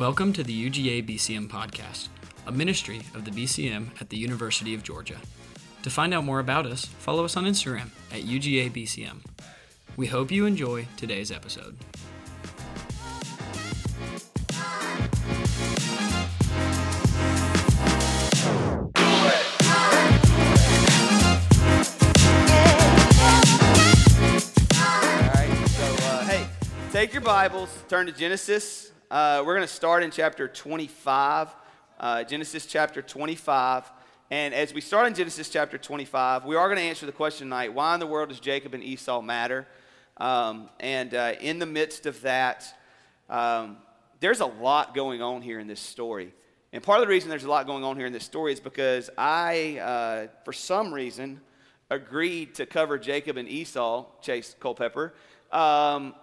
Welcome 0.00 0.32
to 0.32 0.42
the 0.42 0.70
UGA 0.70 1.06
BCM 1.06 1.46
podcast, 1.50 2.08
a 2.46 2.52
ministry 2.52 3.02
of 3.14 3.26
the 3.26 3.30
BCM 3.30 4.00
at 4.00 4.08
the 4.08 4.16
University 4.16 4.72
of 4.72 4.82
Georgia. 4.82 5.18
To 5.82 5.90
find 5.90 6.14
out 6.14 6.24
more 6.24 6.40
about 6.40 6.64
us, 6.64 6.86
follow 6.86 7.26
us 7.26 7.36
on 7.36 7.44
Instagram 7.44 7.90
at 8.10 8.22
UGA 8.22 8.70
BCM. 8.70 9.18
We 9.98 10.06
hope 10.06 10.30
you 10.30 10.46
enjoy 10.46 10.86
today's 10.96 11.30
episode. 11.30 11.76
All 24.76 25.30
right, 25.34 25.68
so 25.68 25.84
uh, 26.06 26.24
hey, 26.24 26.46
take 26.90 27.12
your 27.12 27.20
Bibles, 27.20 27.84
turn 27.86 28.06
to 28.06 28.12
Genesis. 28.12 28.92
Uh, 29.10 29.42
we're 29.44 29.56
going 29.56 29.66
to 29.66 29.74
start 29.74 30.04
in 30.04 30.10
chapter 30.12 30.46
25, 30.46 31.48
uh, 31.98 32.22
Genesis 32.22 32.64
chapter 32.64 33.02
25. 33.02 33.90
And 34.30 34.54
as 34.54 34.72
we 34.72 34.80
start 34.80 35.08
in 35.08 35.14
Genesis 35.14 35.48
chapter 35.48 35.76
25, 35.76 36.44
we 36.44 36.54
are 36.54 36.68
going 36.68 36.78
to 36.78 36.84
answer 36.84 37.06
the 37.06 37.12
question 37.12 37.48
tonight 37.48 37.74
why 37.74 37.94
in 37.94 37.98
the 37.98 38.06
world 38.06 38.28
does 38.28 38.38
Jacob 38.38 38.72
and 38.72 38.84
Esau 38.84 39.20
matter? 39.20 39.66
Um, 40.18 40.70
and 40.78 41.12
uh, 41.12 41.32
in 41.40 41.58
the 41.58 41.66
midst 41.66 42.06
of 42.06 42.20
that, 42.20 42.72
um, 43.28 43.78
there's 44.20 44.38
a 44.38 44.46
lot 44.46 44.94
going 44.94 45.22
on 45.22 45.42
here 45.42 45.58
in 45.58 45.66
this 45.66 45.80
story. 45.80 46.32
And 46.72 46.80
part 46.80 47.00
of 47.00 47.08
the 47.08 47.10
reason 47.10 47.30
there's 47.30 47.42
a 47.42 47.50
lot 47.50 47.66
going 47.66 47.82
on 47.82 47.96
here 47.96 48.06
in 48.06 48.12
this 48.12 48.22
story 48.22 48.52
is 48.52 48.60
because 48.60 49.10
I, 49.18 49.78
uh, 49.78 50.26
for 50.44 50.52
some 50.52 50.94
reason, 50.94 51.40
agreed 51.90 52.54
to 52.54 52.64
cover 52.64 52.96
Jacob 52.96 53.38
and 53.38 53.48
Esau, 53.48 54.06
Chase 54.22 54.54
Culpepper, 54.60 55.14
um, 55.50 56.14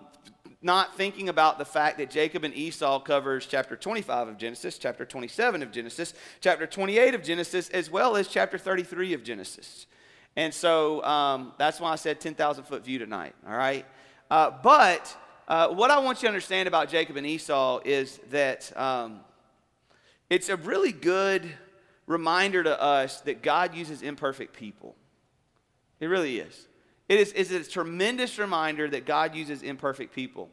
not 0.67 0.97
thinking 0.97 1.29
about 1.29 1.57
the 1.57 1.65
fact 1.65 1.97
that 1.97 2.11
Jacob 2.11 2.43
and 2.43 2.53
Esau 2.53 2.99
covers 2.99 3.45
chapter 3.47 3.77
25 3.77 4.27
of 4.27 4.37
Genesis, 4.37 4.77
chapter 4.77 5.05
27 5.05 5.63
of 5.63 5.71
Genesis, 5.71 6.13
chapter 6.41 6.67
28 6.67 7.15
of 7.15 7.23
Genesis, 7.23 7.69
as 7.69 7.89
well 7.89 8.17
as 8.17 8.27
chapter 8.27 8.57
33 8.57 9.13
of 9.13 9.23
Genesis. 9.23 9.87
And 10.35 10.53
so 10.53 11.01
um, 11.05 11.53
that's 11.57 11.79
why 11.79 11.93
I 11.93 11.95
said 11.95 12.19
10,000 12.19 12.65
foot 12.65 12.83
view 12.83 12.99
tonight, 12.99 13.33
all 13.47 13.55
right? 13.55 13.85
Uh, 14.29 14.51
but 14.61 15.15
uh, 15.47 15.69
what 15.69 15.89
I 15.89 15.99
want 15.99 16.17
you 16.17 16.23
to 16.23 16.27
understand 16.27 16.67
about 16.67 16.89
Jacob 16.89 17.15
and 17.15 17.25
Esau 17.25 17.79
is 17.85 18.19
that 18.29 18.77
um, 18.77 19.21
it's 20.29 20.49
a 20.49 20.57
really 20.57 20.91
good 20.91 21.49
reminder 22.07 22.61
to 22.61 22.81
us 22.81 23.21
that 23.21 23.41
God 23.41 23.73
uses 23.73 24.01
imperfect 24.01 24.53
people. 24.53 24.97
It 26.01 26.07
really 26.07 26.39
is. 26.39 26.67
It 27.07 27.19
is, 27.21 27.31
is 27.31 27.51
a 27.51 27.63
tremendous 27.63 28.37
reminder 28.37 28.89
that 28.89 29.05
God 29.05 29.33
uses 29.33 29.63
imperfect 29.63 30.13
people. 30.13 30.49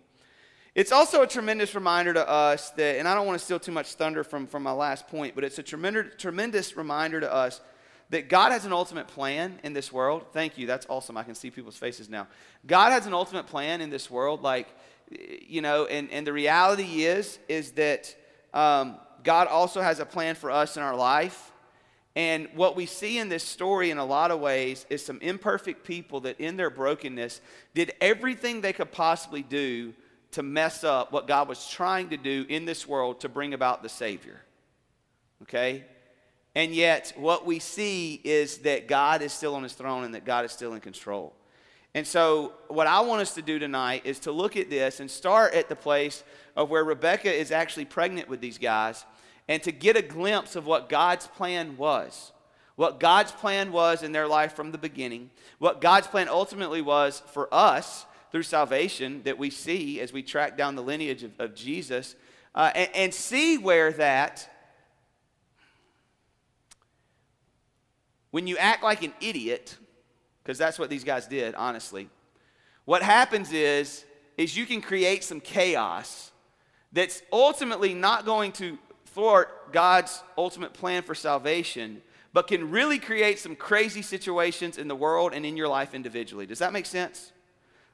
It's 0.74 0.90
also 0.90 1.22
a 1.22 1.26
tremendous 1.26 1.76
reminder 1.76 2.12
to 2.14 2.28
us 2.28 2.70
that, 2.70 2.98
and 2.98 3.06
I 3.06 3.14
don't 3.14 3.26
want 3.26 3.38
to 3.38 3.44
steal 3.44 3.60
too 3.60 3.70
much 3.70 3.94
thunder 3.94 4.24
from, 4.24 4.48
from 4.48 4.64
my 4.64 4.72
last 4.72 5.06
point, 5.06 5.36
but 5.36 5.44
it's 5.44 5.58
a 5.60 5.62
tremendous, 5.62 6.14
tremendous 6.18 6.76
reminder 6.76 7.20
to 7.20 7.32
us 7.32 7.60
that 8.10 8.28
God 8.28 8.50
has 8.50 8.64
an 8.64 8.72
ultimate 8.72 9.06
plan 9.06 9.60
in 9.62 9.72
this 9.72 9.92
world. 9.92 10.26
Thank 10.32 10.58
you. 10.58 10.66
That's 10.66 10.84
awesome. 10.88 11.16
I 11.16 11.22
can 11.22 11.36
see 11.36 11.50
people's 11.50 11.76
faces 11.76 12.08
now. 12.08 12.26
God 12.66 12.90
has 12.90 13.06
an 13.06 13.14
ultimate 13.14 13.46
plan 13.46 13.80
in 13.80 13.90
this 13.90 14.10
world. 14.10 14.42
Like, 14.42 14.66
you 15.46 15.62
know, 15.62 15.86
and, 15.86 16.10
and 16.10 16.26
the 16.26 16.32
reality 16.32 17.04
is, 17.04 17.38
is 17.48 17.72
that 17.72 18.14
um, 18.52 18.96
God 19.22 19.46
also 19.46 19.80
has 19.80 20.00
a 20.00 20.06
plan 20.06 20.34
for 20.34 20.50
us 20.50 20.76
in 20.76 20.82
our 20.82 20.96
life. 20.96 21.52
And 22.16 22.48
what 22.54 22.74
we 22.74 22.86
see 22.86 23.18
in 23.18 23.28
this 23.28 23.44
story 23.44 23.90
in 23.90 23.98
a 23.98 24.04
lot 24.04 24.32
of 24.32 24.40
ways 24.40 24.86
is 24.90 25.04
some 25.04 25.20
imperfect 25.20 25.84
people 25.84 26.20
that, 26.20 26.40
in 26.40 26.56
their 26.56 26.70
brokenness, 26.70 27.40
did 27.74 27.92
everything 28.00 28.60
they 28.60 28.72
could 28.72 28.90
possibly 28.90 29.42
do 29.42 29.94
to 30.34 30.42
mess 30.42 30.84
up 30.84 31.12
what 31.12 31.28
God 31.28 31.48
was 31.48 31.68
trying 31.68 32.10
to 32.10 32.16
do 32.16 32.44
in 32.48 32.64
this 32.64 32.86
world 32.88 33.20
to 33.20 33.28
bring 33.28 33.54
about 33.54 33.82
the 33.82 33.88
Savior. 33.88 34.40
Okay? 35.42 35.84
And 36.56 36.74
yet, 36.74 37.12
what 37.16 37.46
we 37.46 37.58
see 37.58 38.20
is 38.22 38.58
that 38.58 38.88
God 38.88 39.22
is 39.22 39.32
still 39.32 39.54
on 39.54 39.62
his 39.62 39.72
throne 39.72 40.04
and 40.04 40.14
that 40.14 40.24
God 40.24 40.44
is 40.44 40.52
still 40.52 40.74
in 40.74 40.80
control. 40.80 41.34
And 41.94 42.06
so, 42.06 42.52
what 42.68 42.88
I 42.88 43.00
want 43.00 43.22
us 43.22 43.34
to 43.34 43.42
do 43.42 43.58
tonight 43.58 44.02
is 44.04 44.18
to 44.20 44.32
look 44.32 44.56
at 44.56 44.70
this 44.70 44.98
and 44.98 45.08
start 45.10 45.54
at 45.54 45.68
the 45.68 45.76
place 45.76 46.24
of 46.56 46.68
where 46.68 46.84
Rebecca 46.84 47.32
is 47.32 47.52
actually 47.52 47.84
pregnant 47.84 48.28
with 48.28 48.40
these 48.40 48.58
guys 48.58 49.04
and 49.48 49.62
to 49.62 49.72
get 49.72 49.96
a 49.96 50.02
glimpse 50.02 50.56
of 50.56 50.66
what 50.66 50.88
God's 50.88 51.28
plan 51.28 51.76
was. 51.76 52.32
What 52.76 52.98
God's 52.98 53.30
plan 53.30 53.70
was 53.70 54.02
in 54.02 54.10
their 54.10 54.26
life 54.26 54.54
from 54.54 54.72
the 54.72 54.78
beginning. 54.78 55.30
What 55.58 55.80
God's 55.80 56.08
plan 56.08 56.28
ultimately 56.28 56.82
was 56.82 57.22
for 57.32 57.48
us 57.52 58.04
through 58.34 58.42
salvation 58.42 59.22
that 59.22 59.38
we 59.38 59.48
see 59.48 60.00
as 60.00 60.12
we 60.12 60.20
track 60.20 60.56
down 60.56 60.74
the 60.74 60.82
lineage 60.82 61.22
of, 61.22 61.30
of 61.38 61.54
Jesus. 61.54 62.16
Uh, 62.52 62.72
and, 62.74 62.90
and 62.92 63.14
see 63.14 63.58
where 63.58 63.92
that, 63.92 64.50
when 68.32 68.48
you 68.48 68.56
act 68.58 68.82
like 68.82 69.04
an 69.04 69.12
idiot, 69.20 69.76
because 70.42 70.58
that's 70.58 70.80
what 70.80 70.90
these 70.90 71.04
guys 71.04 71.28
did, 71.28 71.54
honestly, 71.54 72.08
what 72.86 73.04
happens 73.04 73.52
is, 73.52 74.04
is 74.36 74.56
you 74.56 74.66
can 74.66 74.82
create 74.82 75.22
some 75.22 75.40
chaos 75.40 76.32
that's 76.92 77.22
ultimately 77.32 77.94
not 77.94 78.24
going 78.24 78.50
to 78.50 78.76
thwart 79.06 79.72
God's 79.72 80.24
ultimate 80.36 80.72
plan 80.72 81.04
for 81.04 81.14
salvation, 81.14 82.02
but 82.32 82.48
can 82.48 82.72
really 82.72 82.98
create 82.98 83.38
some 83.38 83.54
crazy 83.54 84.02
situations 84.02 84.76
in 84.76 84.88
the 84.88 84.96
world 84.96 85.34
and 85.34 85.46
in 85.46 85.56
your 85.56 85.68
life 85.68 85.94
individually. 85.94 86.46
Does 86.46 86.58
that 86.58 86.72
make 86.72 86.86
sense? 86.86 87.30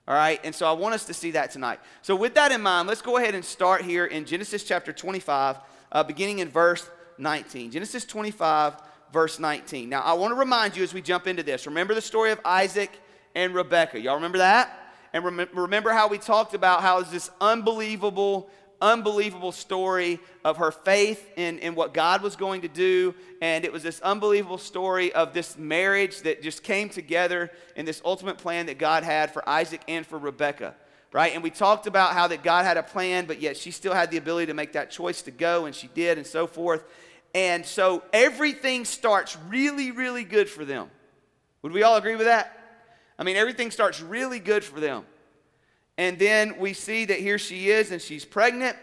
All 0.09 0.15
right, 0.15 0.41
and 0.43 0.55
so 0.55 0.67
I 0.67 0.73
want 0.73 0.95
us 0.95 1.05
to 1.07 1.15
see 1.15 1.33
that 1.33 1.51
tonight. 1.51 1.79
So, 2.03 2.17
with 2.17 2.35
that 2.35 2.51
in 2.53 2.63
mind, 2.63 2.89
let's 2.89 3.03
go 3.03 3.17
ahead 3.19 3.35
and 3.35 3.45
start 3.45 3.83
here 3.83 4.07
in 4.07 4.25
Genesis 4.25 4.65
chapter 4.65 4.93
25, 4.93 5.57
uh, 5.93 6.03
beginning 6.03 6.41
in 6.41 6.49
verse 6.49 6.89
19. 7.19 7.71
Genesis 7.71 8.05
25, 8.05 8.75
verse 9.13 9.39
19. 9.39 9.89
Now, 9.89 10.01
I 10.01 10.15
want 10.15 10.33
to 10.33 10.37
remind 10.37 10.77
you 10.77 10.83
as 10.83 10.95
we 10.95 11.03
jump 11.03 11.27
into 11.27 11.43
this 11.43 11.67
remember 11.67 11.95
the 11.95 12.01
story 12.01 12.33
of 12.33 12.41
Isaac 12.45 12.91
and 13.35 13.55
Rebekah. 13.55 14.01
Y'all 14.01 14.17
remember 14.17 14.39
that? 14.39 14.77
And 15.13 15.25
rem- 15.25 15.49
remember 15.55 15.91
how 15.91 16.09
we 16.09 16.19
talked 16.19 16.55
about 16.55 16.83
how 16.83 17.01
it's 17.01 17.11
this 17.11 17.31
unbelievable 17.41 18.49
unbelievable 18.81 19.53
story 19.53 20.21
of 20.45 20.57
her 20.57 20.71
faith 20.71 21.29
in, 21.37 21.59
in 21.59 21.75
what 21.75 21.95
God 21.95 22.23
was 22.23 22.37
going 22.37 22.63
to 22.63 22.69
do. 22.69 23.15
And 23.43 23.65
it 23.65 23.73
was 23.73 23.83
this 23.83 24.01
unbelievable 24.01 24.59
story 24.59 25.13
of 25.13 25.33
this 25.33 25.59
marriage 25.59 26.23
that 26.23 26.43
just 26.43 26.63
came 26.63 26.89
together 26.89 27.51
in 27.77 27.85
this 27.87 28.01
ultimate 28.05 28.39
plan 28.39 28.67
that 28.67 28.79
God 28.79 29.03
had 29.03 29.33
for 29.33 29.47
Isaac 29.49 29.83
and 29.89 30.07
for 30.07 30.19
Rebekah. 30.19 30.75
Right? 31.13 31.35
And 31.35 31.43
we 31.43 31.51
talked 31.51 31.89
about 31.89 32.13
how 32.13 32.29
that 32.29 32.45
God 32.45 32.65
had 32.65 32.77
a 32.77 32.85
plan, 32.85 33.27
but 33.27 33.41
yet 33.41 33.57
she 33.57 33.73
still 33.73 33.95
had 33.95 34.13
the 34.13 34.17
ability 34.17 34.47
to 34.47 34.55
make 34.55 34.75
that 34.75 34.93
choice 34.93 35.23
to 35.23 35.33
go, 35.33 35.65
and 35.65 35.75
she 35.75 35.89
did, 35.89 36.19
and 36.19 36.27
so 36.27 36.47
forth. 36.47 36.85
And 37.35 37.67
so 37.67 38.05
everything 38.13 38.85
starts 38.85 39.37
really, 39.49 39.91
really 39.91 40.23
good 40.23 40.49
for 40.49 40.65
them. 40.65 40.89
Would 41.63 41.73
we 41.73 41.83
all 41.83 41.97
agree 41.97 42.15
with 42.15 42.27
that? 42.27 42.57
I 43.19 43.25
mean, 43.25 43.37
everything 43.37 43.71
starts 43.71 44.01
really 44.01 44.39
good 44.39 44.65
for 44.65 44.81
them. 44.81 45.05
And 46.01 46.19
then 46.19 46.57
we 46.57 46.73
see 46.73 47.05
that 47.05 47.21
here 47.21 47.37
she 47.37 47.69
is 47.69 47.91
and 47.91 48.01
she's 48.01 48.25
pregnant. 48.25 48.75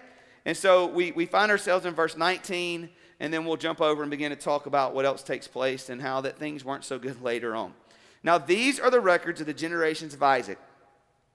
And 0.46 0.56
so 0.56 0.86
we, 0.86 1.12
we 1.14 1.26
find 1.26 1.50
ourselves 1.50 1.88
in 1.88 1.96
verse 1.96 2.16
19, 2.16 2.92
and 3.20 3.34
then 3.34 3.44
we'll 3.44 3.58
jump 3.58 3.82
over 3.82 4.04
and 4.04 4.12
begin 4.12 4.30
to 4.30 4.36
talk 4.36 4.68
about 4.68 4.94
what 4.94 5.04
else 5.04 5.24
takes 5.24 5.48
place 5.48 5.90
and 5.90 6.00
how 6.00 6.22
that 6.22 6.38
things 6.38 6.64
weren't 6.64 6.86
so 6.86 7.00
good 7.00 7.20
later 7.24 7.56
on. 7.56 7.74
Now, 8.22 8.38
these 8.38 8.80
are 8.80 8.92
the 8.92 9.00
records 9.00 9.42
of 9.42 9.48
the 9.48 9.54
generations 9.56 10.14
of 10.14 10.22
Isaac, 10.22 10.60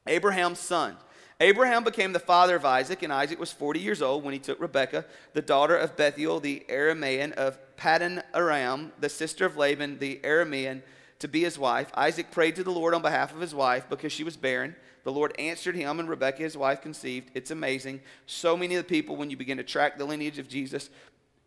Abraham's 0.06 0.60
son. 0.60 0.96
Abraham 1.40 1.82
became 1.82 2.12
the 2.12 2.20
father 2.20 2.54
of 2.54 2.64
Isaac, 2.64 3.02
and 3.02 3.12
Isaac 3.12 3.40
was 3.40 3.50
40 3.50 3.80
years 3.80 4.02
old 4.02 4.22
when 4.22 4.34
he 4.34 4.38
took 4.38 4.60
Rebekah, 4.60 5.04
the 5.32 5.42
daughter 5.42 5.76
of 5.76 5.96
Bethuel, 5.96 6.38
the 6.38 6.64
Aramean 6.68 7.32
of 7.32 7.58
Paddan 7.76 8.22
Aram, 8.32 8.92
the 9.00 9.08
sister 9.08 9.46
of 9.46 9.56
Laban, 9.56 9.98
the 9.98 10.20
Aramean, 10.22 10.82
to 11.18 11.26
be 11.26 11.40
his 11.40 11.58
wife. 11.58 11.90
Isaac 11.94 12.30
prayed 12.30 12.54
to 12.54 12.62
the 12.62 12.70
Lord 12.70 12.94
on 12.94 13.02
behalf 13.02 13.34
of 13.34 13.40
his 13.40 13.52
wife 13.52 13.88
because 13.88 14.12
she 14.12 14.22
was 14.22 14.36
barren. 14.36 14.76
The 15.04 15.12
Lord 15.12 15.34
answered 15.38 15.74
him, 15.74 15.98
and 15.98 16.08
Rebekah, 16.08 16.42
his 16.42 16.56
wife, 16.56 16.80
conceived. 16.80 17.30
It's 17.34 17.50
amazing. 17.50 18.00
So 18.26 18.56
many 18.56 18.76
of 18.76 18.84
the 18.84 18.88
people, 18.88 19.16
when 19.16 19.30
you 19.30 19.36
begin 19.36 19.56
to 19.58 19.64
track 19.64 19.98
the 19.98 20.04
lineage 20.04 20.38
of 20.38 20.48
Jesus, 20.48 20.90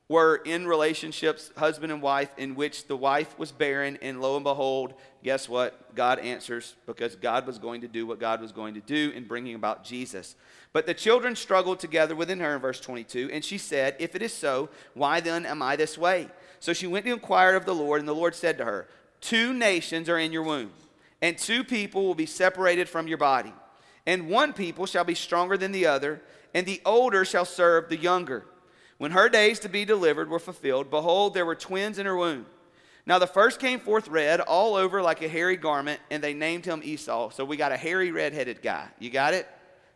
were 0.07 0.35
in 0.45 0.67
relationships, 0.67 1.51
husband 1.57 1.91
and 1.91 2.01
wife, 2.01 2.29
in 2.37 2.53
which 2.53 2.87
the 2.87 2.95
wife 2.95 3.37
was 3.39 3.51
barren, 3.51 3.97
and 4.01 4.21
lo 4.21 4.35
and 4.35 4.43
behold, 4.43 4.93
guess 5.23 5.49
what? 5.49 5.95
God 5.95 6.19
answers 6.19 6.75
because 6.85 7.15
God 7.15 7.47
was 7.47 7.57
going 7.57 7.81
to 7.81 7.87
do 7.87 8.05
what 8.05 8.19
God 8.19 8.41
was 8.41 8.51
going 8.51 8.75
to 8.75 8.81
do 8.81 9.11
in 9.15 9.23
bringing 9.23 9.55
about 9.55 9.83
Jesus. 9.83 10.35
But 10.73 10.85
the 10.85 10.93
children 10.93 11.35
struggled 11.35 11.79
together 11.79 12.15
within 12.15 12.39
her 12.39 12.55
in 12.55 12.61
verse 12.61 12.79
22, 12.79 13.29
and 13.33 13.43
she 13.43 13.57
said, 13.57 13.95
If 13.97 14.15
it 14.15 14.21
is 14.21 14.33
so, 14.33 14.69
why 14.93 15.21
then 15.21 15.45
am 15.45 15.63
I 15.63 15.75
this 15.75 15.97
way? 15.97 16.27
So 16.59 16.73
she 16.73 16.87
went 16.87 17.05
to 17.05 17.13
inquire 17.13 17.55
of 17.55 17.65
the 17.65 17.73
Lord, 17.75 17.99
and 17.99 18.07
the 18.07 18.13
Lord 18.13 18.35
said 18.35 18.57
to 18.59 18.65
her, 18.65 18.87
Two 19.21 19.53
nations 19.53 20.07
are 20.07 20.19
in 20.19 20.31
your 20.31 20.43
womb 20.43 20.71
and 21.25 21.39
two 21.39 21.63
people 21.63 22.05
will 22.05 22.13
be 22.13 22.27
separated 22.27 22.87
from 22.87 23.07
your 23.07 23.17
body. 23.17 23.51
And 24.05 24.29
one 24.29 24.53
people 24.53 24.85
shall 24.85 25.03
be 25.03 25.15
stronger 25.15 25.57
than 25.57 25.71
the 25.71 25.87
other, 25.87 26.21
and 26.53 26.67
the 26.67 26.79
older 26.85 27.25
shall 27.25 27.45
serve 27.45 27.89
the 27.89 27.97
younger. 27.97 28.45
When 28.99 29.09
her 29.09 29.27
days 29.27 29.57
to 29.61 29.69
be 29.69 29.85
delivered 29.85 30.29
were 30.29 30.37
fulfilled, 30.37 30.91
behold, 30.91 31.33
there 31.33 31.47
were 31.47 31.55
twins 31.55 31.97
in 31.97 32.05
her 32.05 32.15
womb. 32.15 32.45
Now 33.07 33.17
the 33.17 33.25
first 33.25 33.59
came 33.59 33.79
forth 33.79 34.07
red, 34.07 34.39
all 34.39 34.75
over 34.75 35.01
like 35.01 35.23
a 35.23 35.27
hairy 35.27 35.57
garment, 35.57 35.99
and 36.11 36.23
they 36.23 36.35
named 36.35 36.63
him 36.63 36.81
Esau. 36.83 37.31
So 37.31 37.43
we 37.43 37.57
got 37.57 37.71
a 37.71 37.77
hairy 37.77 38.11
red 38.11 38.33
headed 38.33 38.61
guy. 38.61 38.87
You 38.99 39.09
got 39.09 39.33
it? 39.33 39.47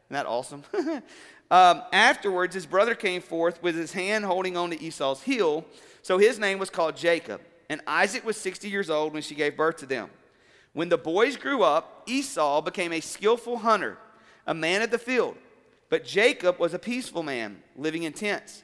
Isn't 0.08 0.14
that 0.16 0.26
awesome? 0.26 0.64
um, 1.52 1.84
afterwards, 1.94 2.56
his 2.56 2.66
brother 2.66 2.96
came 2.96 3.22
forth 3.22 3.62
with 3.62 3.76
his 3.76 3.94
hand 3.94 4.26
holding 4.26 4.58
on 4.58 4.72
to 4.72 4.82
Esau's 4.82 5.22
heel. 5.22 5.64
So 6.02 6.18
his 6.18 6.40
name 6.40 6.58
was 6.58 6.72
called 6.72 6.98
Jacob. 6.98 7.40
And 7.70 7.82
Isaac 7.86 8.26
was 8.26 8.36
60 8.38 8.68
years 8.68 8.90
old 8.90 9.14
when 9.14 9.22
she 9.22 9.36
gave 9.36 9.56
birth 9.56 9.78
to 9.78 9.86
them. 9.86 10.10
When 10.74 10.90
the 10.90 10.98
boys 10.98 11.36
grew 11.36 11.64
up, 11.64 12.04
Esau 12.06 12.62
became 12.62 12.94
a 12.94 13.00
skillful 13.00 13.58
hunter, 13.58 13.98
a 14.46 14.54
man 14.54 14.82
of 14.82 14.92
the 14.92 14.98
field. 14.98 15.36
But 15.90 16.06
Jacob 16.06 16.60
was 16.60 16.74
a 16.74 16.80
peaceful 16.80 17.24
man, 17.24 17.62
living 17.76 18.04
in 18.04 18.14
tents. 18.14 18.64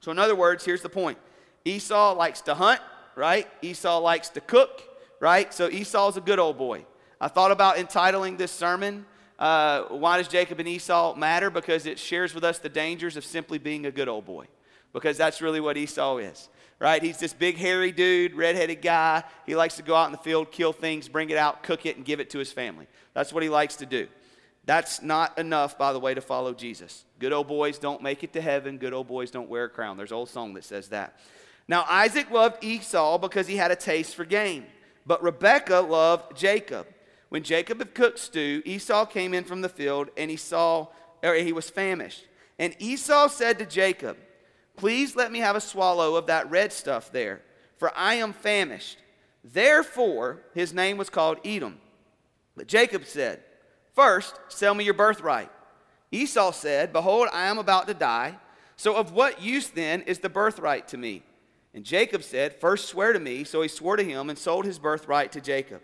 So, 0.00 0.10
in 0.10 0.18
other 0.18 0.36
words, 0.36 0.64
here's 0.64 0.82
the 0.82 0.88
point 0.88 1.18
Esau 1.64 2.14
likes 2.14 2.42
to 2.42 2.54
hunt, 2.54 2.80
right? 3.14 3.48
Esau 3.62 3.98
likes 3.98 4.28
to 4.30 4.40
cook, 4.40 4.82
right? 5.20 5.52
So, 5.52 5.70
Esau's 5.70 6.16
a 6.16 6.20
good 6.20 6.38
old 6.38 6.58
boy. 6.58 6.84
I 7.20 7.28
thought 7.28 7.50
about 7.50 7.78
entitling 7.78 8.36
this 8.36 8.52
sermon, 8.52 9.06
uh, 9.38 9.84
Why 9.84 10.18
Does 10.18 10.28
Jacob 10.28 10.60
and 10.60 10.68
Esau 10.68 11.14
Matter? 11.14 11.48
Because 11.48 11.86
it 11.86 11.98
shares 11.98 12.34
with 12.34 12.44
us 12.44 12.58
the 12.58 12.68
dangers 12.68 13.16
of 13.16 13.24
simply 13.24 13.56
being 13.56 13.86
a 13.86 13.90
good 13.90 14.08
old 14.08 14.26
boy. 14.26 14.46
Because 14.92 15.16
that's 15.16 15.40
really 15.40 15.60
what 15.60 15.78
Esau 15.78 16.18
is 16.18 16.50
right? 16.78 17.02
He's 17.02 17.18
this 17.18 17.32
big, 17.32 17.56
hairy 17.56 17.92
dude, 17.92 18.34
redheaded 18.34 18.82
guy. 18.82 19.24
He 19.46 19.56
likes 19.56 19.76
to 19.76 19.82
go 19.82 19.94
out 19.94 20.06
in 20.06 20.12
the 20.12 20.18
field, 20.18 20.50
kill 20.50 20.72
things, 20.72 21.08
bring 21.08 21.30
it 21.30 21.38
out, 21.38 21.62
cook 21.62 21.86
it, 21.86 21.96
and 21.96 22.04
give 22.04 22.20
it 22.20 22.30
to 22.30 22.38
his 22.38 22.52
family. 22.52 22.86
That's 23.14 23.32
what 23.32 23.42
he 23.42 23.48
likes 23.48 23.76
to 23.76 23.86
do. 23.86 24.08
That's 24.66 25.00
not 25.00 25.38
enough, 25.38 25.78
by 25.78 25.92
the 25.92 26.00
way, 26.00 26.14
to 26.14 26.20
follow 26.20 26.52
Jesus. 26.52 27.04
Good 27.18 27.32
old 27.32 27.46
boys 27.46 27.78
don't 27.78 28.02
make 28.02 28.24
it 28.24 28.32
to 28.32 28.40
heaven. 28.40 28.78
Good 28.78 28.92
old 28.92 29.06
boys 29.06 29.30
don't 29.30 29.48
wear 29.48 29.64
a 29.64 29.68
crown. 29.68 29.96
There's 29.96 30.10
an 30.10 30.16
old 30.16 30.28
song 30.28 30.54
that 30.54 30.64
says 30.64 30.88
that. 30.88 31.18
Now, 31.68 31.84
Isaac 31.88 32.30
loved 32.30 32.62
Esau 32.62 33.18
because 33.18 33.46
he 33.46 33.56
had 33.56 33.70
a 33.70 33.76
taste 33.76 34.14
for 34.14 34.24
game, 34.24 34.66
but 35.06 35.22
Rebekah 35.22 35.80
loved 35.80 36.36
Jacob. 36.36 36.86
When 37.28 37.42
Jacob 37.42 37.78
had 37.78 37.94
cooked 37.94 38.18
stew, 38.18 38.62
Esau 38.64 39.06
came 39.06 39.34
in 39.34 39.44
from 39.44 39.60
the 39.60 39.68
field 39.68 40.10
and 40.16 40.30
he 40.30 40.36
saw, 40.36 40.88
or 41.22 41.34
he 41.34 41.52
was 41.52 41.70
famished. 41.70 42.24
And 42.58 42.74
Esau 42.78 43.28
said 43.28 43.58
to 43.58 43.66
Jacob, 43.66 44.16
Please 44.76 45.16
let 45.16 45.32
me 45.32 45.38
have 45.38 45.56
a 45.56 45.60
swallow 45.60 46.16
of 46.16 46.26
that 46.26 46.50
red 46.50 46.72
stuff 46.72 47.10
there, 47.10 47.42
for 47.78 47.90
I 47.96 48.14
am 48.14 48.32
famished. 48.32 48.98
Therefore, 49.42 50.42
his 50.54 50.72
name 50.72 50.96
was 50.96 51.10
called 51.10 51.38
Edom. 51.44 51.78
But 52.56 52.66
Jacob 52.66 53.04
said, 53.06 53.42
First, 53.94 54.38
sell 54.48 54.74
me 54.74 54.84
your 54.84 54.94
birthright. 54.94 55.50
Esau 56.10 56.52
said, 56.52 56.92
Behold, 56.92 57.28
I 57.32 57.46
am 57.46 57.58
about 57.58 57.86
to 57.88 57.94
die. 57.94 58.36
So 58.76 58.94
of 58.94 59.12
what 59.12 59.40
use 59.40 59.68
then 59.68 60.02
is 60.02 60.18
the 60.18 60.28
birthright 60.28 60.88
to 60.88 60.98
me? 60.98 61.22
And 61.74 61.84
Jacob 61.84 62.22
said, 62.22 62.54
First 62.60 62.88
swear 62.88 63.12
to 63.12 63.20
me. 63.20 63.44
So 63.44 63.62
he 63.62 63.68
swore 63.68 63.96
to 63.96 64.04
him 64.04 64.28
and 64.28 64.38
sold 64.38 64.64
his 64.64 64.78
birthright 64.78 65.32
to 65.32 65.40
Jacob. 65.40 65.80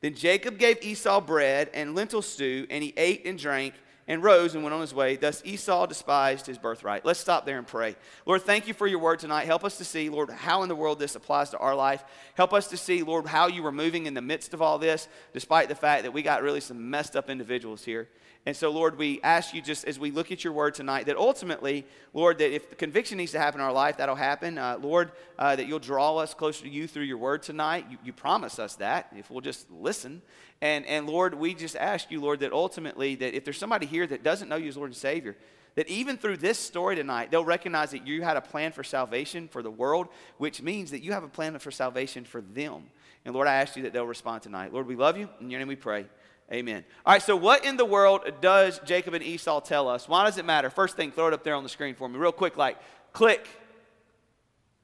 Then 0.00 0.14
Jacob 0.14 0.58
gave 0.58 0.82
Esau 0.82 1.20
bread 1.20 1.70
and 1.72 1.94
lentil 1.94 2.22
stew, 2.22 2.66
and 2.70 2.84
he 2.84 2.92
ate 2.96 3.24
and 3.24 3.38
drank 3.38 3.74
and 4.08 4.22
rose 4.22 4.54
and 4.54 4.62
went 4.62 4.74
on 4.74 4.80
his 4.80 4.94
way. 4.94 5.16
Thus 5.16 5.42
Esau 5.44 5.86
despised 5.86 6.46
his 6.46 6.58
birthright. 6.58 7.04
Let's 7.04 7.20
stop 7.20 7.44
there 7.44 7.58
and 7.58 7.66
pray. 7.66 7.96
Lord, 8.24 8.42
thank 8.42 8.68
you 8.68 8.74
for 8.74 8.86
your 8.86 9.00
word 9.00 9.18
tonight. 9.18 9.46
Help 9.46 9.64
us 9.64 9.78
to 9.78 9.84
see, 9.84 10.08
Lord, 10.08 10.30
how 10.30 10.62
in 10.62 10.68
the 10.68 10.76
world 10.76 10.98
this 10.98 11.16
applies 11.16 11.50
to 11.50 11.58
our 11.58 11.74
life. 11.74 12.04
Help 12.34 12.52
us 12.52 12.68
to 12.68 12.76
see, 12.76 13.02
Lord, 13.02 13.26
how 13.26 13.48
you 13.48 13.62
were 13.62 13.72
moving 13.72 14.06
in 14.06 14.14
the 14.14 14.22
midst 14.22 14.54
of 14.54 14.62
all 14.62 14.78
this, 14.78 15.08
despite 15.32 15.68
the 15.68 15.74
fact 15.74 16.04
that 16.04 16.12
we 16.12 16.22
got 16.22 16.42
really 16.42 16.60
some 16.60 16.90
messed 16.90 17.16
up 17.16 17.28
individuals 17.28 17.84
here. 17.84 18.08
And 18.46 18.56
so, 18.56 18.70
Lord, 18.70 18.96
we 18.96 19.20
ask 19.22 19.52
you 19.52 19.60
just 19.60 19.84
as 19.86 19.98
we 19.98 20.12
look 20.12 20.30
at 20.30 20.44
your 20.44 20.52
word 20.52 20.74
tonight 20.74 21.06
that 21.06 21.16
ultimately, 21.16 21.84
Lord, 22.14 22.38
that 22.38 22.54
if 22.54 22.78
conviction 22.78 23.18
needs 23.18 23.32
to 23.32 23.40
happen 23.40 23.60
in 23.60 23.66
our 23.66 23.72
life, 23.72 23.96
that'll 23.96 24.14
happen. 24.14 24.56
Uh, 24.56 24.78
Lord, 24.80 25.10
uh, 25.36 25.56
that 25.56 25.66
you'll 25.66 25.80
draw 25.80 26.16
us 26.18 26.32
closer 26.32 26.62
to 26.62 26.70
you 26.70 26.86
through 26.86 27.02
your 27.02 27.18
word 27.18 27.42
tonight. 27.42 27.86
You, 27.90 27.98
you 28.04 28.12
promise 28.12 28.60
us 28.60 28.76
that 28.76 29.12
if 29.16 29.32
we'll 29.32 29.40
just 29.40 29.68
listen. 29.68 30.22
And, 30.60 30.86
and 30.86 31.08
Lord, 31.08 31.34
we 31.34 31.54
just 31.54 31.74
ask 31.74 32.08
you, 32.12 32.20
Lord, 32.20 32.38
that 32.38 32.52
ultimately, 32.52 33.16
that 33.16 33.34
if 33.34 33.44
there's 33.44 33.58
somebody 33.58 33.84
here 33.84 34.06
that 34.06 34.22
doesn't 34.22 34.48
know 34.48 34.54
you 34.56 34.68
as 34.68 34.76
Lord 34.76 34.90
and 34.90 34.96
Savior, 34.96 35.36
that 35.74 35.88
even 35.88 36.16
through 36.16 36.36
this 36.36 36.56
story 36.56 36.94
tonight, 36.94 37.32
they'll 37.32 37.44
recognize 37.44 37.90
that 37.90 38.06
you 38.06 38.22
had 38.22 38.36
a 38.36 38.40
plan 38.40 38.70
for 38.70 38.84
salvation 38.84 39.48
for 39.48 39.60
the 39.60 39.70
world, 39.72 40.06
which 40.38 40.62
means 40.62 40.92
that 40.92 41.02
you 41.02 41.10
have 41.12 41.24
a 41.24 41.28
plan 41.28 41.58
for 41.58 41.72
salvation 41.72 42.24
for 42.24 42.40
them. 42.40 42.84
And 43.24 43.34
Lord, 43.34 43.48
I 43.48 43.56
ask 43.56 43.74
you 43.76 43.82
that 43.82 43.92
they'll 43.92 44.06
respond 44.06 44.42
tonight. 44.42 44.72
Lord, 44.72 44.86
we 44.86 44.94
love 44.94 45.18
you. 45.18 45.28
In 45.40 45.50
your 45.50 45.58
name 45.58 45.66
we 45.66 45.74
pray. 45.74 46.06
Amen. 46.52 46.84
All 47.04 47.12
right, 47.12 47.22
so 47.22 47.34
what 47.34 47.64
in 47.64 47.76
the 47.76 47.84
world 47.84 48.22
does 48.40 48.80
Jacob 48.84 49.14
and 49.14 49.24
Esau 49.24 49.60
tell 49.60 49.88
us? 49.88 50.08
Why 50.08 50.24
does 50.24 50.38
it 50.38 50.44
matter? 50.44 50.70
First 50.70 50.96
thing, 50.96 51.10
throw 51.10 51.26
it 51.26 51.34
up 51.34 51.42
there 51.42 51.54
on 51.56 51.64
the 51.64 51.68
screen 51.68 51.94
for 51.94 52.08
me, 52.08 52.18
real 52.18 52.30
quick, 52.30 52.56
like 52.56 52.78
click. 53.12 53.48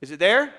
Is 0.00 0.10
it 0.10 0.18
there? 0.18 0.52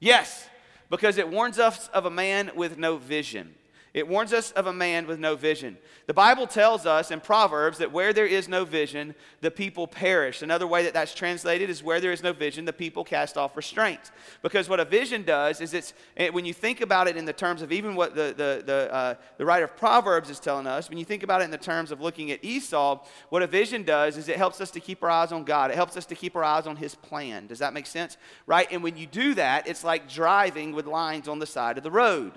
Yes, 0.00 0.48
because 0.90 1.18
it 1.18 1.28
warns 1.28 1.60
us 1.60 1.88
of 1.88 2.04
a 2.04 2.10
man 2.10 2.50
with 2.56 2.78
no 2.78 2.96
vision. 2.96 3.54
It 3.94 4.06
warns 4.06 4.32
us 4.32 4.52
of 4.52 4.66
a 4.66 4.72
man 4.72 5.06
with 5.06 5.18
no 5.18 5.34
vision. 5.34 5.78
The 6.06 6.14
Bible 6.14 6.46
tells 6.46 6.86
us 6.86 7.10
in 7.10 7.20
Proverbs 7.20 7.78
that 7.78 7.90
where 7.90 8.12
there 8.12 8.26
is 8.26 8.48
no 8.48 8.64
vision, 8.64 9.14
the 9.40 9.50
people 9.50 9.86
perish. 9.86 10.42
Another 10.42 10.66
way 10.66 10.84
that 10.84 10.94
that's 10.94 11.14
translated 11.14 11.70
is 11.70 11.82
where 11.82 12.00
there 12.00 12.12
is 12.12 12.22
no 12.22 12.32
vision, 12.32 12.64
the 12.64 12.72
people 12.72 13.02
cast 13.02 13.36
off 13.36 13.56
restraint. 13.56 14.10
Because 14.42 14.68
what 14.68 14.78
a 14.78 14.84
vision 14.84 15.22
does 15.22 15.60
is 15.60 15.74
it's, 15.74 15.94
when 16.32 16.44
you 16.44 16.52
think 16.52 16.80
about 16.80 17.08
it 17.08 17.16
in 17.16 17.24
the 17.24 17.32
terms 17.32 17.62
of 17.62 17.72
even 17.72 17.94
what 17.94 18.14
the, 18.14 18.34
the, 18.36 18.62
the, 18.64 18.94
uh, 18.94 19.14
the 19.38 19.46
writer 19.46 19.64
of 19.64 19.76
Proverbs 19.76 20.30
is 20.30 20.38
telling 20.38 20.66
us, 20.66 20.88
when 20.88 20.98
you 20.98 21.04
think 21.04 21.22
about 21.22 21.40
it 21.40 21.44
in 21.44 21.50
the 21.50 21.58
terms 21.58 21.90
of 21.90 22.00
looking 22.00 22.30
at 22.30 22.44
Esau, 22.44 23.04
what 23.30 23.42
a 23.42 23.46
vision 23.46 23.82
does 23.82 24.16
is 24.16 24.28
it 24.28 24.36
helps 24.36 24.60
us 24.60 24.70
to 24.72 24.80
keep 24.80 25.02
our 25.02 25.10
eyes 25.10 25.32
on 25.32 25.44
God. 25.44 25.70
It 25.70 25.76
helps 25.76 25.96
us 25.96 26.06
to 26.06 26.14
keep 26.14 26.36
our 26.36 26.44
eyes 26.44 26.66
on 26.66 26.76
His 26.76 26.94
plan. 26.94 27.46
Does 27.46 27.60
that 27.60 27.72
make 27.72 27.86
sense? 27.86 28.16
Right? 28.46 28.68
And 28.70 28.82
when 28.82 28.96
you 28.96 29.06
do 29.06 29.34
that, 29.34 29.66
it's 29.66 29.82
like 29.82 30.08
driving 30.08 30.72
with 30.72 30.86
lines 30.86 31.26
on 31.26 31.38
the 31.38 31.46
side 31.46 31.78
of 31.78 31.84
the 31.84 31.90
road. 31.90 32.32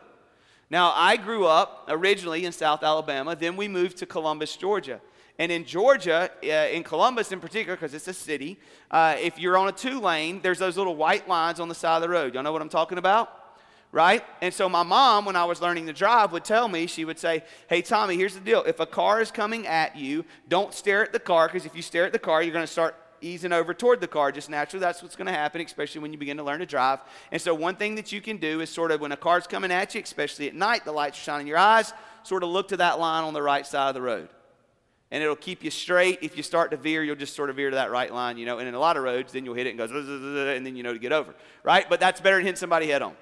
Now, 0.71 0.93
I 0.95 1.17
grew 1.17 1.45
up 1.45 1.83
originally 1.89 2.45
in 2.45 2.53
South 2.53 2.81
Alabama, 2.81 3.35
then 3.35 3.57
we 3.57 3.67
moved 3.67 3.97
to 3.97 4.05
Columbus, 4.05 4.55
Georgia. 4.55 5.01
And 5.37 5.51
in 5.51 5.65
Georgia, 5.65 6.31
uh, 6.41 6.47
in 6.47 6.83
Columbus 6.83 7.33
in 7.33 7.41
particular, 7.41 7.75
because 7.75 7.93
it's 7.93 8.07
a 8.07 8.13
city, 8.13 8.57
uh, 8.89 9.17
if 9.19 9.37
you're 9.37 9.57
on 9.57 9.67
a 9.67 9.73
two 9.73 9.99
lane, 9.99 10.39
there's 10.41 10.59
those 10.59 10.77
little 10.77 10.95
white 10.95 11.27
lines 11.27 11.59
on 11.59 11.67
the 11.67 11.75
side 11.75 11.97
of 11.97 12.01
the 12.01 12.07
road. 12.07 12.33
Y'all 12.33 12.43
know 12.43 12.53
what 12.53 12.61
I'm 12.61 12.69
talking 12.69 12.97
about? 12.97 13.57
Right? 13.91 14.23
And 14.39 14.53
so 14.53 14.69
my 14.69 14.83
mom, 14.83 15.25
when 15.25 15.35
I 15.35 15.43
was 15.43 15.61
learning 15.61 15.87
to 15.87 15.93
drive, 15.93 16.31
would 16.31 16.45
tell 16.45 16.69
me, 16.69 16.87
she 16.87 17.03
would 17.03 17.19
say, 17.19 17.43
Hey, 17.67 17.81
Tommy, 17.81 18.15
here's 18.15 18.35
the 18.35 18.39
deal. 18.39 18.63
If 18.63 18.79
a 18.79 18.85
car 18.85 19.19
is 19.19 19.29
coming 19.29 19.67
at 19.67 19.97
you, 19.97 20.23
don't 20.47 20.73
stare 20.73 21.03
at 21.03 21.11
the 21.11 21.19
car, 21.19 21.47
because 21.47 21.65
if 21.65 21.75
you 21.75 21.81
stare 21.81 22.05
at 22.05 22.13
the 22.13 22.19
car, 22.19 22.41
you're 22.41 22.53
going 22.53 22.65
to 22.65 22.71
start 22.71 22.95
easing 23.21 23.51
over 23.53 23.73
toward 23.73 24.01
the 24.01 24.07
car 24.07 24.31
just 24.31 24.49
naturally. 24.49 24.81
That's 24.81 25.01
what's 25.01 25.15
going 25.15 25.27
to 25.27 25.33
happen, 25.33 25.61
especially 25.61 26.01
when 26.01 26.11
you 26.11 26.17
begin 26.17 26.37
to 26.37 26.43
learn 26.43 26.59
to 26.59 26.65
drive. 26.65 26.99
And 27.31 27.41
so, 27.41 27.53
one 27.53 27.75
thing 27.75 27.95
that 27.95 28.11
you 28.11 28.21
can 28.21 28.37
do 28.37 28.61
is 28.61 28.69
sort 28.69 28.91
of 28.91 29.01
when 29.01 29.11
a 29.11 29.17
car's 29.17 29.47
coming 29.47 29.71
at 29.71 29.95
you, 29.95 30.01
especially 30.01 30.47
at 30.47 30.55
night, 30.55 30.85
the 30.85 30.91
lights 30.91 31.17
are 31.19 31.21
shining 31.21 31.41
in 31.41 31.47
your 31.47 31.57
eyes, 31.57 31.93
sort 32.23 32.43
of 32.43 32.49
look 32.49 32.69
to 32.69 32.77
that 32.77 32.99
line 32.99 33.23
on 33.23 33.33
the 33.33 33.41
right 33.41 33.65
side 33.65 33.89
of 33.89 33.95
the 33.95 34.01
road. 34.01 34.29
And 35.11 35.21
it'll 35.21 35.35
keep 35.35 35.63
you 35.63 35.71
straight. 35.71 36.19
If 36.21 36.37
you 36.37 36.43
start 36.43 36.71
to 36.71 36.77
veer, 36.77 37.03
you'll 37.03 37.17
just 37.17 37.35
sort 37.35 37.49
of 37.49 37.57
veer 37.57 37.69
to 37.69 37.75
that 37.75 37.91
right 37.91 38.13
line, 38.13 38.37
you 38.37 38.45
know. 38.45 38.59
And 38.59 38.67
in 38.67 38.75
a 38.75 38.79
lot 38.79 38.95
of 38.95 39.03
roads, 39.03 39.33
then 39.33 39.43
you'll 39.43 39.55
hit 39.55 39.67
it 39.67 39.71
and 39.71 39.77
goes, 39.77 39.91
and 39.91 40.65
then 40.65 40.75
you 40.75 40.83
know 40.83 40.93
to 40.93 40.99
get 40.99 41.11
over, 41.11 41.33
right? 41.63 41.85
But 41.89 41.99
that's 41.99 42.21
better 42.21 42.37
than 42.37 42.45
hitting 42.45 42.57
somebody 42.57 42.87
head 42.87 43.01
on. 43.01 43.15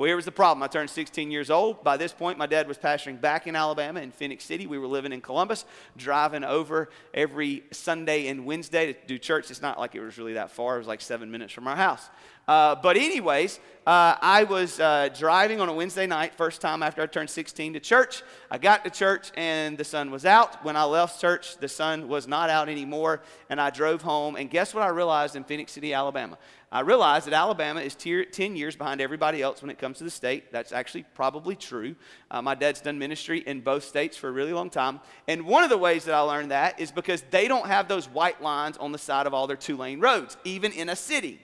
Well, 0.00 0.06
here 0.06 0.16
was 0.16 0.24
the 0.24 0.32
problem. 0.32 0.62
I 0.62 0.66
turned 0.66 0.88
16 0.88 1.30
years 1.30 1.50
old. 1.50 1.84
By 1.84 1.98
this 1.98 2.10
point, 2.10 2.38
my 2.38 2.46
dad 2.46 2.66
was 2.66 2.78
pastoring 2.78 3.20
back 3.20 3.46
in 3.46 3.54
Alabama 3.54 4.00
in 4.00 4.12
Phenix 4.12 4.44
City. 4.44 4.66
We 4.66 4.78
were 4.78 4.86
living 4.86 5.12
in 5.12 5.20
Columbus, 5.20 5.66
driving 5.94 6.42
over 6.42 6.88
every 7.12 7.64
Sunday 7.70 8.28
and 8.28 8.46
Wednesday 8.46 8.94
to 8.94 8.98
do 9.06 9.18
church. 9.18 9.50
It's 9.50 9.60
not 9.60 9.78
like 9.78 9.94
it 9.94 10.00
was 10.00 10.16
really 10.16 10.32
that 10.32 10.52
far, 10.52 10.76
it 10.76 10.78
was 10.78 10.86
like 10.86 11.02
seven 11.02 11.30
minutes 11.30 11.52
from 11.52 11.68
our 11.68 11.76
house. 11.76 12.08
Uh, 12.48 12.76
but, 12.76 12.96
anyways, 12.96 13.60
uh, 13.86 14.16
I 14.20 14.44
was 14.44 14.80
uh, 14.80 15.10
driving 15.16 15.60
on 15.60 15.68
a 15.68 15.74
Wednesday 15.74 16.06
night, 16.06 16.34
first 16.34 16.62
time 16.62 16.82
after 16.82 17.02
I 17.02 17.06
turned 17.06 17.28
16 17.28 17.74
to 17.74 17.80
church. 17.80 18.22
I 18.50 18.56
got 18.56 18.84
to 18.84 18.90
church 18.90 19.30
and 19.36 19.76
the 19.76 19.84
sun 19.84 20.10
was 20.10 20.24
out. 20.24 20.64
When 20.64 20.76
I 20.76 20.84
left 20.84 21.20
church, 21.20 21.58
the 21.58 21.68
sun 21.68 22.08
was 22.08 22.26
not 22.26 22.48
out 22.48 22.70
anymore, 22.70 23.20
and 23.50 23.60
I 23.60 23.68
drove 23.68 24.00
home. 24.00 24.34
And 24.34 24.48
guess 24.48 24.72
what 24.72 24.82
I 24.82 24.88
realized 24.88 25.36
in 25.36 25.44
Phenix 25.44 25.72
City, 25.72 25.92
Alabama? 25.92 26.38
I 26.72 26.80
realize 26.80 27.24
that 27.24 27.34
Alabama 27.34 27.80
is 27.80 27.96
10 27.96 28.54
years 28.54 28.76
behind 28.76 29.00
everybody 29.00 29.42
else 29.42 29.60
when 29.60 29.70
it 29.70 29.78
comes 29.78 29.98
to 29.98 30.04
the 30.04 30.10
state. 30.10 30.52
That's 30.52 30.70
actually 30.70 31.04
probably 31.14 31.56
true. 31.56 31.96
Uh, 32.30 32.42
my 32.42 32.54
dad's 32.54 32.80
done 32.80 32.96
ministry 32.96 33.40
in 33.40 33.60
both 33.60 33.82
states 33.82 34.16
for 34.16 34.28
a 34.28 34.32
really 34.32 34.52
long 34.52 34.70
time. 34.70 35.00
And 35.26 35.46
one 35.46 35.64
of 35.64 35.70
the 35.70 35.78
ways 35.78 36.04
that 36.04 36.14
I 36.14 36.20
learned 36.20 36.52
that 36.52 36.78
is 36.78 36.92
because 36.92 37.24
they 37.30 37.48
don't 37.48 37.66
have 37.66 37.88
those 37.88 38.08
white 38.08 38.40
lines 38.40 38.76
on 38.76 38.92
the 38.92 38.98
side 38.98 39.26
of 39.26 39.34
all 39.34 39.48
their 39.48 39.56
two 39.56 39.76
lane 39.76 39.98
roads, 39.98 40.36
even 40.44 40.70
in 40.70 40.88
a 40.88 40.96
city. 40.96 41.40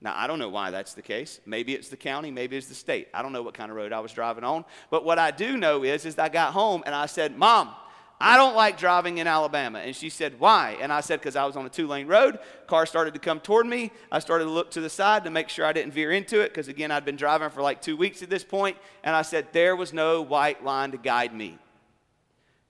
Now, 0.00 0.14
I 0.16 0.26
don't 0.26 0.38
know 0.38 0.48
why 0.48 0.70
that's 0.70 0.94
the 0.94 1.02
case. 1.02 1.40
Maybe 1.44 1.74
it's 1.74 1.88
the 1.88 1.96
county, 1.98 2.30
maybe 2.30 2.56
it's 2.56 2.68
the 2.68 2.74
state. 2.74 3.08
I 3.12 3.20
don't 3.20 3.32
know 3.32 3.42
what 3.42 3.52
kind 3.52 3.70
of 3.70 3.76
road 3.76 3.92
I 3.92 4.00
was 4.00 4.12
driving 4.12 4.44
on. 4.44 4.64
But 4.88 5.04
what 5.04 5.18
I 5.18 5.30
do 5.30 5.58
know 5.58 5.82
is, 5.82 6.06
is 6.06 6.18
I 6.18 6.30
got 6.30 6.54
home 6.54 6.82
and 6.86 6.94
I 6.94 7.04
said, 7.04 7.36
Mom, 7.36 7.74
I 8.20 8.36
don't 8.36 8.54
like 8.54 8.78
driving 8.78 9.18
in 9.18 9.26
Alabama. 9.26 9.80
And 9.80 9.94
she 9.94 10.08
said, 10.08 10.38
Why? 10.38 10.76
And 10.80 10.92
I 10.92 11.00
said, 11.00 11.20
Because 11.20 11.36
I 11.36 11.44
was 11.44 11.56
on 11.56 11.66
a 11.66 11.68
two 11.68 11.86
lane 11.86 12.06
road. 12.06 12.38
Car 12.66 12.86
started 12.86 13.14
to 13.14 13.20
come 13.20 13.40
toward 13.40 13.66
me. 13.66 13.90
I 14.10 14.18
started 14.18 14.44
to 14.44 14.50
look 14.50 14.70
to 14.72 14.80
the 14.80 14.90
side 14.90 15.24
to 15.24 15.30
make 15.30 15.48
sure 15.48 15.66
I 15.66 15.72
didn't 15.72 15.92
veer 15.92 16.12
into 16.12 16.40
it, 16.40 16.50
because 16.50 16.68
again, 16.68 16.90
I'd 16.90 17.04
been 17.04 17.16
driving 17.16 17.50
for 17.50 17.62
like 17.62 17.82
two 17.82 17.96
weeks 17.96 18.22
at 18.22 18.30
this 18.30 18.44
point. 18.44 18.76
And 19.02 19.14
I 19.14 19.22
said, 19.22 19.48
There 19.52 19.76
was 19.76 19.92
no 19.92 20.22
white 20.22 20.64
line 20.64 20.92
to 20.92 20.98
guide 20.98 21.34
me. 21.34 21.58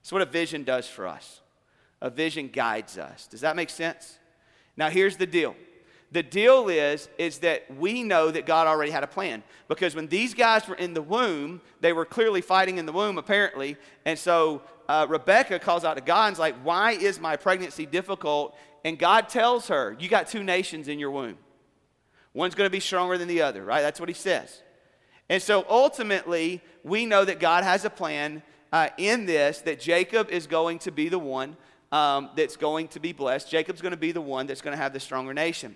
That's 0.00 0.12
what 0.12 0.22
a 0.22 0.26
vision 0.26 0.64
does 0.64 0.86
for 0.86 1.06
us. 1.06 1.40
A 2.00 2.10
vision 2.10 2.48
guides 2.48 2.98
us. 2.98 3.26
Does 3.26 3.40
that 3.40 3.56
make 3.56 3.70
sense? 3.70 4.18
Now, 4.76 4.90
here's 4.90 5.16
the 5.16 5.26
deal 5.26 5.54
The 6.14 6.22
deal 6.22 6.68
is, 6.68 7.08
is 7.18 7.38
that 7.38 7.68
we 7.76 8.04
know 8.04 8.30
that 8.30 8.46
God 8.46 8.68
already 8.68 8.92
had 8.92 9.02
a 9.02 9.08
plan. 9.08 9.42
Because 9.66 9.96
when 9.96 10.06
these 10.06 10.32
guys 10.32 10.68
were 10.68 10.76
in 10.76 10.94
the 10.94 11.02
womb, 11.02 11.60
they 11.80 11.92
were 11.92 12.04
clearly 12.04 12.40
fighting 12.40 12.78
in 12.78 12.86
the 12.86 12.92
womb, 12.92 13.18
apparently. 13.18 13.76
And 14.04 14.16
so 14.16 14.62
uh, 14.88 15.08
Rebecca 15.08 15.58
calls 15.58 15.84
out 15.84 15.96
to 15.96 16.00
God 16.00 16.28
and's 16.28 16.38
like, 16.38 16.54
Why 16.62 16.92
is 16.92 17.18
my 17.18 17.34
pregnancy 17.34 17.84
difficult? 17.84 18.56
And 18.84 18.96
God 18.96 19.28
tells 19.28 19.66
her, 19.66 19.96
You 19.98 20.08
got 20.08 20.28
two 20.28 20.44
nations 20.44 20.86
in 20.86 21.00
your 21.00 21.10
womb. 21.10 21.36
One's 22.32 22.54
going 22.54 22.66
to 22.66 22.72
be 22.72 22.78
stronger 22.78 23.18
than 23.18 23.26
the 23.26 23.42
other, 23.42 23.64
right? 23.64 23.82
That's 23.82 23.98
what 23.98 24.08
he 24.08 24.14
says. 24.14 24.62
And 25.28 25.42
so 25.42 25.66
ultimately, 25.68 26.62
we 26.84 27.06
know 27.06 27.24
that 27.24 27.40
God 27.40 27.64
has 27.64 27.84
a 27.84 27.90
plan 27.90 28.44
uh, 28.72 28.90
in 28.98 29.26
this, 29.26 29.62
that 29.62 29.80
Jacob 29.80 30.30
is 30.30 30.46
going 30.46 30.78
to 30.80 30.92
be 30.92 31.08
the 31.08 31.18
one 31.18 31.56
um, 31.90 32.30
that's 32.36 32.56
going 32.56 32.86
to 32.88 33.00
be 33.00 33.12
blessed. 33.12 33.50
Jacob's 33.50 33.80
going 33.80 33.90
to 33.90 33.96
be 33.96 34.12
the 34.12 34.20
one 34.20 34.46
that's 34.46 34.60
going 34.60 34.76
to 34.76 34.80
have 34.80 34.92
the 34.92 35.00
stronger 35.00 35.34
nation. 35.34 35.74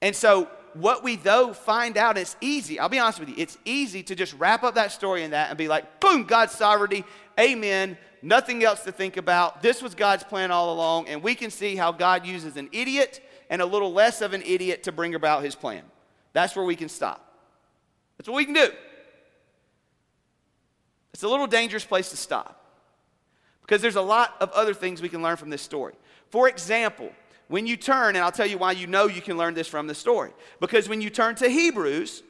And 0.00 0.14
so, 0.14 0.48
what 0.74 1.02
we 1.02 1.16
though 1.16 1.52
find 1.52 1.96
out, 1.96 2.18
it's 2.18 2.36
easy, 2.40 2.78
I'll 2.78 2.88
be 2.88 2.98
honest 2.98 3.20
with 3.20 3.30
you, 3.30 3.34
it's 3.38 3.58
easy 3.64 4.02
to 4.04 4.14
just 4.14 4.34
wrap 4.34 4.62
up 4.62 4.74
that 4.76 4.92
story 4.92 5.24
in 5.24 5.32
that 5.32 5.48
and 5.48 5.58
be 5.58 5.66
like, 5.66 6.00
boom, 6.00 6.24
God's 6.24 6.52
sovereignty, 6.52 7.04
amen, 7.38 7.98
nothing 8.22 8.62
else 8.62 8.84
to 8.84 8.92
think 8.92 9.16
about. 9.16 9.62
This 9.62 9.82
was 9.82 9.94
God's 9.94 10.24
plan 10.24 10.50
all 10.50 10.72
along, 10.72 11.08
and 11.08 11.22
we 11.22 11.34
can 11.34 11.50
see 11.50 11.74
how 11.74 11.90
God 11.90 12.26
uses 12.26 12.56
an 12.56 12.68
idiot 12.72 13.20
and 13.50 13.62
a 13.62 13.66
little 13.66 13.92
less 13.92 14.20
of 14.20 14.34
an 14.34 14.42
idiot 14.42 14.84
to 14.84 14.92
bring 14.92 15.14
about 15.14 15.42
his 15.42 15.54
plan. 15.54 15.82
That's 16.32 16.54
where 16.54 16.64
we 16.64 16.76
can 16.76 16.88
stop. 16.88 17.24
That's 18.16 18.28
what 18.28 18.36
we 18.36 18.44
can 18.44 18.54
do. 18.54 18.68
It's 21.14 21.22
a 21.22 21.28
little 21.28 21.46
dangerous 21.46 21.84
place 21.84 22.10
to 22.10 22.16
stop 22.16 22.64
because 23.62 23.82
there's 23.82 23.96
a 23.96 24.02
lot 24.02 24.36
of 24.40 24.50
other 24.52 24.74
things 24.74 25.02
we 25.02 25.08
can 25.08 25.22
learn 25.22 25.36
from 25.36 25.50
this 25.50 25.62
story. 25.62 25.94
For 26.30 26.48
example, 26.48 27.10
when 27.48 27.66
you 27.66 27.76
turn, 27.76 28.14
and 28.14 28.24
I'll 28.24 28.32
tell 28.32 28.46
you 28.46 28.58
why 28.58 28.72
you 28.72 28.86
know 28.86 29.06
you 29.06 29.20
can 29.20 29.36
learn 29.36 29.54
this 29.54 29.66
from 29.66 29.86
the 29.86 29.94
story. 29.94 30.30
Because 30.60 30.88
when 30.88 31.00
you 31.00 31.10
turn 31.10 31.34
to 31.36 31.48
Hebrews, 31.48 32.22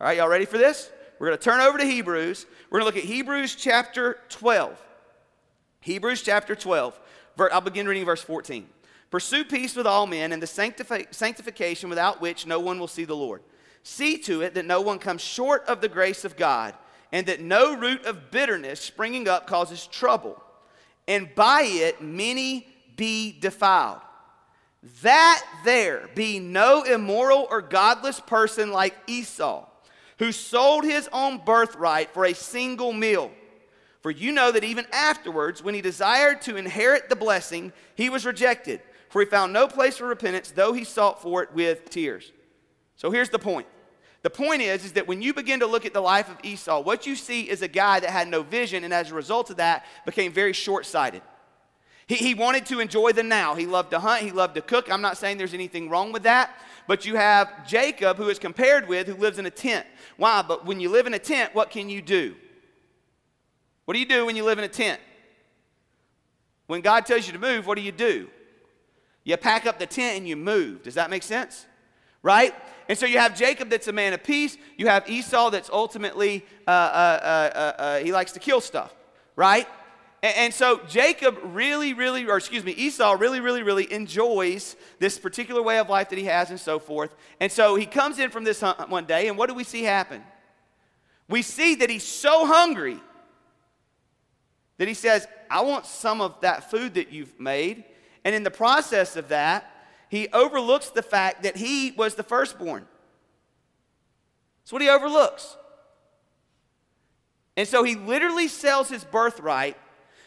all 0.00 0.06
right, 0.06 0.16
y'all 0.16 0.28
ready 0.28 0.44
for 0.44 0.56
this? 0.56 0.90
We're 1.18 1.28
going 1.28 1.38
to 1.38 1.44
turn 1.44 1.60
over 1.60 1.78
to 1.78 1.84
Hebrews. 1.84 2.46
We're 2.70 2.80
going 2.80 2.92
to 2.92 2.96
look 2.96 3.04
at 3.04 3.08
Hebrews 3.08 3.56
chapter 3.56 4.18
12. 4.28 4.80
Hebrews 5.80 6.22
chapter 6.22 6.54
12. 6.54 6.98
I'll 7.38 7.60
begin 7.60 7.86
reading 7.86 8.04
verse 8.04 8.22
14. 8.22 8.68
Pursue 9.10 9.44
peace 9.44 9.74
with 9.76 9.86
all 9.86 10.06
men 10.06 10.32
and 10.32 10.42
the 10.42 10.46
sanctification 10.46 11.88
without 11.88 12.20
which 12.20 12.46
no 12.46 12.60
one 12.60 12.78
will 12.78 12.88
see 12.88 13.04
the 13.04 13.16
Lord. 13.16 13.42
See 13.82 14.18
to 14.18 14.42
it 14.42 14.54
that 14.54 14.64
no 14.64 14.80
one 14.80 14.98
comes 14.98 15.22
short 15.22 15.64
of 15.66 15.80
the 15.80 15.88
grace 15.88 16.24
of 16.24 16.36
God, 16.36 16.74
and 17.12 17.26
that 17.26 17.40
no 17.40 17.76
root 17.76 18.04
of 18.04 18.30
bitterness 18.30 18.80
springing 18.80 19.28
up 19.28 19.46
causes 19.46 19.86
trouble, 19.86 20.42
and 21.06 21.32
by 21.36 21.62
it 21.62 22.02
many 22.02 22.66
be 22.96 23.38
defiled 23.38 24.00
that 25.02 25.44
there 25.64 26.08
be 26.14 26.38
no 26.38 26.82
immoral 26.82 27.46
or 27.50 27.60
godless 27.60 28.20
person 28.20 28.70
like 28.70 28.96
Esau, 29.06 29.66
who 30.18 30.32
sold 30.32 30.84
his 30.84 31.08
own 31.12 31.38
birthright 31.38 32.10
for 32.12 32.24
a 32.24 32.34
single 32.34 32.92
meal. 32.92 33.30
For 34.00 34.10
you 34.10 34.32
know 34.32 34.52
that 34.52 34.64
even 34.64 34.86
afterwards, 34.92 35.62
when 35.62 35.74
he 35.74 35.80
desired 35.80 36.40
to 36.42 36.56
inherit 36.56 37.08
the 37.08 37.16
blessing, 37.16 37.72
he 37.96 38.08
was 38.08 38.24
rejected, 38.24 38.80
for 39.08 39.20
he 39.20 39.26
found 39.26 39.52
no 39.52 39.66
place 39.66 39.96
for 39.96 40.06
repentance, 40.06 40.52
though 40.52 40.72
he 40.72 40.84
sought 40.84 41.20
for 41.20 41.42
it 41.42 41.52
with 41.52 41.90
tears. 41.90 42.30
So 42.94 43.10
here's 43.10 43.30
the 43.30 43.38
point. 43.38 43.66
The 44.22 44.30
point 44.30 44.62
is, 44.62 44.84
is 44.84 44.92
that 44.92 45.06
when 45.06 45.22
you 45.22 45.34
begin 45.34 45.60
to 45.60 45.66
look 45.66 45.86
at 45.86 45.92
the 45.92 46.00
life 46.00 46.28
of 46.28 46.38
Esau, 46.42 46.80
what 46.80 47.06
you 47.06 47.14
see 47.14 47.48
is 47.48 47.62
a 47.62 47.68
guy 47.68 48.00
that 48.00 48.10
had 48.10 48.28
no 48.28 48.42
vision, 48.42 48.84
and 48.84 48.92
as 48.92 49.10
a 49.10 49.14
result 49.14 49.50
of 49.50 49.56
that, 49.56 49.84
became 50.04 50.32
very 50.32 50.52
short 50.52 50.86
sighted. 50.86 51.22
He, 52.06 52.16
he 52.16 52.34
wanted 52.34 52.66
to 52.66 52.80
enjoy 52.80 53.12
the 53.12 53.22
now. 53.22 53.54
He 53.54 53.66
loved 53.66 53.90
to 53.90 53.98
hunt, 53.98 54.22
he 54.22 54.30
loved 54.30 54.54
to 54.54 54.62
cook. 54.62 54.90
I'm 54.90 55.02
not 55.02 55.16
saying 55.16 55.38
there's 55.38 55.54
anything 55.54 55.88
wrong 55.88 56.12
with 56.12 56.22
that. 56.22 56.50
But 56.86 57.04
you 57.04 57.16
have 57.16 57.66
Jacob, 57.66 58.16
who 58.16 58.28
is 58.28 58.38
compared 58.38 58.86
with, 58.86 59.08
who 59.08 59.14
lives 59.14 59.38
in 59.38 59.46
a 59.46 59.50
tent. 59.50 59.86
Why? 60.16 60.42
But 60.42 60.64
when 60.64 60.78
you 60.78 60.88
live 60.88 61.06
in 61.06 61.14
a 61.14 61.18
tent, 61.18 61.52
what 61.52 61.70
can 61.70 61.88
you 61.88 62.00
do? 62.00 62.36
What 63.86 63.94
do 63.94 64.00
you 64.00 64.06
do 64.06 64.26
when 64.26 64.36
you 64.36 64.44
live 64.44 64.58
in 64.58 64.64
a 64.64 64.68
tent? 64.68 65.00
When 66.68 66.80
God 66.80 67.06
tells 67.06 67.26
you 67.26 67.32
to 67.32 67.38
move, 67.38 67.66
what 67.66 67.76
do 67.76 67.82
you 67.82 67.92
do? 67.92 68.28
You 69.24 69.36
pack 69.36 69.66
up 69.66 69.78
the 69.78 69.86
tent 69.86 70.18
and 70.18 70.28
you 70.28 70.36
move. 70.36 70.84
Does 70.84 70.94
that 70.94 71.10
make 71.10 71.24
sense? 71.24 71.66
Right? 72.22 72.54
And 72.88 72.96
so 72.96 73.06
you 73.06 73.18
have 73.18 73.36
Jacob 73.36 73.68
that's 73.68 73.88
a 73.88 73.92
man 73.92 74.12
of 74.12 74.22
peace. 74.22 74.56
You 74.76 74.86
have 74.86 75.08
Esau 75.10 75.50
that's 75.50 75.70
ultimately, 75.70 76.44
uh, 76.66 76.70
uh, 76.70 76.74
uh, 76.74 77.26
uh, 77.26 77.82
uh 77.82 77.98
he 77.98 78.12
likes 78.12 78.32
to 78.32 78.40
kill 78.40 78.60
stuff, 78.60 78.94
right? 79.34 79.66
And, 80.22 80.52
so 80.52 80.80
Jacob 80.88 81.38
really, 81.44 81.94
really, 81.94 82.26
or 82.26 82.36
excuse 82.36 82.64
me, 82.64 82.72
Esau 82.72 83.12
really, 83.12 83.38
really, 83.38 83.62
really 83.62 83.92
enjoys 83.92 84.74
this 84.98 85.18
particular 85.18 85.62
way 85.62 85.78
of 85.78 85.88
life 85.88 86.08
that 86.08 86.18
he 86.18 86.24
has 86.24 86.50
and 86.50 86.58
so 86.58 86.78
forth. 86.78 87.14
And 87.38 87.52
so 87.52 87.76
he 87.76 87.86
comes 87.86 88.18
in 88.18 88.30
from 88.30 88.42
this 88.42 88.60
hunt 88.60 88.88
one 88.88 89.04
day, 89.04 89.28
and 89.28 89.38
what 89.38 89.48
do 89.48 89.54
we 89.54 89.62
see 89.62 89.82
happen? 89.84 90.24
We 91.28 91.42
see 91.42 91.76
that 91.76 91.90
he's 91.90 92.02
so 92.02 92.46
hungry 92.46 92.98
that 94.78 94.88
he 94.88 94.94
says, 94.94 95.28
I 95.50 95.62
want 95.62 95.86
some 95.86 96.20
of 96.20 96.40
that 96.40 96.70
food 96.70 96.94
that 96.94 97.12
you've 97.12 97.38
made. 97.38 97.84
And 98.24 98.34
in 98.34 98.42
the 98.42 98.50
process 98.50 99.16
of 99.16 99.28
that, 99.28 99.70
he 100.08 100.28
overlooks 100.32 100.90
the 100.90 101.02
fact 101.02 101.42
that 101.42 101.56
he 101.56 101.92
was 101.92 102.14
the 102.14 102.22
firstborn. 102.22 102.86
That's 104.62 104.72
what 104.72 104.82
he 104.82 104.88
overlooks. 104.88 105.56
And 107.56 107.66
so 107.66 107.84
he 107.84 107.94
literally 107.94 108.48
sells 108.48 108.88
his 108.88 109.04
birthright 109.04 109.76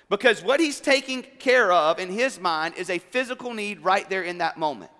because 0.09 0.43
what 0.43 0.59
he's 0.59 0.79
taking 0.79 1.21
care 1.21 1.71
of 1.71 1.99
in 1.99 2.09
his 2.09 2.39
mind 2.39 2.75
is 2.75 2.89
a 2.89 2.97
physical 2.97 3.53
need 3.53 3.81
right 3.81 4.09
there 4.09 4.23
in 4.23 4.39
that 4.39 4.57
moment. 4.57 4.91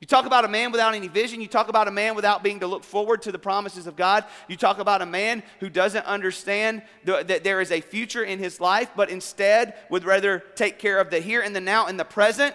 You 0.00 0.06
talk 0.06 0.26
about 0.26 0.44
a 0.44 0.48
man 0.48 0.72
without 0.72 0.94
any 0.94 1.08
vision. 1.08 1.40
You 1.40 1.46
talk 1.46 1.68
about 1.68 1.88
a 1.88 1.90
man 1.90 2.14
without 2.14 2.42
being 2.42 2.60
to 2.60 2.66
look 2.66 2.84
forward 2.84 3.22
to 3.22 3.32
the 3.32 3.38
promises 3.38 3.86
of 3.86 3.96
God. 3.96 4.24
You 4.46 4.56
talk 4.56 4.78
about 4.78 5.00
a 5.00 5.06
man 5.06 5.42
who 5.60 5.70
doesn't 5.70 6.04
understand 6.04 6.82
the, 7.04 7.24
that 7.24 7.44
there 7.44 7.62
is 7.62 7.70
a 7.70 7.80
future 7.80 8.22
in 8.22 8.38
his 8.38 8.60
life, 8.60 8.90
but 8.94 9.08
instead 9.08 9.74
would 9.88 10.04
rather 10.04 10.40
take 10.54 10.78
care 10.78 10.98
of 10.98 11.10
the 11.10 11.20
here 11.20 11.40
and 11.40 11.56
the 11.56 11.62
now 11.62 11.86
and 11.86 11.98
the 11.98 12.04
present. 12.04 12.54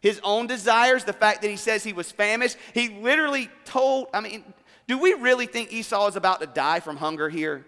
His 0.00 0.20
own 0.24 0.48
desires, 0.48 1.04
the 1.04 1.12
fact 1.12 1.42
that 1.42 1.50
he 1.50 1.56
says 1.56 1.84
he 1.84 1.92
was 1.92 2.10
famished. 2.10 2.56
He 2.74 2.88
literally 2.88 3.48
told, 3.64 4.08
I 4.12 4.20
mean, 4.20 4.42
do 4.88 4.98
we 4.98 5.14
really 5.14 5.46
think 5.46 5.72
Esau 5.72 6.08
is 6.08 6.16
about 6.16 6.40
to 6.40 6.46
die 6.46 6.80
from 6.80 6.96
hunger 6.96 7.28
here? 7.28 7.64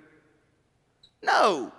No. 1.22 1.72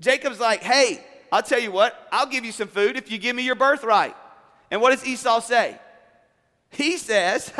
Jacob's 0.00 0.40
like, 0.40 0.62
hey, 0.62 1.04
I'll 1.30 1.42
tell 1.42 1.60
you 1.60 1.72
what, 1.72 2.08
I'll 2.12 2.26
give 2.26 2.44
you 2.44 2.52
some 2.52 2.68
food 2.68 2.96
if 2.96 3.10
you 3.10 3.18
give 3.18 3.34
me 3.34 3.42
your 3.42 3.54
birthright. 3.54 4.14
And 4.70 4.80
what 4.80 4.90
does 4.90 5.06
Esau 5.06 5.40
say? 5.40 5.78
He 6.70 6.96
says, 6.96 7.52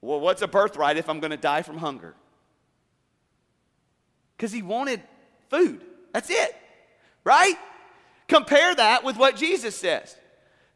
well, 0.00 0.20
what's 0.20 0.42
a 0.42 0.48
birthright 0.48 0.96
if 0.96 1.08
I'm 1.08 1.20
going 1.20 1.30
to 1.30 1.36
die 1.36 1.62
from 1.62 1.78
hunger? 1.78 2.14
Because 4.36 4.52
he 4.52 4.62
wanted 4.62 5.02
food. 5.50 5.80
That's 6.12 6.30
it, 6.30 6.56
right? 7.24 7.54
Compare 8.26 8.74
that 8.76 9.04
with 9.04 9.16
what 9.16 9.36
Jesus 9.36 9.76
says. 9.76 10.16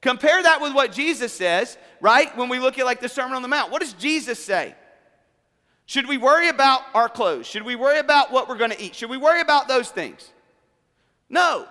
Compare 0.01 0.43
that 0.43 0.61
with 0.61 0.75
what 0.75 0.93
Jesus 0.93 1.33
says, 1.33 1.79
right? 2.01 2.37
When 2.37 2.49
we 2.49 2.59
look 2.59 2.79
at 2.79 2.85
like 2.85 3.01
the 3.01 3.09
Sermon 3.09 3.35
on 3.35 3.43
the 3.43 3.49
Mount. 3.49 3.73
What 3.73 3.81
does 3.81 3.95
Jesus 3.95 4.39
say? 4.39 4.75
Should 5.87 6.09
we 6.09 6.17
worry 6.17 6.49
about 6.49 6.83
our 6.95 7.09
clothes? 7.09 7.47
Should 7.47 7.63
we 7.63 7.77
worry 7.77 7.99
about 7.99 8.33
what 8.33 8.49
we're 8.49 8.57
going 8.57 8.71
to 8.71 8.81
eat? 8.81 8.95
Should 8.95 9.11
we 9.11 9.19
worry 9.19 9.41
about 9.41 9.69
those 9.69 9.91
things? 9.91 10.31
No. 11.29 11.67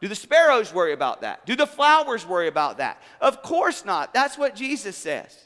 Do 0.00 0.08
the 0.08 0.14
sparrows 0.14 0.72
worry 0.72 0.92
about 0.92 1.22
that? 1.22 1.44
Do 1.44 1.56
the 1.56 1.66
flowers 1.66 2.26
worry 2.26 2.48
about 2.48 2.78
that? 2.78 3.02
Of 3.20 3.42
course 3.42 3.84
not. 3.84 4.14
That's 4.14 4.38
what 4.38 4.54
Jesus 4.54 4.96
says. 4.96 5.36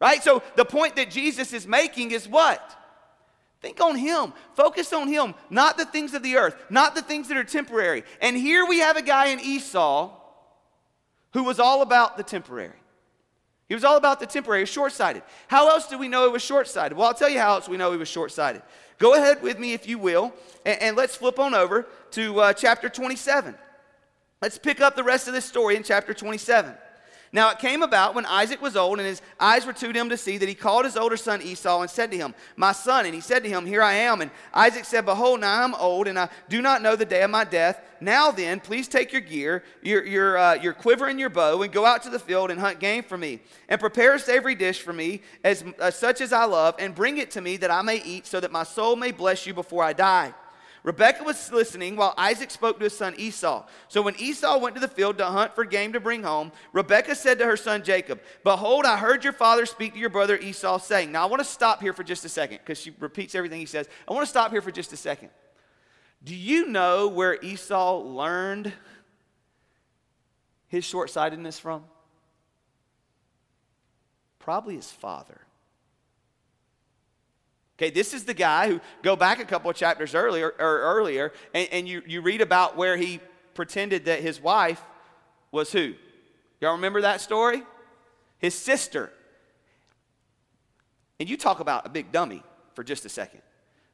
Right? 0.00 0.22
So 0.22 0.42
the 0.54 0.64
point 0.64 0.96
that 0.96 1.10
Jesus 1.10 1.52
is 1.52 1.66
making 1.66 2.10
is 2.10 2.28
what? 2.28 2.78
Think 3.60 3.80
on 3.80 3.96
Him. 3.96 4.34
Focus 4.54 4.92
on 4.92 5.08
Him, 5.08 5.34
not 5.48 5.78
the 5.78 5.86
things 5.86 6.12
of 6.12 6.22
the 6.22 6.36
earth, 6.36 6.54
not 6.68 6.94
the 6.94 7.00
things 7.00 7.28
that 7.28 7.38
are 7.38 7.44
temporary. 7.44 8.04
And 8.20 8.36
here 8.36 8.66
we 8.66 8.80
have 8.80 8.98
a 8.98 9.02
guy 9.02 9.28
in 9.28 9.40
Esau 9.40 10.14
who 11.32 11.42
was 11.42 11.58
all 11.58 11.80
about 11.80 12.18
the 12.18 12.22
temporary. 12.22 12.76
He 13.68 13.74
was 13.74 13.84
all 13.84 13.96
about 13.96 14.20
the 14.20 14.26
temporary, 14.26 14.66
short 14.66 14.92
sighted. 14.92 15.22
How 15.48 15.70
else 15.70 15.86
do 15.88 15.98
we 15.98 16.08
know 16.08 16.26
he 16.26 16.32
was 16.32 16.42
short 16.42 16.68
sighted? 16.68 16.96
Well, 16.98 17.06
I'll 17.08 17.14
tell 17.14 17.30
you 17.30 17.38
how 17.38 17.54
else 17.54 17.68
we 17.68 17.76
know 17.76 17.92
he 17.92 17.98
was 17.98 18.08
short 18.08 18.30
sighted. 18.30 18.62
Go 18.98 19.14
ahead 19.14 19.42
with 19.42 19.58
me, 19.58 19.72
if 19.72 19.88
you 19.88 19.98
will, 19.98 20.32
and, 20.64 20.80
and 20.80 20.96
let's 20.96 21.16
flip 21.16 21.38
on 21.38 21.54
over 21.54 21.86
to 22.12 22.40
uh, 22.40 22.52
chapter 22.52 22.88
27. 22.88 23.54
Let's 24.42 24.58
pick 24.58 24.80
up 24.80 24.96
the 24.96 25.02
rest 25.02 25.26
of 25.26 25.34
this 25.34 25.44
story 25.44 25.76
in 25.76 25.82
chapter 25.82 26.12
27. 26.12 26.74
Now 27.34 27.50
it 27.50 27.58
came 27.58 27.82
about 27.82 28.14
when 28.14 28.26
Isaac 28.26 28.62
was 28.62 28.76
old 28.76 29.00
and 29.00 29.08
his 29.08 29.20
eyes 29.40 29.66
were 29.66 29.72
too 29.72 29.92
dim 29.92 30.08
to 30.10 30.16
see 30.16 30.38
that 30.38 30.48
he 30.48 30.54
called 30.54 30.84
his 30.84 30.96
older 30.96 31.16
son 31.16 31.42
Esau 31.42 31.80
and 31.80 31.90
said 31.90 32.12
to 32.12 32.16
him, 32.16 32.32
My 32.54 32.70
son. 32.70 33.06
And 33.06 33.14
he 33.14 33.20
said 33.20 33.42
to 33.42 33.48
him, 33.48 33.66
Here 33.66 33.82
I 33.82 33.94
am. 33.94 34.20
And 34.20 34.30
Isaac 34.52 34.84
said, 34.84 35.04
Behold, 35.04 35.40
now 35.40 35.62
I 35.62 35.64
am 35.64 35.74
old 35.74 36.06
and 36.06 36.16
I 36.16 36.28
do 36.48 36.62
not 36.62 36.80
know 36.80 36.94
the 36.94 37.04
day 37.04 37.24
of 37.24 37.30
my 37.30 37.42
death. 37.42 37.80
Now 38.00 38.30
then, 38.30 38.60
please 38.60 38.86
take 38.86 39.12
your 39.12 39.20
gear, 39.20 39.64
your, 39.82 40.06
your, 40.06 40.38
uh, 40.38 40.54
your 40.54 40.74
quiver 40.74 41.08
and 41.08 41.18
your 41.18 41.28
bow, 41.28 41.60
and 41.60 41.72
go 41.72 41.84
out 41.84 42.04
to 42.04 42.10
the 42.10 42.20
field 42.20 42.52
and 42.52 42.60
hunt 42.60 42.78
game 42.78 43.02
for 43.02 43.18
me. 43.18 43.40
And 43.68 43.80
prepare 43.80 44.14
a 44.14 44.18
savory 44.20 44.54
dish 44.54 44.80
for 44.80 44.92
me, 44.92 45.22
as 45.42 45.64
uh, 45.80 45.90
such 45.90 46.20
as 46.20 46.32
I 46.32 46.44
love, 46.44 46.76
and 46.78 46.94
bring 46.94 47.18
it 47.18 47.32
to 47.32 47.40
me 47.40 47.56
that 47.56 47.70
I 47.70 47.82
may 47.82 48.00
eat, 48.00 48.28
so 48.28 48.38
that 48.38 48.52
my 48.52 48.62
soul 48.62 48.94
may 48.94 49.10
bless 49.10 49.44
you 49.44 49.54
before 49.54 49.82
I 49.82 49.92
die. 49.92 50.34
Rebekah 50.84 51.24
was 51.24 51.50
listening 51.50 51.96
while 51.96 52.12
Isaac 52.18 52.50
spoke 52.50 52.78
to 52.78 52.84
his 52.84 52.96
son 52.96 53.14
Esau. 53.16 53.64
So 53.88 54.02
when 54.02 54.14
Esau 54.20 54.58
went 54.58 54.74
to 54.74 54.80
the 54.82 54.86
field 54.86 55.16
to 55.16 55.24
hunt 55.24 55.54
for 55.54 55.64
game 55.64 55.94
to 55.94 56.00
bring 56.00 56.22
home, 56.22 56.52
Rebekah 56.74 57.14
said 57.14 57.38
to 57.38 57.46
her 57.46 57.56
son 57.56 57.82
Jacob, 57.82 58.20
Behold, 58.44 58.84
I 58.84 58.98
heard 58.98 59.24
your 59.24 59.32
father 59.32 59.64
speak 59.64 59.94
to 59.94 59.98
your 59.98 60.10
brother 60.10 60.36
Esau, 60.36 60.78
saying, 60.78 61.10
Now 61.10 61.22
I 61.22 61.26
want 61.26 61.40
to 61.40 61.48
stop 61.48 61.80
here 61.80 61.94
for 61.94 62.04
just 62.04 62.26
a 62.26 62.28
second 62.28 62.58
because 62.58 62.78
she 62.78 62.92
repeats 63.00 63.34
everything 63.34 63.60
he 63.60 63.66
says. 63.66 63.88
I 64.06 64.12
want 64.12 64.24
to 64.24 64.30
stop 64.30 64.50
here 64.50 64.60
for 64.60 64.70
just 64.70 64.92
a 64.92 64.96
second. 64.96 65.30
Do 66.22 66.34
you 66.34 66.66
know 66.66 67.08
where 67.08 67.38
Esau 67.42 68.00
learned 68.00 68.70
his 70.68 70.84
short 70.84 71.08
sightedness 71.08 71.58
from? 71.58 71.84
Probably 74.38 74.76
his 74.76 74.90
father. 74.90 75.40
Okay, 77.76 77.90
this 77.90 78.14
is 78.14 78.24
the 78.24 78.34
guy 78.34 78.68
who, 78.68 78.80
go 79.02 79.16
back 79.16 79.40
a 79.40 79.44
couple 79.44 79.68
of 79.68 79.76
chapters 79.76 80.14
earlier, 80.14 80.54
or 80.58 80.78
earlier 80.80 81.32
and, 81.52 81.68
and 81.72 81.88
you, 81.88 82.02
you 82.06 82.20
read 82.20 82.40
about 82.40 82.76
where 82.76 82.96
he 82.96 83.20
pretended 83.54 84.04
that 84.04 84.20
his 84.20 84.40
wife 84.40 84.82
was 85.50 85.72
who? 85.72 85.94
Y'all 86.60 86.72
remember 86.72 87.00
that 87.00 87.20
story? 87.20 87.62
His 88.38 88.54
sister. 88.54 89.10
And 91.18 91.28
you 91.28 91.36
talk 91.36 91.60
about 91.60 91.86
a 91.86 91.88
big 91.88 92.12
dummy 92.12 92.42
for 92.74 92.84
just 92.84 93.04
a 93.06 93.08
second. 93.08 93.42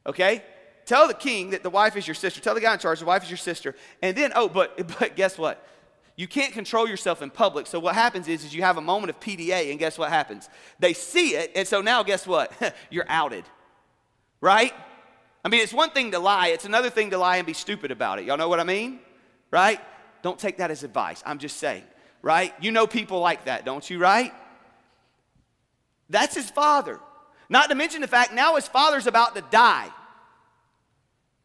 Okay? 0.05 0.43
Tell 0.85 1.07
the 1.07 1.13
king 1.13 1.51
that 1.51 1.63
the 1.63 1.69
wife 1.69 1.95
is 1.95 2.07
your 2.07 2.15
sister. 2.15 2.39
Tell 2.39 2.53
the 2.53 2.61
guy 2.61 2.73
in 2.73 2.79
charge 2.79 2.99
the 2.99 3.05
wife 3.05 3.23
is 3.23 3.29
your 3.29 3.37
sister. 3.37 3.75
And 4.01 4.15
then, 4.15 4.31
oh, 4.35 4.47
but, 4.47 4.77
but 4.99 5.15
guess 5.15 5.39
what? 5.39 5.67
You 6.15 6.27
can't 6.27 6.53
control 6.53 6.87
yourself 6.87 7.23
in 7.23 7.31
public. 7.31 7.65
So 7.65 7.79
what 7.79 7.95
happens 7.95 8.27
is, 8.27 8.45
is 8.45 8.53
you 8.53 8.61
have 8.61 8.77
a 8.77 8.81
moment 8.81 9.09
of 9.09 9.19
PDA, 9.19 9.71
and 9.71 9.79
guess 9.79 9.97
what 9.97 10.09
happens? 10.09 10.49
They 10.77 10.93
see 10.93 11.29
it, 11.29 11.51
and 11.55 11.67
so 11.67 11.81
now 11.81 12.03
guess 12.03 12.27
what? 12.27 12.51
You're 12.91 13.05
outed 13.07 13.45
right? 14.41 14.73
I 15.45 15.49
mean, 15.49 15.61
it's 15.61 15.73
one 15.73 15.91
thing 15.91 16.11
to 16.11 16.19
lie, 16.19 16.47
it's 16.49 16.65
another 16.65 16.89
thing 16.89 17.11
to 17.11 17.17
lie 17.17 17.37
and 17.37 17.47
be 17.47 17.53
stupid 17.53 17.91
about 17.91 18.19
it. 18.19 18.25
Y'all 18.25 18.37
know 18.37 18.49
what 18.49 18.59
I 18.59 18.63
mean? 18.63 18.99
Right? 19.49 19.79
Don't 20.21 20.37
take 20.37 20.57
that 20.57 20.71
as 20.71 20.83
advice. 20.83 21.23
I'm 21.25 21.39
just 21.39 21.57
saying, 21.57 21.83
right? 22.21 22.53
You 22.61 22.71
know 22.71 22.85
people 22.85 23.19
like 23.19 23.45
that, 23.45 23.65
don't 23.65 23.87
you, 23.89 23.97
right? 23.97 24.33
That's 26.09 26.35
his 26.35 26.49
father. 26.49 26.99
Not 27.49 27.69
to 27.69 27.75
mention 27.75 28.01
the 28.01 28.07
fact 28.07 28.33
now 28.33 28.55
his 28.55 28.67
father's 28.67 29.07
about 29.07 29.35
to 29.35 29.43
die. 29.49 29.89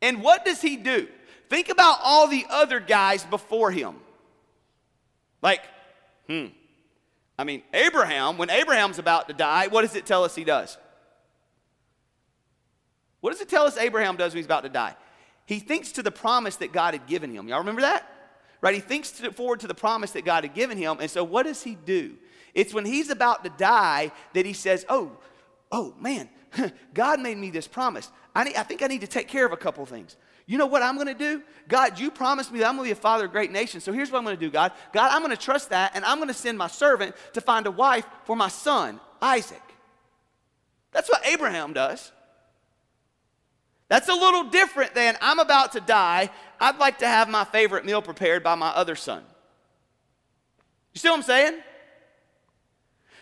And 0.03 0.23
what 0.23 0.45
does 0.45 0.61
he 0.61 0.77
do? 0.77 1.09
Think 1.49 1.69
about 1.69 1.99
all 2.03 2.29
the 2.29 2.45
other 2.51 2.81
guys 2.81 3.25
before 3.25 3.71
him. 3.71 3.97
Like, 5.43 5.63
hmm. 6.29 6.47
I 7.39 7.45
mean, 7.45 7.63
Abraham, 7.73 8.39
when 8.39 8.51
Abraham's 8.51 8.99
about 8.99 9.29
to 9.29 9.35
die, 9.35 9.69
what 9.69 9.83
does 9.83 9.95
it 9.95 10.07
tell 10.07 10.25
us 10.25 10.35
he 10.35 10.45
does? 10.45 10.77
What 13.27 13.33
does 13.33 13.41
it 13.41 13.49
tell 13.49 13.67
us 13.67 13.77
Abraham 13.77 14.15
does 14.15 14.35
when 14.35 14.37
he's 14.37 14.47
about 14.47 14.63
to 14.63 14.69
die? 14.69 14.95
He 15.47 15.59
thinks 15.59 15.91
to 15.91 16.03
the 16.05 16.13
promise 16.13 16.55
that 16.59 16.71
God 16.71 16.95
had 16.95 17.09
given 17.09 17.35
him. 17.35 17.49
Y'all 17.49 17.59
remember 17.59 17.81
that? 17.81 18.09
Right? 18.61 18.73
He 18.73 18.81
thinks 18.81 19.11
to, 19.11 19.33
forward 19.33 19.59
to 19.61 19.67
the 19.67 19.75
promise 19.75 20.13
that 20.13 20.25
God 20.25 20.45
had 20.45 20.55
given 20.55 20.79
him. 20.79 20.99
And 21.01 21.11
so 21.11 21.25
what 21.25 21.43
does 21.43 21.61
he 21.61 21.75
do? 21.75 22.15
It's 22.55 22.73
when 22.73 22.85
he's 22.85 23.11
about 23.11 23.43
to 23.43 23.51
die 23.51 24.13
that 24.35 24.47
he 24.47 24.53
says, 24.53 24.87
Oh, 24.89 25.11
oh 25.73 25.93
man, 25.99 26.29
God 26.95 27.19
made 27.19 27.37
me 27.37 27.51
this 27.51 27.67
promise. 27.67 28.13
I, 28.33 28.45
need, 28.45 28.55
I 28.55 28.63
think 28.63 28.85
I 28.85 28.87
need 28.87 29.01
to 29.01 29.09
take 29.09 29.27
care 29.27 29.45
of 29.45 29.51
a 29.51 29.57
couple 29.57 29.85
things. 29.87 30.17
You 30.47 30.57
know 30.57 30.67
what 30.67 30.83
I'm 30.85 30.95
going 30.95 31.09
to 31.09 31.15
do? 31.15 31.43
God, 31.67 31.99
you 31.99 32.13
promised 32.13 32.53
me 32.53 32.61
that 32.61 32.69
I'm 32.69 32.77
going 32.77 32.89
to 32.89 32.95
be 32.95 32.97
a 32.97 33.03
father 33.03 33.25
of 33.25 33.33
great 33.33 33.51
nations. 33.51 33.83
So 33.83 33.91
here's 33.91 34.13
what 34.13 34.19
I'm 34.19 34.25
going 34.25 34.37
to 34.37 34.41
do, 34.47 34.53
God. 34.53 34.71
God, 34.93 35.11
I'm 35.11 35.21
going 35.21 35.37
to 35.37 35.43
trust 35.43 35.71
that, 35.71 35.97
and 35.97 36.05
I'm 36.05 36.19
going 36.19 36.29
to 36.29 36.33
send 36.35 36.59
my 36.59 36.69
servant 36.69 37.17
to 37.33 37.41
find 37.41 37.67
a 37.67 37.73
wife 37.73 38.07
for 38.23 38.37
my 38.37 38.47
son, 38.47 39.01
Isaac. 39.21 39.61
That's 40.93 41.09
what 41.09 41.27
Abraham 41.27 41.73
does. 41.73 42.13
That's 43.89 44.09
a 44.09 44.15
little 44.15 44.45
different 44.45 44.95
than 44.95 45.17
I'm 45.21 45.39
about 45.39 45.73
to 45.73 45.81
die. 45.81 46.31
I'd 46.61 46.79
like 46.79 46.99
to 46.99 47.07
have 47.07 47.29
my 47.29 47.45
favorite 47.45 47.85
meal 47.85 48.03
prepared 48.03 48.43
by 48.43 48.55
my 48.55 48.69
other 48.69 48.97
son. 48.97 49.23
You 50.93 50.99
see 50.99 51.09
what 51.09 51.19
I'm 51.19 51.23
saying? 51.23 51.61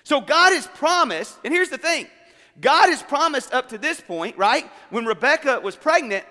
So 0.04 0.20
God 0.20 0.52
has 0.52 0.66
promised, 0.66 1.36
and 1.44 1.52
here's 1.52 1.70
the 1.70 1.78
thing 1.78 2.06
God 2.60 2.88
has 2.88 3.02
promised 3.02 3.52
up 3.52 3.70
to 3.70 3.78
this 3.78 4.00
point, 4.00 4.38
right? 4.38 4.70
When 4.90 5.04
Rebecca 5.04 5.60
was 5.60 5.76
pregnant, 5.76 6.24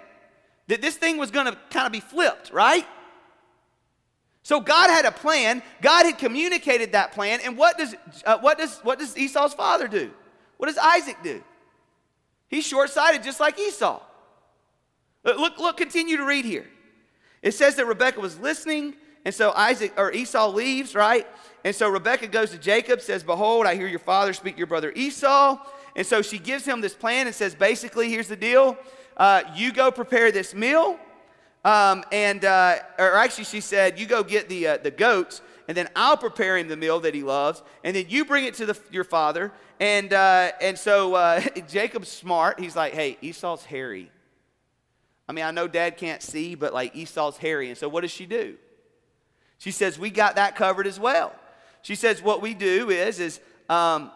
that 0.68 0.82
this 0.82 0.96
thing 0.96 1.18
was 1.18 1.32
going 1.32 1.48
to 1.48 1.58
kind 1.70 1.86
of 1.86 1.92
be 1.92 2.00
flipped, 2.00 2.52
right? 2.52 2.88
So 4.44 4.60
God 4.60 4.90
had 4.90 5.06
a 5.06 5.12
plan. 5.12 5.62
God 5.82 6.06
had 6.06 6.18
communicated 6.18 6.94
that 6.94 7.14
plan. 7.14 7.40
And 7.44 7.58
what 7.58 7.78
does, 7.78 7.96
uh, 8.26 8.38
what 8.40 8.58
does, 8.58 8.80
what 8.80 9.00
does 9.00 9.18
Esau's 9.18 9.54
father 9.54 9.88
do? 9.88 10.12
What 10.58 10.68
does 10.68 10.78
Isaac 10.78 11.18
do? 11.24 11.44
He's 12.48 12.66
short 12.66 12.90
sighted 12.90 13.24
just 13.24 13.40
like 13.40 13.60
Esau. 13.60 14.02
Look, 15.24 15.58
look, 15.58 15.78
continue 15.78 16.18
to 16.18 16.26
read 16.26 16.46
here. 16.46 16.68
It 17.42 17.54
says 17.54 17.76
that 17.76 17.86
Rebecca 17.86 18.20
was 18.20 18.40
listening, 18.40 18.96
and 19.26 19.34
so 19.34 19.52
Isaac 19.52 19.94
or 19.98 20.12
Esau 20.12 20.50
leaves, 20.50 20.96
right? 20.96 21.28
And 21.64 21.76
so 21.76 21.90
Rebecca 21.90 22.28
goes 22.28 22.52
to 22.52 22.58
Jacob, 22.58 23.02
says, 23.02 23.24
Behold, 23.24 23.66
I 23.66 23.76
hear 23.76 23.88
your 23.88 24.00
father 24.00 24.34
speak 24.34 24.56
to 24.56 24.58
your 24.58 24.68
brother 24.68 24.92
Esau. 24.96 25.58
And 25.96 26.06
so 26.06 26.22
she 26.22 26.40
gives 26.40 26.66
him 26.66 26.82
this 26.82 26.94
plan 26.94 27.28
and 27.28 27.36
says, 27.36 27.56
basically, 27.56 28.10
here's 28.10 28.28
the 28.28 28.36
deal. 28.36 28.78
Uh, 29.16 29.44
you 29.56 29.72
go 29.72 29.92
prepare 29.92 30.32
this 30.32 30.54
meal. 30.54 31.00
Um, 31.64 32.04
and, 32.12 32.44
uh, 32.44 32.80
or 33.00 33.16
actually, 33.16 33.46
she 33.46 33.62
said, 33.62 34.00
you 34.00 34.06
go 34.06 34.24
get 34.24 34.50
the, 34.50 34.68
uh, 34.68 34.78
the 34.78 34.92
goats, 34.92 35.42
and 35.68 35.78
then 35.78 35.88
I'll 35.96 36.18
prepare 36.18 36.58
him 36.58 36.68
the 36.68 36.76
meal 36.76 37.00
that 37.02 37.16
he 37.16 37.24
loves, 37.24 37.64
and 37.86 37.96
then 37.96 38.06
you 38.10 38.26
bring 38.26 38.44
it 38.44 38.56
to 38.56 38.66
the, 38.66 38.78
your 38.92 39.06
father. 39.06 39.54
And, 39.80 40.12
uh, 40.12 40.52
and 40.60 40.78
so 40.78 41.16
uh, 41.16 41.42
Jacob's 41.70 42.10
smart. 42.10 42.60
He's 42.60 42.76
like, 42.76 42.94
hey, 42.94 43.18
Esau's 43.22 43.64
hairy. 43.64 44.12
I 45.28 45.32
mean, 45.32 45.46
I 45.46 45.52
know 45.52 45.68
dad 45.68 45.98
can't 45.98 46.22
see, 46.22 46.56
but 46.56 46.74
like 46.74 46.96
Esau's 46.96 47.38
hairy. 47.38 47.70
And 47.70 47.78
so 47.78 47.88
what 47.88 48.02
does 48.02 48.12
she 48.12 48.26
do? 48.26 48.56
She 49.58 49.72
says, 49.72 49.98
We 49.98 50.10
got 50.10 50.36
that 50.36 50.56
covered 50.56 50.88
as 50.88 51.00
well. 51.00 51.34
She 51.82 51.96
says, 51.96 52.22
What 52.22 52.42
we 52.42 52.54
do 52.54 52.90
is, 52.90 53.20
is, 53.20 53.40
um, 53.70 54.12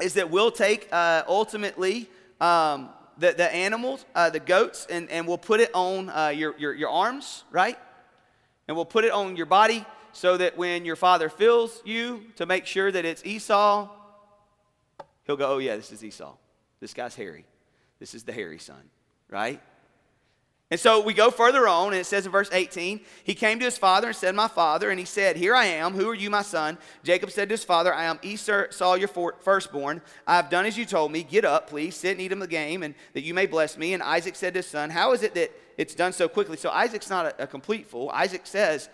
is 0.00 0.14
that 0.14 0.30
we'll 0.30 0.52
take 0.52 0.88
uh, 0.92 1.24
ultimately 1.26 2.08
um, 2.40 2.90
the, 3.18 3.32
the 3.32 3.52
animals, 3.52 4.04
uh, 4.14 4.30
the 4.30 4.40
goats, 4.40 4.86
and, 4.88 5.10
and 5.10 5.26
we'll 5.26 5.38
put 5.38 5.60
it 5.60 5.70
on 5.74 6.08
uh, 6.08 6.28
your, 6.28 6.56
your, 6.58 6.74
your 6.74 6.90
arms, 6.90 7.44
right? 7.50 7.78
And 8.68 8.76
we'll 8.76 8.86
put 8.86 9.04
it 9.04 9.10
on 9.10 9.36
your 9.36 9.46
body 9.46 9.84
so 10.12 10.36
that 10.36 10.56
when 10.56 10.84
your 10.84 10.96
father 10.96 11.28
fills 11.28 11.82
you 11.84 12.24
to 12.36 12.46
make 12.46 12.66
sure 12.66 12.90
that 12.90 13.04
it's 13.04 13.24
Esau, 13.24 13.88
he'll 15.26 15.36
go, 15.36 15.54
Oh, 15.54 15.58
yeah, 15.58 15.74
this 15.74 15.90
is 15.90 16.04
Esau. 16.04 16.34
This 16.78 16.94
guy's 16.94 17.16
hairy. 17.16 17.44
This 17.98 18.14
is 18.14 18.22
the 18.22 18.32
hairy 18.32 18.58
son, 18.58 18.82
right? 19.28 19.60
And 20.70 20.78
so 20.78 21.00
we 21.00 21.14
go 21.14 21.32
further 21.32 21.66
on, 21.66 21.88
and 21.88 22.00
it 22.00 22.06
says 22.06 22.26
in 22.26 22.32
verse 22.32 22.48
18, 22.52 23.00
he 23.24 23.34
came 23.34 23.58
to 23.58 23.64
his 23.64 23.76
father 23.76 24.08
and 24.08 24.16
said, 24.16 24.36
My 24.36 24.46
father, 24.46 24.88
and 24.88 25.00
he 25.00 25.04
said, 25.04 25.36
Here 25.36 25.52
I 25.52 25.64
am. 25.64 25.94
Who 25.94 26.08
are 26.08 26.14
you, 26.14 26.30
my 26.30 26.42
son? 26.42 26.78
Jacob 27.02 27.32
said 27.32 27.48
to 27.48 27.54
his 27.54 27.64
father, 27.64 27.92
I 27.92 28.04
am 28.04 28.20
Esau, 28.22 28.94
your 28.94 29.08
firstborn. 29.08 30.00
I 30.28 30.36
have 30.36 30.48
done 30.48 30.66
as 30.66 30.78
you 30.78 30.86
told 30.86 31.10
me. 31.10 31.24
Get 31.24 31.44
up, 31.44 31.68
please, 31.68 31.96
sit 31.96 32.12
and 32.12 32.20
eat 32.20 32.30
of 32.30 32.38
the 32.38 32.46
game, 32.46 32.84
and 32.84 32.94
that 33.14 33.22
you 33.22 33.34
may 33.34 33.46
bless 33.46 33.76
me. 33.76 33.94
And 33.94 34.02
Isaac 34.02 34.36
said 34.36 34.54
to 34.54 34.58
his 34.60 34.66
son, 34.66 34.90
How 34.90 35.12
is 35.12 35.24
it 35.24 35.34
that 35.34 35.50
it's 35.76 35.96
done 35.96 36.12
so 36.12 36.28
quickly? 36.28 36.56
So 36.56 36.70
Isaac's 36.70 37.10
not 37.10 37.26
a, 37.26 37.42
a 37.42 37.46
complete 37.48 37.88
fool. 37.88 38.08
Isaac 38.10 38.42
says, 38.44 38.88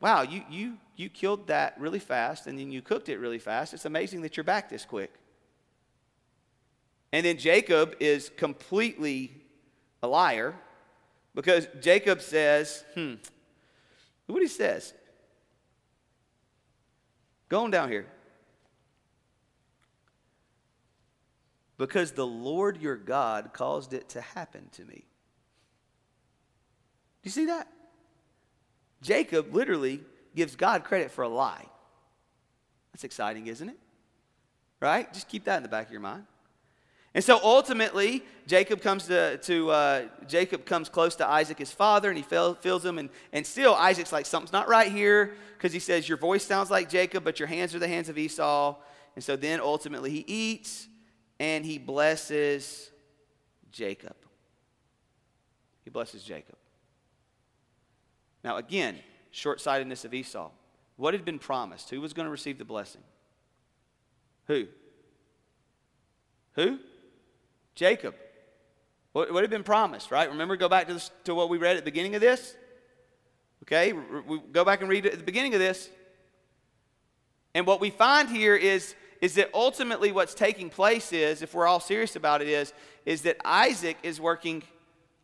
Wow, 0.00 0.22
you, 0.22 0.42
you, 0.48 0.78
you 0.96 1.10
killed 1.10 1.48
that 1.48 1.78
really 1.78 1.98
fast, 1.98 2.46
and 2.46 2.58
then 2.58 2.72
you 2.72 2.80
cooked 2.80 3.10
it 3.10 3.18
really 3.18 3.38
fast. 3.38 3.74
It's 3.74 3.84
amazing 3.84 4.22
that 4.22 4.38
you're 4.38 4.44
back 4.44 4.70
this 4.70 4.86
quick. 4.86 5.12
And 7.12 7.26
then 7.26 7.36
Jacob 7.36 7.96
is 8.00 8.30
completely 8.34 9.32
a 10.02 10.08
liar 10.08 10.54
because 11.38 11.68
Jacob 11.80 12.20
says, 12.20 12.82
hmm, 12.94 13.14
what 14.26 14.42
he 14.42 14.48
says. 14.48 14.92
Going 17.48 17.70
down 17.70 17.88
here. 17.90 18.06
Because 21.76 22.10
the 22.10 22.26
Lord 22.26 22.82
your 22.82 22.96
God 22.96 23.52
caused 23.52 23.94
it 23.94 24.08
to 24.08 24.20
happen 24.20 24.68
to 24.72 24.84
me. 24.84 25.04
Do 27.22 27.28
you 27.28 27.30
see 27.30 27.46
that? 27.46 27.68
Jacob 29.00 29.54
literally 29.54 30.00
gives 30.34 30.56
God 30.56 30.82
credit 30.82 31.12
for 31.12 31.22
a 31.22 31.28
lie. 31.28 31.66
That's 32.92 33.04
exciting, 33.04 33.46
isn't 33.46 33.68
it? 33.68 33.78
Right? 34.80 35.12
Just 35.14 35.28
keep 35.28 35.44
that 35.44 35.58
in 35.58 35.62
the 35.62 35.68
back 35.68 35.86
of 35.86 35.92
your 35.92 36.00
mind. 36.00 36.24
And 37.18 37.24
so 37.24 37.40
ultimately, 37.42 38.22
Jacob 38.46 38.80
comes 38.80 39.08
to, 39.08 39.38
to 39.38 39.70
uh, 39.72 40.02
Jacob 40.28 40.64
comes 40.64 40.88
close 40.88 41.16
to 41.16 41.26
Isaac, 41.26 41.58
his 41.58 41.72
father, 41.72 42.10
and 42.10 42.16
he 42.16 42.22
feels 42.22 42.84
him. 42.84 42.96
And, 42.96 43.10
and 43.32 43.44
still, 43.44 43.74
Isaac's 43.74 44.12
like, 44.12 44.24
something's 44.24 44.52
not 44.52 44.68
right 44.68 44.92
here, 44.92 45.34
because 45.56 45.72
he 45.72 45.80
says, 45.80 46.08
Your 46.08 46.16
voice 46.16 46.44
sounds 46.44 46.70
like 46.70 46.88
Jacob, 46.88 47.24
but 47.24 47.40
your 47.40 47.48
hands 47.48 47.74
are 47.74 47.80
the 47.80 47.88
hands 47.88 48.08
of 48.08 48.18
Esau. 48.18 48.76
And 49.16 49.24
so 49.24 49.34
then 49.34 49.58
ultimately, 49.58 50.12
he 50.12 50.24
eats 50.28 50.86
and 51.40 51.66
he 51.66 51.76
blesses 51.76 52.88
Jacob. 53.72 54.14
He 55.82 55.90
blesses 55.90 56.22
Jacob. 56.22 56.54
Now, 58.44 58.58
again, 58.58 58.94
short 59.32 59.60
sightedness 59.60 60.04
of 60.04 60.14
Esau. 60.14 60.52
What 60.94 61.14
had 61.14 61.24
been 61.24 61.40
promised? 61.40 61.90
Who 61.90 62.00
was 62.00 62.12
going 62.12 62.26
to 62.26 62.30
receive 62.30 62.58
the 62.58 62.64
blessing? 62.64 63.02
Who? 64.46 64.68
Who? 66.52 66.78
Jacob. 67.78 68.16
What, 69.12 69.32
what 69.32 69.44
had 69.44 69.50
been 69.50 69.62
promised, 69.62 70.10
right? 70.10 70.28
Remember, 70.28 70.56
go 70.56 70.68
back 70.68 70.88
to, 70.88 70.94
this, 70.94 71.12
to 71.24 71.34
what 71.34 71.48
we 71.48 71.58
read 71.58 71.76
at 71.76 71.84
the 71.84 71.90
beginning 71.90 72.16
of 72.16 72.20
this? 72.20 72.56
Okay, 73.62 73.92
we 73.92 74.40
go 74.50 74.64
back 74.64 74.80
and 74.80 74.90
read 74.90 75.06
at 75.06 75.16
the 75.16 75.24
beginning 75.24 75.54
of 75.54 75.60
this. 75.60 75.88
And 77.54 77.66
what 77.66 77.80
we 77.80 77.90
find 77.90 78.28
here 78.28 78.56
is, 78.56 78.96
is 79.20 79.34
that 79.34 79.50
ultimately 79.54 80.10
what's 80.10 80.34
taking 80.34 80.70
place 80.70 81.12
is, 81.12 81.40
if 81.40 81.54
we're 81.54 81.68
all 81.68 81.78
serious 81.78 82.16
about 82.16 82.42
it, 82.42 82.48
is, 82.48 82.72
is 83.06 83.22
that 83.22 83.36
Isaac 83.44 83.96
is 84.02 84.20
working 84.20 84.64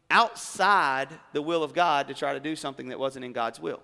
outside 0.08 1.08
the 1.32 1.42
will 1.42 1.64
of 1.64 1.74
God 1.74 2.06
to 2.06 2.14
try 2.14 2.34
to 2.34 2.40
do 2.40 2.54
something 2.54 2.88
that 2.88 3.00
wasn't 3.00 3.24
in 3.24 3.32
God's 3.32 3.58
will. 3.58 3.82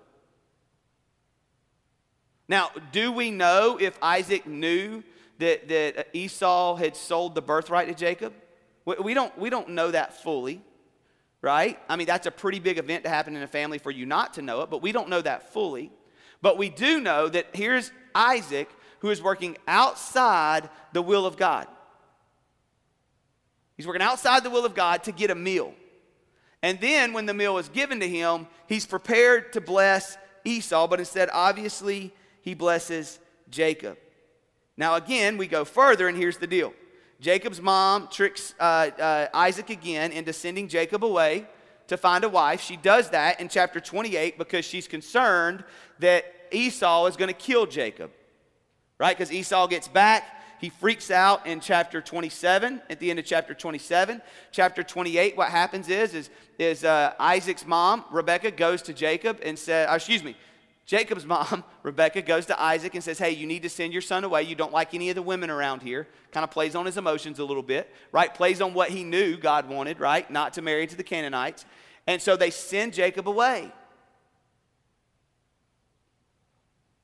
Now, 2.49 2.71
do 2.93 3.11
we 3.11 3.33
know 3.33 3.79
if 3.81 3.99
Isaac 4.01 4.47
knew 4.47 5.03
that, 5.39 5.69
that 5.69 6.09
Esau 6.13 6.77
had 6.77 6.95
sold 6.95 7.35
the 7.35 7.43
birthright 7.43 7.89
to 7.89 7.95
Jacob? 7.95 8.33
We 8.85 9.15
don't, 9.15 9.37
we 9.39 9.51
don't 9.51 9.71
know 9.71 9.91
that 9.91 10.23
fully, 10.23 10.63
right? 11.43 11.79
I 11.89 11.97
mean, 11.97 12.07
that's 12.07 12.27
a 12.27 12.31
pretty 12.31 12.59
big 12.59 12.79
event 12.79 13.05
to 13.05 13.11
happen 13.11 13.37
in 13.37 13.43
a 13.43 13.47
family 13.47 13.79
for 13.79 13.91
you 13.91 14.07
not 14.07 14.35
to 14.35 14.43
know 14.43 14.63
it, 14.63 14.71
but 14.71 14.83
we 14.83 14.93
don't 14.93 15.09
know 15.09 15.21
that 15.21 15.53
fully. 15.53 15.93
But 16.43 16.59
we 16.59 16.71
do 16.71 17.01
know 17.01 17.29
that 17.29 17.47
here's 17.53 17.93
Isaac 18.15 18.71
who 19.01 19.11
is 19.11 19.23
working 19.23 19.57
outside 19.69 20.69
the 20.93 21.03
will 21.03 21.27
of 21.27 21.37
God. 21.37 21.67
He's 23.77 23.87
working 23.87 24.03
outside 24.03 24.45
the 24.45 24.51
will 24.51 24.67
of 24.67 24.75
God 24.75 25.05
to 25.05 25.13
get 25.13 25.31
a 25.31 25.35
meal. 25.35 25.75
And 26.63 26.81
then 26.81 27.13
when 27.13 27.27
the 27.27 27.35
meal 27.35 27.59
is 27.59 27.69
given 27.69 28.01
to 28.01 28.09
him, 28.09 28.47
he's 28.67 28.87
prepared 28.87 29.55
to 29.55 29.61
bless 29.61 30.19
Esau, 30.45 30.87
but 30.87 30.99
instead, 30.99 31.31
obviously, 31.33 32.13
he 32.43 32.55
blesses 32.55 33.19
Jacob. 33.51 33.99
Now, 34.77 34.95
again, 34.95 35.37
we 35.37 35.47
go 35.47 35.65
further, 35.65 36.09
and 36.09 36.17
here's 36.17 36.39
the 36.39 36.47
deal 36.47 36.73
Jacob's 37.21 37.61
mom 37.61 38.09
tricks 38.09 38.55
uh, 38.59 38.91
uh, 38.99 39.27
Isaac 39.35 39.69
again 39.69 40.11
into 40.13 40.33
sending 40.33 40.69
Jacob 40.69 41.05
away 41.05 41.47
to 41.89 41.97
find 41.97 42.25
a 42.25 42.29
wife. 42.29 42.63
She 42.63 42.77
does 42.77 43.11
that 43.11 43.41
in 43.41 43.49
chapter 43.49 43.79
28 43.79 44.39
because 44.39 44.65
she's 44.65 44.89
concerned 44.89 45.63
that 45.99 46.25
Esau 46.51 47.07
is 47.07 47.17
going 47.17 47.29
to 47.29 47.35
kill 47.35 47.67
Jacob, 47.67 48.11
right? 48.99 49.17
Because 49.17 49.33
Esau 49.33 49.67
gets 49.67 49.87
back. 49.87 50.41
He 50.61 50.69
freaks 50.71 51.11
out 51.11 51.47
in 51.47 51.61
chapter 51.61 52.01
27, 52.01 52.83
at 52.91 53.01
the 53.01 53.11
end 53.11 53.19
of 53.19 53.25
chapter 53.25 53.55
27. 53.55 54.21
Chapter 54.53 54.83
28, 54.83 55.37
what 55.37 55.49
happens 55.49 55.89
is, 55.89 56.15
is, 56.15 56.31
is 56.59 56.85
uh, 56.85 57.15
Isaac's 57.19 57.67
mom, 57.67 58.05
Rebecca, 58.11 58.51
goes 58.51 58.83
to 58.83 58.93
Jacob 58.93 59.41
and 59.43 59.59
says, 59.59 59.89
uh, 59.89 59.95
excuse 59.95 60.23
me, 60.23 60.37
Jacob's 60.87 61.27
mom, 61.27 61.65
Rebecca, 61.83 62.23
goes 62.23 62.47
to 62.47 62.61
Isaac 62.61 62.95
and 62.95 63.05
says, 63.05 63.19
Hey, 63.19 63.31
you 63.33 63.47
need 63.47 63.63
to 63.63 63.69
send 63.69 63.93
your 63.93 64.03
son 64.03 64.25
away. 64.25 64.43
You 64.43 64.55
don't 64.55 64.73
like 64.73 64.95
any 64.95 65.09
of 65.09 65.15
the 65.15 65.23
women 65.23 65.51
around 65.51 65.83
here. 65.83 66.09
Kind 66.33 66.45
of 66.45 66.51
plays 66.51 66.75
on 66.75 66.87
his 66.87 66.97
emotions 66.97 67.39
a 67.39 67.45
little 67.45 67.63
bit, 67.63 67.93
right? 68.13 68.33
Plays 68.33 68.61
on 68.61 68.75
what 68.75 68.91
he 68.91 69.05
knew 69.05 69.37
God 69.37 69.69
wanted, 69.69 70.01
right? 70.01 70.31
Not 70.31 70.55
to 70.55 70.63
marry 70.63 70.87
to 70.87 70.97
the 70.97 71.05
Canaanites. 71.05 71.65
And 72.07 72.21
so 72.21 72.37
they 72.37 72.51
send 72.51 72.95
Jacob 72.95 73.29
away. 73.29 73.73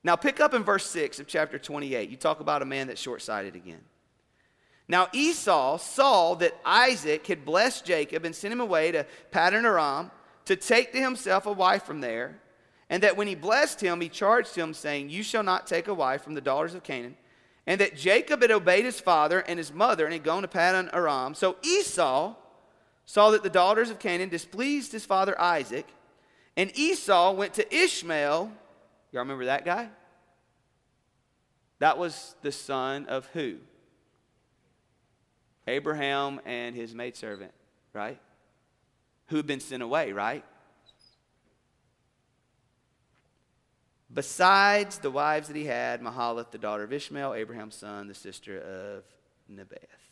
Now, 0.03 0.15
pick 0.15 0.41
up 0.41 0.55
in 0.55 0.63
verse 0.63 0.87
6 0.87 1.19
of 1.19 1.27
chapter 1.27 1.59
28. 1.59 2.09
You 2.09 2.17
talk 2.17 2.39
about 2.39 2.63
a 2.63 2.65
man 2.65 2.87
that's 2.87 3.01
short 3.01 3.23
sighted 3.23 3.57
again. 3.57 3.81
Now, 4.89 5.09
Esau 5.13 5.79
saw 5.79 6.35
that 6.37 6.57
Isaac 6.65 7.27
had 7.27 7.45
blessed 7.45 7.85
Jacob 7.85 8.25
and 8.25 8.35
sent 8.35 8.53
him 8.53 8.61
away 8.61 8.93
to 8.93 9.05
Paddan 9.33 9.65
Aram 9.65 10.13
to 10.45 10.55
take 10.55 10.93
to 10.93 11.01
himself 11.01 11.47
a 11.47 11.53
wife 11.53 11.83
from 11.83 12.01
there, 12.01 12.39
and 12.89 13.03
that 13.03 13.17
when 13.17 13.27
he 13.27 13.35
blessed 13.35 13.81
him, 13.81 14.01
he 14.01 14.09
charged 14.09 14.55
him, 14.55 14.73
saying, 14.73 15.11
You 15.11 15.23
shall 15.23 15.43
not 15.43 15.67
take 15.67 15.89
a 15.89 15.95
wife 15.95 16.23
from 16.23 16.35
the 16.35 16.41
daughters 16.41 16.75
of 16.75 16.83
Canaan. 16.83 17.17
And 17.67 17.81
that 17.81 17.97
Jacob 17.97 18.43
had 18.43 18.53
obeyed 18.53 18.85
his 18.85 19.01
father 19.01 19.41
and 19.41 19.59
his 19.59 19.73
mother 19.73 20.05
and 20.05 20.13
had 20.13 20.23
gone 20.23 20.43
to 20.43 20.49
Paddan 20.49 20.95
Aram. 20.95 21.35
So 21.35 21.57
Esau 21.63 22.37
saw 23.07 23.31
that 23.31 23.43
the 23.43 23.51
daughters 23.51 23.91
of 23.91 23.99
Canaan 23.99 24.29
displeased 24.29 24.93
his 24.93 25.05
father 25.05 25.41
Isaac, 25.41 25.87
and 26.57 26.71
Esau 26.77 27.33
went 27.33 27.55
to 27.55 27.75
Ishmael 27.75 28.53
Y'all 29.17 29.23
remember 29.23 29.47
that 29.47 29.65
guy? 29.65 29.89
That 31.79 31.97
was 31.97 32.35
the 32.43 32.53
son 32.53 33.07
of 33.07 33.27
who? 33.33 33.57
Abraham 35.67 36.41
and 36.45 36.77
his 36.77 36.95
maidservant, 36.95 37.53
right? 37.95 38.21
Who 39.29 39.37
had 39.37 39.47
been 39.47 39.61
sent 39.61 39.83
away, 39.83 40.13
right? 40.13 40.45
Besides 44.17 44.97
the 44.97 45.11
wives 45.11 45.49
that 45.49 45.57
he 45.59 45.67
had, 45.67 46.01
Mahalath, 46.01 46.51
the 46.51 46.57
daughter 46.57 46.85
of 46.85 46.91
Ishmael, 46.91 47.35
Abraham's 47.35 47.75
son, 47.75 48.09
the 48.09 48.15
sister 48.15 48.59
of 48.59 49.05
Nebaioth. 49.55 50.07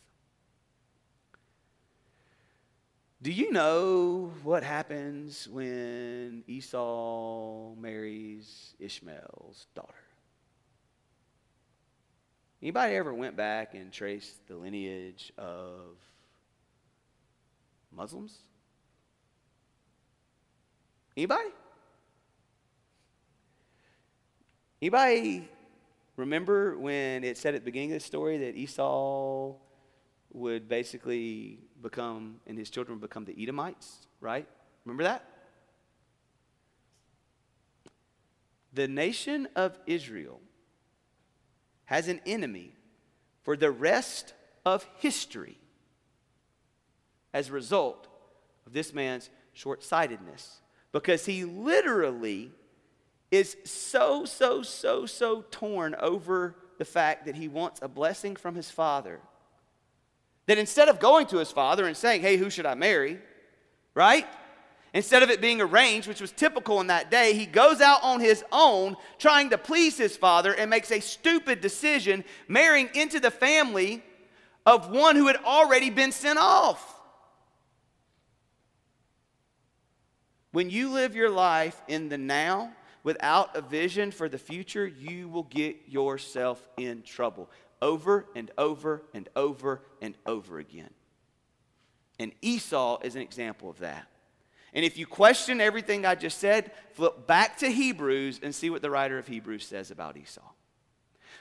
Do 3.23 3.31
you 3.31 3.51
know 3.51 4.31
what 4.43 4.63
happens 4.63 5.47
when 5.47 6.43
Esau 6.45 7.73
marries 7.73 8.75
Ishmael's 8.77 9.65
daughter? 9.73 9.91
Anybody 12.61 12.93
ever 12.93 13.11
went 13.11 13.35
back 13.35 13.73
and 13.73 13.91
traced 13.91 14.47
the 14.47 14.55
lineage 14.55 15.33
of 15.35 15.97
Muslims? 17.91 18.37
Anybody? 21.17 21.49
Anybody 24.85 25.49
remember 26.15 26.77
when 26.77 27.23
it 27.23 27.39
said 27.39 27.55
at 27.55 27.61
the 27.61 27.65
beginning 27.65 27.93
of 27.93 27.95
the 27.95 28.05
story 28.05 28.37
that 28.37 28.55
Esau 28.55 29.55
would 30.31 30.69
basically 30.69 31.57
become, 31.81 32.35
and 32.45 32.55
his 32.55 32.69
children 32.69 32.99
would 32.99 33.09
become 33.09 33.25
the 33.25 33.35
Edomites, 33.41 34.05
right? 34.21 34.47
Remember 34.85 35.01
that? 35.01 35.27
The 38.73 38.87
nation 38.87 39.47
of 39.55 39.75
Israel 39.87 40.39
has 41.85 42.07
an 42.07 42.21
enemy 42.23 42.75
for 43.41 43.57
the 43.57 43.71
rest 43.71 44.35
of 44.67 44.87
history 44.99 45.57
as 47.33 47.49
a 47.49 47.53
result 47.53 48.07
of 48.67 48.73
this 48.73 48.93
man's 48.93 49.31
short 49.53 49.83
sightedness. 49.83 50.61
Because 50.91 51.25
he 51.25 51.43
literally 51.43 52.51
is 53.35 53.57
so, 53.63 54.25
so, 54.25 54.61
so, 54.61 55.05
so 55.05 55.43
torn 55.51 55.95
over 55.99 56.55
the 56.77 56.85
fact 56.85 57.25
that 57.25 57.35
he 57.35 57.47
wants 57.47 57.79
a 57.81 57.87
blessing 57.87 58.35
from 58.35 58.55
his 58.55 58.69
father 58.69 59.19
that 60.45 60.57
instead 60.57 60.89
of 60.89 60.99
going 60.99 61.25
to 61.27 61.37
his 61.37 61.51
father 61.51 61.85
and 61.85 61.97
saying, 61.97 62.21
Hey, 62.21 62.37
who 62.37 62.49
should 62.49 62.65
I 62.65 62.75
marry? 62.75 63.19
Right? 63.93 64.27
Instead 64.93 65.23
of 65.23 65.29
it 65.29 65.41
being 65.41 65.59
arranged, 65.59 66.07
which 66.07 66.21
was 66.21 66.31
typical 66.31 66.79
in 66.79 66.87
that 66.87 67.11
day, 67.11 67.33
he 67.33 67.45
goes 67.45 67.81
out 67.81 68.01
on 68.01 68.21
his 68.21 68.43
own 68.51 68.95
trying 69.17 69.49
to 69.49 69.57
please 69.57 69.97
his 69.97 70.15
father 70.15 70.53
and 70.53 70.69
makes 70.69 70.89
a 70.91 71.01
stupid 71.01 71.59
decision, 71.59 72.23
marrying 72.47 72.89
into 72.93 73.19
the 73.19 73.31
family 73.31 74.01
of 74.65 74.89
one 74.89 75.17
who 75.17 75.27
had 75.27 75.35
already 75.37 75.89
been 75.89 76.13
sent 76.13 76.39
off. 76.39 76.93
When 80.53 80.69
you 80.69 80.91
live 80.91 81.13
your 81.13 81.29
life 81.29 81.81
in 81.89 82.07
the 82.07 82.17
now 82.17 82.71
without 83.05 83.55
a 83.55 83.61
vision 83.61 84.11
for 84.11 84.27
the 84.27 84.37
future, 84.37 84.85
you 84.85 85.29
will 85.29 85.43
get 85.43 85.77
yourself 85.87 86.67
in 86.75 87.03
trouble 87.03 87.49
over 87.81 88.25
and 88.35 88.51
over 88.57 89.03
and 89.13 89.29
over 89.35 89.81
and 90.01 90.15
over 90.25 90.57
again. 90.59 90.89
And 92.19 92.33
Esau 92.41 92.99
is 93.03 93.15
an 93.15 93.21
example 93.21 93.69
of 93.69 93.79
that. 93.79 94.07
And 94.73 94.83
if 94.83 94.97
you 94.97 95.05
question 95.05 95.61
everything 95.61 96.05
I 96.05 96.15
just 96.15 96.39
said, 96.39 96.71
flip 96.93 97.27
back 97.27 97.59
to 97.59 97.69
Hebrews 97.69 98.41
and 98.43 98.53
see 98.53 98.69
what 98.69 98.81
the 98.81 98.89
writer 98.89 99.17
of 99.17 99.27
Hebrews 99.27 99.65
says 99.65 99.91
about 99.91 100.17
Esau. 100.17 100.41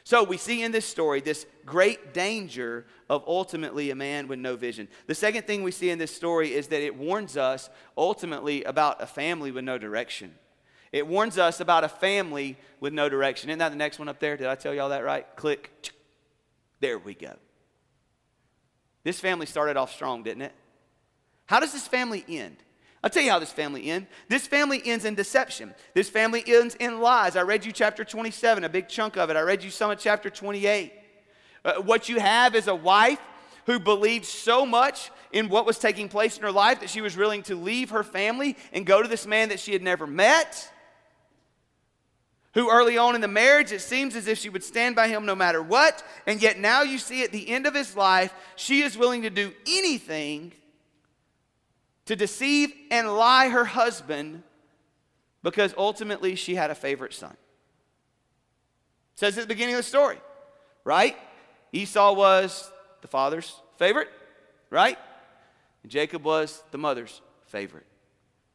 So 0.04 0.22
we 0.22 0.36
see 0.36 0.62
in 0.62 0.70
this 0.70 0.84
story 0.84 1.22
this 1.22 1.46
great 1.64 2.12
danger 2.12 2.84
of 3.08 3.24
ultimately 3.26 3.90
a 3.90 3.94
man 3.94 4.28
with 4.28 4.38
no 4.38 4.54
vision. 4.54 4.86
The 5.06 5.14
second 5.14 5.46
thing 5.46 5.62
we 5.62 5.70
see 5.70 5.88
in 5.88 5.98
this 5.98 6.14
story 6.14 6.52
is 6.52 6.68
that 6.68 6.82
it 6.82 6.94
warns 6.94 7.38
us 7.38 7.70
ultimately 7.96 8.64
about 8.64 9.02
a 9.02 9.06
family 9.06 9.50
with 9.50 9.64
no 9.64 9.78
direction. 9.78 10.34
It 10.94 11.08
warns 11.08 11.38
us 11.38 11.58
about 11.58 11.82
a 11.82 11.88
family 11.88 12.56
with 12.78 12.92
no 12.92 13.08
direction. 13.08 13.50
Isn't 13.50 13.58
that 13.58 13.70
the 13.70 13.76
next 13.76 13.98
one 13.98 14.08
up 14.08 14.20
there? 14.20 14.36
Did 14.36 14.46
I 14.46 14.54
tell 14.54 14.72
y'all 14.72 14.90
that 14.90 15.02
right? 15.02 15.26
Click. 15.34 15.92
There 16.78 17.00
we 17.00 17.14
go. 17.14 17.32
This 19.02 19.18
family 19.18 19.46
started 19.46 19.76
off 19.76 19.92
strong, 19.92 20.22
didn't 20.22 20.42
it? 20.42 20.52
How 21.46 21.58
does 21.58 21.72
this 21.72 21.88
family 21.88 22.24
end? 22.28 22.58
I'll 23.02 23.10
tell 23.10 23.24
you 23.24 23.32
how 23.32 23.40
this 23.40 23.50
family 23.50 23.90
ends. 23.90 24.06
This 24.28 24.46
family 24.46 24.80
ends 24.84 25.04
in 25.04 25.16
deception. 25.16 25.74
This 25.94 26.08
family 26.08 26.44
ends 26.46 26.76
in 26.76 27.00
lies. 27.00 27.34
I 27.34 27.42
read 27.42 27.64
you 27.64 27.72
chapter 27.72 28.04
27, 28.04 28.62
a 28.62 28.68
big 28.68 28.88
chunk 28.88 29.16
of 29.16 29.30
it. 29.30 29.36
I 29.36 29.40
read 29.40 29.64
you 29.64 29.70
some 29.70 29.90
of 29.90 29.98
chapter 29.98 30.30
28. 30.30 30.92
Uh, 31.64 31.74
what 31.82 32.08
you 32.08 32.20
have 32.20 32.54
is 32.54 32.68
a 32.68 32.74
wife 32.74 33.18
who 33.66 33.80
believed 33.80 34.26
so 34.26 34.64
much 34.64 35.10
in 35.32 35.48
what 35.48 35.66
was 35.66 35.76
taking 35.80 36.08
place 36.08 36.36
in 36.36 36.44
her 36.44 36.52
life 36.52 36.78
that 36.78 36.88
she 36.88 37.00
was 37.00 37.16
willing 37.16 37.42
to 37.42 37.56
leave 37.56 37.90
her 37.90 38.04
family 38.04 38.56
and 38.72 38.86
go 38.86 39.02
to 39.02 39.08
this 39.08 39.26
man 39.26 39.48
that 39.48 39.58
she 39.58 39.72
had 39.72 39.82
never 39.82 40.06
met 40.06 40.70
who 42.54 42.70
early 42.70 42.96
on 42.96 43.14
in 43.14 43.20
the 43.20 43.28
marriage 43.28 43.72
it 43.72 43.80
seems 43.80 44.16
as 44.16 44.26
if 44.26 44.38
she 44.38 44.48
would 44.48 44.64
stand 44.64 44.96
by 44.96 45.08
him 45.08 45.26
no 45.26 45.34
matter 45.34 45.62
what, 45.62 46.02
and 46.26 46.40
yet 46.40 46.58
now 46.58 46.82
you 46.82 46.98
see 46.98 47.22
at 47.22 47.32
the 47.32 47.48
end 47.48 47.66
of 47.66 47.74
his 47.74 47.96
life, 47.96 48.32
she 48.56 48.82
is 48.82 48.96
willing 48.96 49.22
to 49.22 49.30
do 49.30 49.52
anything 49.66 50.52
to 52.06 52.16
deceive 52.16 52.72
and 52.90 53.16
lie 53.16 53.48
her 53.48 53.64
husband 53.64 54.42
because 55.42 55.74
ultimately 55.76 56.34
she 56.36 56.54
had 56.54 56.70
a 56.70 56.74
favorite 56.74 57.12
son. 57.12 57.32
It 57.32 59.20
says 59.20 59.36
at 59.36 59.42
the 59.42 59.48
beginning 59.48 59.74
of 59.74 59.80
the 59.80 59.82
story, 59.82 60.18
right? 60.84 61.16
Esau 61.72 62.14
was 62.14 62.70
the 63.02 63.08
father's 63.08 63.54
favorite, 63.78 64.08
right? 64.70 64.98
And 65.82 65.90
Jacob 65.90 66.24
was 66.24 66.62
the 66.70 66.78
mother's 66.78 67.20
favorite. 67.46 67.86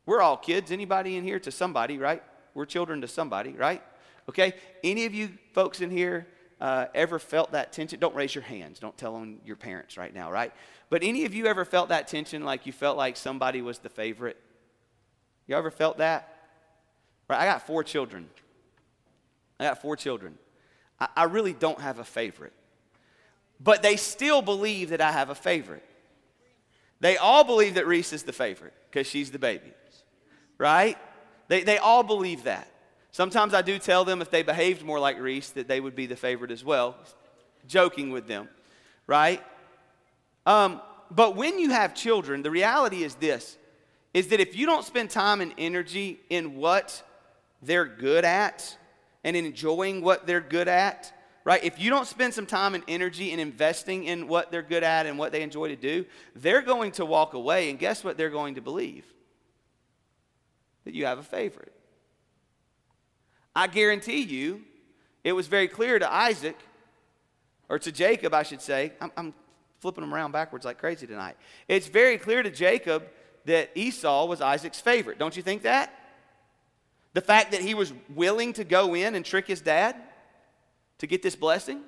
We're 0.06 0.22
all 0.22 0.38
kids. 0.38 0.72
Anybody 0.72 1.18
in 1.18 1.24
here 1.24 1.40
to 1.40 1.52
somebody, 1.52 1.98
right? 1.98 2.24
We're 2.54 2.66
children 2.66 3.02
to 3.02 3.08
somebody, 3.08 3.52
right? 3.52 3.84
Okay? 4.30 4.54
Any 4.84 5.06
of 5.06 5.14
you 5.14 5.32
folks 5.54 5.82
in 5.82 5.90
here 5.90 6.28
uh, 6.62 6.86
ever 6.94 7.20
felt 7.20 7.52
that 7.52 7.74
tension? 7.74 8.00
Don't 8.00 8.16
raise 8.16 8.34
your 8.34 8.44
hands. 8.44 8.80
Don't 8.80 8.98
tell 8.98 9.16
on 9.16 9.40
your 9.44 9.56
parents 9.56 9.98
right 9.98 10.14
now, 10.14 10.32
right? 10.32 10.54
But 10.90 11.04
any 11.04 11.26
of 11.26 11.34
you 11.34 11.48
ever 11.48 11.66
felt 11.66 11.90
that 11.90 12.08
tension 12.08 12.46
like 12.46 12.66
you 12.66 12.72
felt 12.72 12.96
like 12.96 13.18
somebody 13.18 13.62
was 13.62 13.80
the 13.80 13.90
favorite? 13.90 14.38
You 15.48 15.56
ever 15.56 15.72
felt 15.72 15.98
that? 15.98 16.36
Right? 17.28 17.40
I 17.40 17.46
got 17.46 17.66
four 17.66 17.84
children. 17.84 18.30
I 19.60 19.66
got 19.66 19.82
four 19.82 19.96
children. 19.96 20.38
I, 21.00 21.08
I 21.16 21.24
really 21.24 21.54
don't 21.54 21.82
have 21.82 21.98
a 22.00 22.04
favorite. 22.04 22.54
But 23.60 23.82
they 23.82 23.96
still 23.96 24.42
believe 24.42 24.90
that 24.90 25.02
I 25.02 25.12
have 25.12 25.30
a 25.30 25.36
favorite. 25.36 25.84
They 27.00 27.18
all 27.18 27.44
believe 27.44 27.76
that 27.76 27.88
Reese 27.88 28.14
is 28.14 28.24
the 28.24 28.34
favorite 28.34 28.74
because 28.92 29.08
she's 29.08 29.32
the 29.32 29.40
baby. 29.40 29.74
Right? 30.60 30.98
They, 31.48 31.64
they 31.64 31.78
all 31.80 32.04
believe 32.04 32.44
that. 32.44 32.72
Sometimes 33.12 33.54
I 33.54 33.62
do 33.62 33.80
tell 33.80 34.06
them 34.06 34.22
if 34.22 34.30
they 34.30 34.44
behaved 34.44 34.84
more 34.84 35.00
like 35.00 35.20
Reese 35.20 35.50
that 35.52 35.68
they 35.68 35.80
would 35.80 35.96
be 35.96 36.06
the 36.06 36.16
favorite 36.16 36.52
as 36.52 36.64
well, 36.64 36.96
joking 37.68 38.12
with 38.12 38.28
them, 38.28 38.48
right? 39.08 39.42
Um, 40.46 40.82
but 41.12 41.36
when 41.36 41.60
you 41.60 41.72
have 41.72 41.96
children, 41.96 42.44
the 42.44 42.52
reality 42.52 43.04
is 43.04 43.16
this 43.16 43.58
is 44.14 44.30
that 44.30 44.40
if 44.40 44.56
you 44.56 44.66
don't 44.66 44.84
spend 44.84 45.10
time 45.10 45.40
and 45.40 45.54
energy 45.58 46.20
in 46.30 46.56
what 46.56 47.04
they're 47.62 47.86
good 47.86 48.26
at 48.26 48.76
and 49.24 49.36
enjoying 49.36 50.02
what 50.02 50.26
they're 50.26 50.42
good 50.42 50.68
at, 50.68 51.14
right? 51.44 51.64
If 51.64 51.80
you 51.80 51.90
don't 51.90 52.08
spend 52.08 52.34
some 52.34 52.46
time 52.46 52.74
and 52.74 52.84
energy 52.88 53.32
in 53.32 53.40
investing 53.40 54.06
in 54.06 54.28
what 54.28 54.52
they're 54.52 54.64
good 54.64 54.84
at 54.84 55.06
and 55.06 55.18
what 55.18 55.32
they 55.32 55.44
enjoy 55.44 55.68
to 55.70 55.76
do, 55.76 56.06
they're 56.36 56.62
going 56.62 56.92
to 56.94 57.06
walk 57.06 57.34
away, 57.34 57.70
and 57.70 57.78
guess 57.78 58.04
what 58.04 58.18
they're 58.18 58.30
going 58.30 58.56
to 58.56 58.62
believe? 58.62 59.06
That 60.86 60.96
you 60.96 61.06
have 61.06 61.20
a 61.20 61.24
favorite. 61.24 61.74
I 63.60 63.68
guarantee 63.68 64.22
you, 64.22 64.62
it 65.22 65.34
was 65.34 65.48
very 65.48 65.68
clear 65.68 66.00
to 66.00 66.10
Isaac, 66.10 66.56
or 67.68 67.78
to 67.80 67.92
Jacob, 67.92 68.34
I 68.34 68.44
should 68.44 68.62
say. 68.62 68.94
I'm, 69.02 69.12
I'm 69.18 69.34
flipping 69.82 70.02
them 70.02 70.14
around 70.14 70.32
backwards 70.32 70.64
like 70.64 70.78
crazy 70.78 71.06
tonight. 71.06 71.36
It's 71.68 71.88
very 71.88 72.18
clear 72.18 72.42
to 72.42 72.50
Jacob 72.50 73.04
that 73.44 73.72
Esau 73.76 74.28
was 74.28 74.40
Isaac's 74.40 74.80
favorite. 74.80 75.20
Don't 75.20 75.36
you 75.36 75.44
think 75.44 75.64
that? 75.64 75.94
The 77.12 77.20
fact 77.20 77.52
that 77.52 77.60
he 77.60 77.74
was 77.74 77.92
willing 78.16 78.54
to 78.54 78.64
go 78.64 78.96
in 78.96 79.14
and 79.14 79.26
trick 79.26 79.46
his 79.46 79.60
dad 79.60 79.98
to 81.00 81.06
get 81.06 81.22
this 81.22 81.36
blessing. 81.36 81.82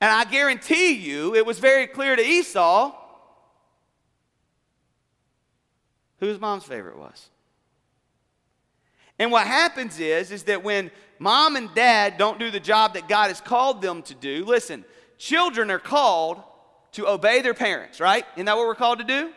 And 0.00 0.12
I 0.12 0.24
guarantee 0.24 0.92
you, 0.92 1.34
it 1.34 1.44
was 1.44 1.58
very 1.58 1.88
clear 1.88 2.14
to 2.14 2.22
Esau 2.22 2.94
whose 6.20 6.38
mom's 6.38 6.62
favorite 6.62 6.96
was. 6.96 7.28
And 9.20 9.30
what 9.30 9.46
happens 9.46 10.00
is, 10.00 10.32
is 10.32 10.44
that 10.44 10.64
when 10.64 10.90
mom 11.18 11.54
and 11.54 11.72
dad 11.74 12.16
don't 12.16 12.38
do 12.38 12.50
the 12.50 12.58
job 12.58 12.94
that 12.94 13.06
God 13.06 13.28
has 13.28 13.38
called 13.38 13.82
them 13.82 14.00
to 14.04 14.14
do, 14.14 14.46
listen, 14.46 14.82
children 15.18 15.70
are 15.70 15.78
called 15.78 16.42
to 16.92 17.06
obey 17.06 17.42
their 17.42 17.52
parents, 17.52 18.00
right? 18.00 18.24
Isn't 18.34 18.46
that 18.46 18.56
what 18.56 18.66
we're 18.66 18.74
called 18.74 18.98
to 19.00 19.04
do? 19.04 19.30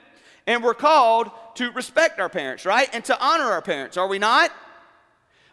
And 0.47 0.63
we're 0.63 0.73
called 0.73 1.31
to 1.55 1.69
respect 1.71 2.21
our 2.21 2.29
parents, 2.29 2.65
right? 2.65 2.89
And 2.93 3.03
to 3.05 3.21
honor 3.21 3.43
our 3.43 3.61
parents, 3.61 3.97
are 3.97 4.07
we 4.07 4.19
not? 4.19 4.53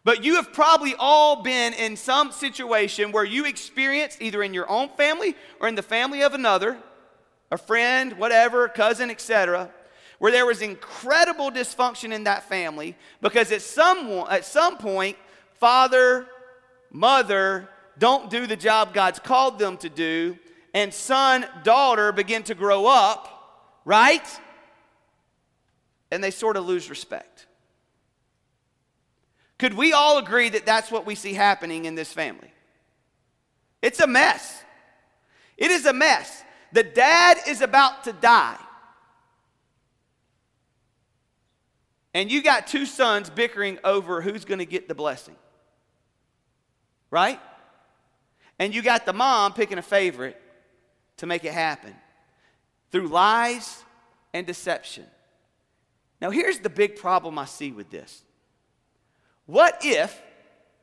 But 0.05 0.23
you 0.23 0.37
have 0.37 0.53
probably 0.53 0.95
all 0.97 1.43
been 1.43 1.75
in 1.75 1.97
some 1.97 2.31
situation 2.31 3.11
where 3.11 3.25
you 3.25 3.47
experienced, 3.47 4.23
either 4.23 4.45
in 4.45 4.55
your 4.55 4.71
own 4.71 4.91
family 4.91 5.35
or 5.61 5.67
in 5.67 5.75
the 5.75 5.83
family 5.83 6.23
of 6.23 6.35
another, 6.35 6.79
a 7.51 7.59
friend, 7.59 8.13
whatever, 8.13 8.69
cousin, 8.69 9.11
etc., 9.11 9.73
where 10.21 10.31
there 10.31 10.45
was 10.45 10.61
incredible 10.61 11.51
dysfunction 11.51 12.13
in 12.13 12.25
that 12.25 12.47
family 12.47 12.95
because 13.23 13.51
at 13.51 13.63
some, 13.63 14.07
at 14.31 14.45
some 14.45 14.77
point, 14.77 15.17
father, 15.55 16.27
mother 16.93 17.71
don't 17.99 18.29
do 18.29 18.47
the 18.47 18.55
job 18.55 18.93
God's 18.93 19.19
called 19.19 19.59
them 19.59 19.79
to 19.79 19.89
do, 19.89 20.39
and 20.75 20.93
son, 20.93 21.47
daughter 21.65 22.13
begin 22.13 22.43
to 22.45 22.55
grow 22.55 22.87
up, 22.87 23.81
right? 23.87 24.27
And 26.11 26.23
they 26.23 26.31
sort 26.31 26.59
of 26.59 26.67
lose 26.67 26.91
respect. 26.91 27.47
Could 29.59 29.73
we 29.73 29.95
all 29.95 30.19
agree 30.19 30.51
that 30.51 30.67
that's 30.67 30.91
what 30.91 31.07
we 31.07 31.15
see 31.15 31.33
happening 31.33 31.87
in 31.87 31.95
this 31.95 32.13
family? 32.13 32.53
It's 33.81 34.01
a 34.01 34.07
mess. 34.07 34.63
It 35.57 35.71
is 35.71 35.87
a 35.87 35.95
mess. 35.95 36.45
The 36.73 36.83
dad 36.83 37.39
is 37.49 37.63
about 37.63 38.05
to 38.05 38.13
die. 38.13 38.59
And 42.13 42.31
you 42.31 42.43
got 42.43 42.67
two 42.67 42.87
sons 42.87 43.31
bickering 43.31 43.79
over 43.85 44.21
who's 44.21 44.45
going 44.45 44.59
to 44.59 44.67
get 44.67 44.89
the 44.89 44.95
blessing. 44.95 45.37
Right? 47.11 47.41
And 48.59 48.75
you 48.75 48.83
got 48.83 49.07
the 49.07 49.13
mom 49.13 49.53
picking 49.53 49.79
a 49.79 49.83
favorite 49.83 50.41
to 51.19 51.27
make 51.27 51.45
it 51.45 51.53
happen 51.53 51.95
through 52.91 53.09
lies 53.09 53.83
and 54.35 54.47
deception. 54.47 55.05
Now, 56.21 56.31
here's 56.31 56.59
the 56.59 56.69
big 56.69 56.97
problem 56.97 57.39
I 57.39 57.47
see 57.47 57.73
with 57.73 57.91
this. 57.91 58.23
What 59.47 59.79
if 59.83 60.21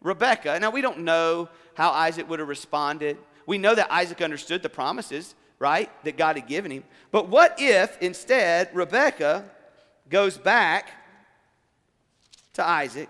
Rebecca, 0.01 0.59
now 0.59 0.71
we 0.71 0.81
don't 0.81 0.99
know 0.99 1.49
how 1.73 1.91
Isaac 1.91 2.29
would 2.29 2.39
have 2.39 2.47
responded. 2.47 3.17
We 3.45 3.57
know 3.57 3.75
that 3.75 3.91
Isaac 3.91 4.21
understood 4.21 4.63
the 4.63 4.69
promises, 4.69 5.35
right, 5.59 5.89
that 6.03 6.17
God 6.17 6.37
had 6.37 6.47
given 6.47 6.71
him. 6.71 6.83
But 7.11 7.29
what 7.29 7.55
if 7.59 7.97
instead 8.01 8.69
Rebecca 8.73 9.45
goes 10.09 10.37
back 10.37 10.89
to 12.57 12.67
Isaac 12.67 13.09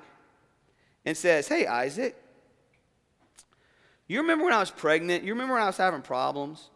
and 1.06 1.18
says, 1.18 1.48
Hey, 1.48 1.66
Isaac, 1.66 2.16
you 4.08 4.22
remember 4.22 4.46
when 4.46 4.54
I 4.54 4.60
was 4.60 4.72
pregnant? 4.72 5.24
You 5.24 5.34
remember 5.34 5.56
when 5.56 5.64
I 5.64 5.68
was 5.68 5.78
having 5.78 6.02
problems? 6.02 6.70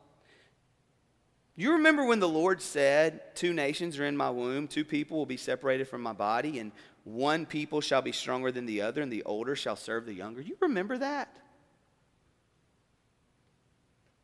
You 1.55 1.73
remember 1.73 2.05
when 2.05 2.19
the 2.19 2.27
Lord 2.27 2.61
said, 2.61 3.35
Two 3.35 3.53
nations 3.53 3.99
are 3.99 4.05
in 4.05 4.17
my 4.17 4.29
womb, 4.29 4.67
two 4.67 4.83
people 4.83 5.17
will 5.17 5.25
be 5.25 5.37
separated 5.37 5.87
from 5.87 6.01
my 6.01 6.13
body, 6.13 6.59
and 6.59 6.71
one 7.03 7.45
people 7.45 7.81
shall 7.81 8.01
be 8.01 8.11
stronger 8.11 8.51
than 8.51 8.65
the 8.65 8.81
other, 8.81 9.01
and 9.01 9.11
the 9.11 9.23
older 9.23 9.55
shall 9.55 9.75
serve 9.75 10.05
the 10.05 10.13
younger? 10.13 10.41
You 10.41 10.57
remember 10.59 10.97
that? 10.97 11.35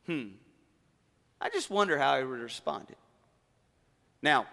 Hmm. 0.06 0.28
I 1.40 1.50
just 1.50 1.70
wonder 1.70 1.98
how 1.98 2.18
he 2.18 2.24
would 2.24 2.38
have 2.38 2.42
responded. 2.42 2.96
Now, 4.22 4.46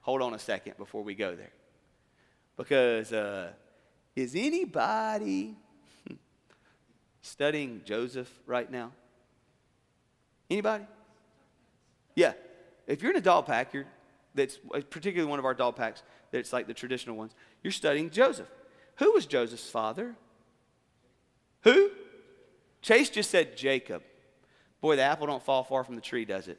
hold 0.00 0.22
on 0.22 0.34
a 0.34 0.38
second 0.38 0.76
before 0.78 1.02
we 1.02 1.14
go 1.14 1.36
there. 1.36 1.52
Because 2.56 3.12
uh, 3.12 3.52
is 4.14 4.34
anybody 4.34 5.56
studying 7.22 7.82
Joseph 7.84 8.30
right 8.46 8.70
now? 8.70 8.92
Anybody? 10.50 10.84
Yeah. 12.14 12.34
If 12.86 13.02
you're 13.02 13.10
in 13.10 13.16
a 13.16 13.22
doll 13.22 13.42
pack, 13.42 13.72
you're 13.72 13.86
that's 14.34 14.58
particularly 14.90 15.30
one 15.30 15.38
of 15.38 15.44
our 15.44 15.54
doll 15.54 15.72
packs 15.72 16.02
that's 16.30 16.52
like 16.52 16.66
the 16.66 16.74
traditional 16.74 17.16
ones. 17.16 17.32
You're 17.62 17.72
studying 17.72 18.10
Joseph. 18.10 18.48
Who 18.96 19.12
was 19.12 19.26
Joseph's 19.26 19.70
father? 19.70 20.16
Who? 21.62 21.90
Chase 22.82 23.10
just 23.10 23.30
said 23.30 23.56
Jacob. 23.56 24.02
Boy, 24.80 24.96
the 24.96 25.02
apple 25.02 25.26
don't 25.26 25.42
fall 25.42 25.64
far 25.64 25.84
from 25.84 25.94
the 25.94 26.00
tree, 26.00 26.24
does 26.24 26.48
it? 26.48 26.58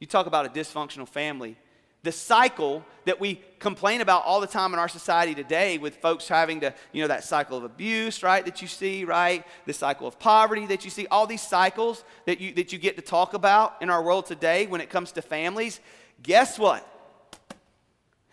You 0.00 0.06
talk 0.06 0.26
about 0.26 0.46
a 0.46 0.48
dysfunctional 0.48 1.06
family 1.06 1.56
the 2.02 2.12
cycle 2.12 2.84
that 3.04 3.20
we 3.20 3.40
complain 3.58 4.00
about 4.00 4.24
all 4.24 4.40
the 4.40 4.46
time 4.46 4.72
in 4.72 4.78
our 4.78 4.88
society 4.88 5.34
today 5.34 5.78
with 5.78 5.96
folks 5.96 6.26
having 6.26 6.60
to, 6.60 6.74
you 6.92 7.00
know, 7.00 7.08
that 7.08 7.22
cycle 7.22 7.56
of 7.56 7.64
abuse, 7.64 8.22
right, 8.22 8.44
that 8.44 8.60
you 8.60 8.68
see, 8.68 9.04
right? 9.04 9.44
The 9.66 9.72
cycle 9.72 10.08
of 10.08 10.18
poverty 10.18 10.66
that 10.66 10.84
you 10.84 10.90
see, 10.90 11.06
all 11.08 11.26
these 11.26 11.42
cycles 11.42 12.04
that 12.26 12.40
you, 12.40 12.52
that 12.54 12.72
you 12.72 12.78
get 12.78 12.96
to 12.96 13.02
talk 13.02 13.34
about 13.34 13.80
in 13.80 13.88
our 13.88 14.02
world 14.02 14.26
today 14.26 14.66
when 14.66 14.80
it 14.80 14.90
comes 14.90 15.12
to 15.12 15.22
families. 15.22 15.80
Guess 16.22 16.58
what? 16.58 16.86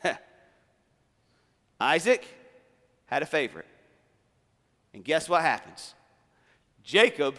Isaac 1.80 2.26
had 3.06 3.22
a 3.22 3.28
favorite. 3.28 3.68
And 4.96 5.04
guess 5.04 5.30
what 5.30 5.42
happens? 5.42 5.94
Jacob 6.84 7.36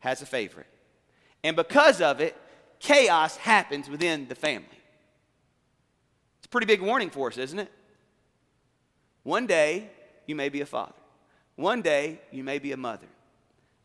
has 0.00 0.22
a 0.22 0.26
favorite. 0.26 0.66
And 1.44 1.54
because 1.54 2.00
of 2.00 2.20
it, 2.20 2.36
chaos 2.80 3.36
happens 3.36 3.88
within 3.88 4.26
the 4.26 4.34
family 4.34 4.81
pretty 6.52 6.66
big 6.66 6.80
warning 6.80 7.10
for 7.10 7.28
us, 7.28 7.38
isn't 7.38 7.58
it? 7.58 7.72
One 9.24 9.46
day, 9.46 9.90
you 10.26 10.36
may 10.36 10.48
be 10.48 10.60
a 10.60 10.66
father. 10.66 10.92
One 11.56 11.82
day, 11.82 12.20
you 12.30 12.44
may 12.44 12.60
be 12.60 12.70
a 12.72 12.76
mother. 12.76 13.08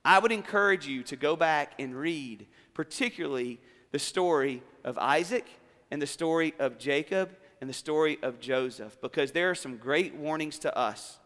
I 0.06 0.20
would 0.20 0.32
encourage 0.32 0.86
you 0.86 1.02
to 1.04 1.16
go 1.16 1.36
back 1.36 1.74
and 1.80 1.96
read, 1.96 2.46
particularly 2.74 3.60
the 3.92 4.00
story 4.00 4.62
of 4.84 4.98
Isaac 4.98 5.46
and 5.90 6.02
the 6.02 6.08
story 6.08 6.54
of 6.60 6.78
Jacob 6.78 7.36
and 7.60 7.70
the 7.70 7.74
story 7.74 8.20
of 8.22 8.40
Joseph 8.40 9.00
because 9.02 9.32
there 9.32 9.50
are 9.50 9.56
some 9.56 9.78
great 9.78 10.14
warnings 10.16 10.60
to 10.60 10.78
us 10.78 11.18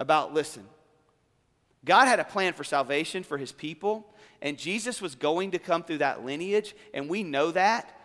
about 0.00 0.34
listen, 0.34 0.64
God 1.84 2.06
had 2.06 2.20
a 2.20 2.24
plan 2.24 2.52
for 2.52 2.64
salvation 2.64 3.22
for 3.22 3.38
his 3.38 3.52
people, 3.52 4.12
and 4.42 4.58
Jesus 4.58 5.00
was 5.00 5.14
going 5.14 5.52
to 5.52 5.58
come 5.58 5.82
through 5.82 5.98
that 5.98 6.24
lineage, 6.24 6.74
and 6.92 7.08
we 7.08 7.22
know 7.22 7.50
that. 7.52 7.97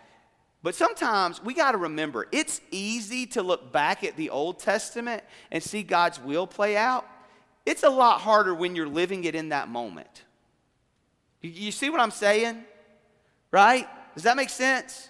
But 0.64 0.76
sometimes 0.76 1.44
we 1.44 1.54
got 1.54 1.74
to 1.74 1.78
remember 1.78 2.26
it's 2.32 2.62
easy 2.72 3.26
to 3.28 3.44
look 3.44 3.74
back 3.74 4.04
at 4.06 4.16
the 4.16 4.30
Old 4.30 4.60
Testament 4.60 5.22
and 5.52 5.62
see 5.62 5.84
God's 5.84 6.20
will 6.22 6.48
play 6.48 6.78
out. 6.78 7.06
It's 7.66 7.84
a 7.84 7.90
lot 7.90 8.22
harder 8.22 8.56
when 8.56 8.76
you're 8.76 8.88
living 8.88 9.26
it 9.26 9.36
in 9.36 9.50
that 9.50 9.68
moment. 9.68 10.24
You, 11.42 11.72
see 11.74 11.90
what 11.90 12.00
I'm 12.00 12.12
saying? 12.12 12.64
Right? 13.52 13.88
Does 14.14 14.24
that 14.24 14.38
make 14.38 14.50
sense? 14.50 15.10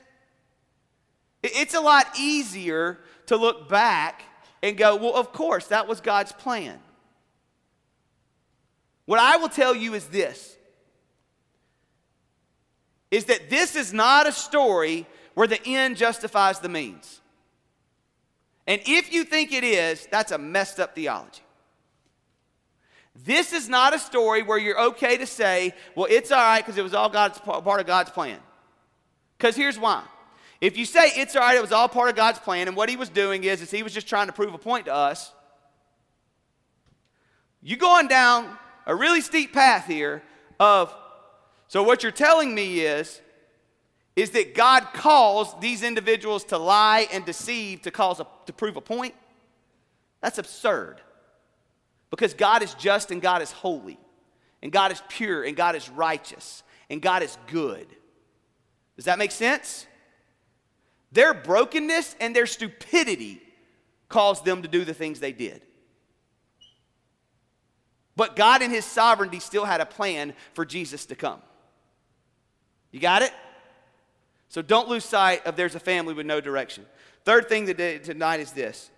It's 1.43 1.75
a 1.75 1.81
lot 1.81 2.07
easier 2.19 2.97
to 3.27 3.37
look 3.37 3.69
back 3.69 4.23
and 4.63 4.75
go, 4.75 4.95
well, 4.95 5.13
of 5.13 5.31
course, 5.33 5.67
that 5.67 5.87
was 5.87 6.01
God's 6.01 6.31
plan. 6.31 6.79
What 9.05 9.19
I 9.19 9.37
will 9.37 9.49
tell 9.49 9.75
you 9.75 9.93
is 9.93 10.07
this 10.07 10.57
is 13.11 13.25
that 13.25 13.47
this 13.51 13.75
is 13.75 13.93
not 13.93 14.27
a 14.27 14.31
story 14.31 15.05
where 15.34 15.48
the 15.48 15.60
end 15.65 15.98
justifies 15.98 16.60
the 16.60 16.69
means. 16.69 17.22
And 18.67 18.82
if 18.86 19.13
you 19.13 19.24
think 19.24 19.52
it 19.52 19.63
is, 19.63 20.08
that's 20.12 20.32
a 20.32 20.38
messed 20.38 20.80
up 20.80 20.96
theology. 20.96 21.41
This 23.26 23.54
is 23.54 23.69
not 23.69 23.93
a 23.93 24.00
story 24.00 24.41
where 24.41 24.58
you're 24.58 24.80
okay 24.80 25.17
to 25.17 25.28
say, 25.28 25.74
well, 25.96 26.08
it's 26.10 26.32
all 26.32 26.39
right 26.39 26.65
because 26.65 26.78
it 26.78 26.84
was 26.84 26.93
all 26.93 27.10
God's 27.10 27.38
part 27.39 27.80
of 27.80 27.86
God's 27.86 28.10
plan. 28.10 28.39
Because 29.38 29.56
here's 29.56 29.78
why. 29.78 30.04
If 30.62 30.78
you 30.78 30.86
say 30.86 31.12
it's 31.15 31.36
all 31.36 31.41
right, 31.41 31.58
it 31.58 31.62
was 31.62 31.74
all 31.74 31.89
part 31.89 32.10
of 32.10 32.15
God's 32.15 32.39
plan, 32.39 32.67
and 32.69 32.78
what 32.78 32.89
he 32.89 32.96
was 32.96 33.10
doing 33.10 33.43
is, 33.43 33.62
is 33.62 33.69
he 33.69 33.84
was 33.84 33.93
just 33.93 34.08
trying 34.08 34.28
to 34.28 34.34
prove 34.34 34.54
a 34.54 34.58
point 34.58 34.86
to 34.86 34.93
us, 34.93 35.34
you're 37.62 37.78
going 37.78 38.08
down 38.08 38.58
a 38.86 38.96
really 38.96 39.22
steep 39.22 39.54
path 39.54 39.86
here 39.86 40.24
of, 40.60 40.93
so 41.67 41.84
what 41.84 42.02
you're 42.02 42.12
telling 42.12 42.56
me 42.56 42.80
is, 42.80 43.22
is 44.15 44.32
that 44.32 44.54
God 44.54 44.88
calls 44.93 45.60
these 45.60 45.82
individuals 45.82 46.43
to 46.45 46.58
lie 46.58 47.08
and 47.12 47.26
deceive 47.26 47.82
to 47.84 47.91
cause 47.91 48.19
a, 48.19 48.28
to 48.45 48.54
prove 48.54 48.78
a 48.78 48.82
point? 48.82 49.15
That's 50.21 50.38
absurd. 50.38 51.02
Because 52.12 52.34
God 52.34 52.62
is 52.62 52.76
just 52.76 53.10
and 53.10 53.21
God 53.21 53.41
is 53.41 53.52
holy, 53.52 53.97
and 54.62 54.71
God 54.71 54.91
is 54.91 55.02
pure 55.10 55.43
and 55.43 55.58
God 55.58 55.76
is 55.76 55.89
righteous, 55.89 56.62
and 56.89 57.02
God 57.02 57.23
is 57.23 57.38
good. 57.47 57.88
Does 58.95 59.06
that 59.06 59.17
make 59.17 59.32
sense? 59.32 59.88
Their 61.12 61.34
brokenness 61.34 62.15
and 62.19 62.36
their 62.36 62.45
stupidity 62.45 63.41
caused 64.10 64.45
them 64.45 64.62
to 64.62 64.67
do 64.67 64.86
the 64.86 64.93
things 64.93 65.19
they 65.19 65.32
did. 65.32 65.62
But 68.15 68.36
God, 68.36 68.62
in 68.62 68.69
His 68.69 68.86
sovereignty, 68.86 69.39
still 69.39 69.65
had 69.65 69.82
a 69.82 69.86
plan 69.86 70.34
for 70.54 70.65
Jesus 70.65 71.08
to 71.08 71.15
come. 71.15 71.41
You 72.91 72.99
got 72.99 73.23
it? 73.23 73.34
So 74.53 74.61
don't 74.61 74.87
lose 74.87 75.03
sight 75.03 75.47
of 75.47 75.55
there's 75.55 75.73
a 75.73 75.79
family 75.79 76.13
with 76.13 76.27
no 76.27 76.39
direction. 76.39 76.85
Third 77.25 77.49
thing 77.49 77.65
tonight 77.65 78.39
is 78.39 78.51
this. 78.51 78.91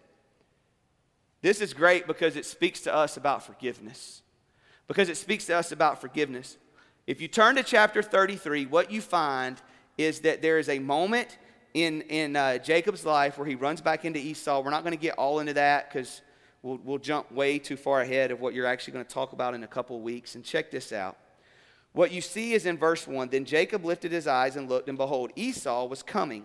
This 1.41 1.61
is 1.61 1.73
great 1.73 2.07
because 2.07 2.35
it 2.35 2.45
speaks 2.45 2.81
to 2.81 2.93
us 2.93 3.15
about 3.15 3.41
forgiveness. 3.41 4.21
Because 4.89 5.07
it 5.07 5.15
speaks 5.15 5.45
to 5.45 5.55
us 5.55 5.71
about 5.71 6.01
forgiveness. 6.01 6.57
If 7.07 7.21
you 7.21 7.29
turn 7.29 7.55
to 7.55 7.63
chapter 7.63 8.03
33, 8.03 8.65
what 8.65 8.91
you 8.91 8.99
find 8.99 9.55
is 9.97 10.19
that 10.21 10.41
there 10.41 10.59
is 10.59 10.67
a 10.67 10.79
moment 10.79 11.37
in, 11.73 12.01
in 12.01 12.35
uh, 12.35 12.57
Jacob's 12.57 13.05
life 13.05 13.37
where 13.37 13.47
he 13.47 13.55
runs 13.55 13.79
back 13.79 14.03
into 14.03 14.19
Esau. 14.19 14.59
We're 14.59 14.71
not 14.71 14.83
going 14.83 14.91
to 14.91 15.01
get 15.01 15.17
all 15.17 15.39
into 15.39 15.53
that 15.53 15.89
because 15.89 16.21
we'll, 16.63 16.81
we'll 16.83 16.97
jump 16.97 17.31
way 17.31 17.59
too 17.59 17.77
far 17.77 18.01
ahead 18.01 18.31
of 18.31 18.41
what 18.41 18.53
you're 18.53 18.65
actually 18.65 18.91
going 18.91 19.05
to 19.05 19.13
talk 19.13 19.31
about 19.31 19.53
in 19.53 19.63
a 19.63 19.67
couple 19.67 20.01
weeks. 20.01 20.35
And 20.35 20.43
check 20.43 20.69
this 20.69 20.91
out. 20.91 21.15
What 21.95 22.11
you 22.11 22.19
see 22.19 22.53
is 22.53 22.65
in 22.65 22.77
verse 22.77 23.07
1 23.07 23.29
Then 23.29 23.45
Jacob 23.45 23.85
lifted 23.85 24.11
his 24.11 24.27
eyes 24.27 24.57
and 24.57 24.69
looked, 24.69 24.89
and 24.89 24.97
behold, 24.97 25.31
Esau 25.37 25.85
was 25.85 26.03
coming 26.03 26.43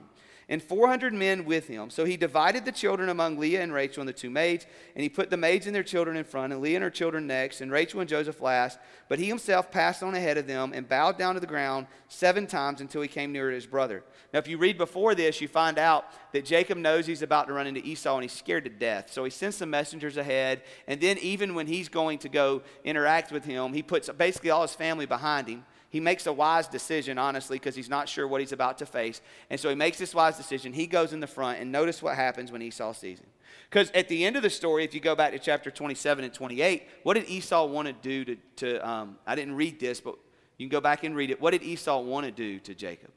and 0.50 0.60
400 0.60 1.14
men 1.14 1.44
with 1.44 1.68
him. 1.68 1.90
So 1.90 2.04
he 2.04 2.16
divided 2.16 2.64
the 2.64 2.72
children 2.72 3.08
among 3.08 3.38
Leah 3.38 3.62
and 3.62 3.72
Rachel 3.72 4.00
and 4.00 4.08
the 4.08 4.12
two 4.12 4.30
maids, 4.30 4.66
and 4.96 5.02
he 5.02 5.08
put 5.08 5.30
the 5.30 5.36
maids 5.36 5.66
and 5.66 5.74
their 5.74 5.84
children 5.84 6.16
in 6.16 6.24
front, 6.24 6.52
and 6.52 6.60
Leah 6.60 6.78
and 6.78 6.82
her 6.82 6.90
children 6.90 7.28
next, 7.28 7.60
and 7.60 7.70
Rachel 7.70 8.00
and 8.00 8.08
Joseph 8.08 8.40
last. 8.40 8.80
But 9.08 9.20
he 9.20 9.26
himself 9.26 9.70
passed 9.70 10.02
on 10.02 10.16
ahead 10.16 10.38
of 10.38 10.48
them 10.48 10.72
and 10.74 10.88
bowed 10.88 11.16
down 11.16 11.34
to 11.34 11.40
the 11.40 11.46
ground 11.46 11.86
seven 12.08 12.48
times 12.48 12.80
until 12.80 13.00
he 13.00 13.06
came 13.06 13.30
near 13.30 13.48
to 13.48 13.54
his 13.54 13.66
brother. 13.66 14.02
Now, 14.34 14.40
if 14.40 14.48
you 14.48 14.58
read 14.58 14.76
before 14.76 15.14
this, 15.14 15.40
you 15.40 15.46
find 15.46 15.78
out 15.78 16.06
that 16.32 16.44
Jacob 16.44 16.78
knows 16.78 17.06
he's 17.06 17.22
about 17.22 17.46
to 17.46 17.52
run 17.52 17.68
into 17.68 17.86
Esau, 17.86 18.14
and 18.14 18.24
he's 18.24 18.32
scared 18.32 18.64
to 18.64 18.70
death. 18.70 19.12
So 19.12 19.22
he 19.22 19.30
sends 19.30 19.56
some 19.56 19.70
messengers 19.70 20.16
ahead, 20.16 20.62
and 20.88 21.00
then 21.00 21.16
even 21.18 21.54
when 21.54 21.68
he's 21.68 21.88
going 21.88 22.18
to 22.18 22.28
go 22.28 22.62
interact 22.82 23.30
with 23.30 23.44
him, 23.44 23.72
he 23.72 23.84
puts 23.84 24.08
basically 24.10 24.50
all 24.50 24.62
his 24.62 24.74
family 24.74 25.06
behind 25.06 25.46
him. 25.46 25.64
He 25.90 25.98
makes 25.98 26.26
a 26.26 26.32
wise 26.32 26.68
decision, 26.68 27.18
honestly, 27.18 27.58
because 27.58 27.74
he's 27.74 27.88
not 27.88 28.08
sure 28.08 28.26
what 28.26 28.40
he's 28.40 28.52
about 28.52 28.78
to 28.78 28.86
face. 28.86 29.20
And 29.50 29.58
so 29.58 29.68
he 29.68 29.74
makes 29.74 29.98
this 29.98 30.14
wise 30.14 30.36
decision. 30.36 30.72
He 30.72 30.86
goes 30.86 31.12
in 31.12 31.18
the 31.18 31.26
front, 31.26 31.60
and 31.60 31.72
notice 31.72 32.00
what 32.00 32.14
happens 32.14 32.52
when 32.52 32.62
Esau 32.62 32.92
sees 32.92 33.18
him. 33.18 33.26
Because 33.68 33.90
at 33.90 34.08
the 34.08 34.24
end 34.24 34.36
of 34.36 34.42
the 34.42 34.50
story, 34.50 34.84
if 34.84 34.94
you 34.94 35.00
go 35.00 35.16
back 35.16 35.32
to 35.32 35.38
chapter 35.40 35.68
27 35.68 36.24
and 36.24 36.32
28, 36.32 36.84
what 37.02 37.14
did 37.14 37.28
Esau 37.28 37.66
want 37.66 37.88
to 37.88 37.92
do 37.92 38.24
to, 38.24 38.36
to 38.56 38.88
um, 38.88 39.18
I 39.26 39.34
didn't 39.34 39.56
read 39.56 39.80
this, 39.80 40.00
but 40.00 40.14
you 40.58 40.66
can 40.66 40.70
go 40.70 40.80
back 40.80 41.02
and 41.02 41.16
read 41.16 41.30
it. 41.30 41.40
What 41.40 41.50
did 41.50 41.64
Esau 41.64 42.00
want 42.00 42.24
to 42.24 42.32
do 42.32 42.60
to 42.60 42.74
Jacob? 42.74 43.10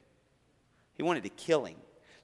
He 0.96 1.04
wanted 1.04 1.22
to 1.22 1.28
kill 1.28 1.64
him. 1.64 1.76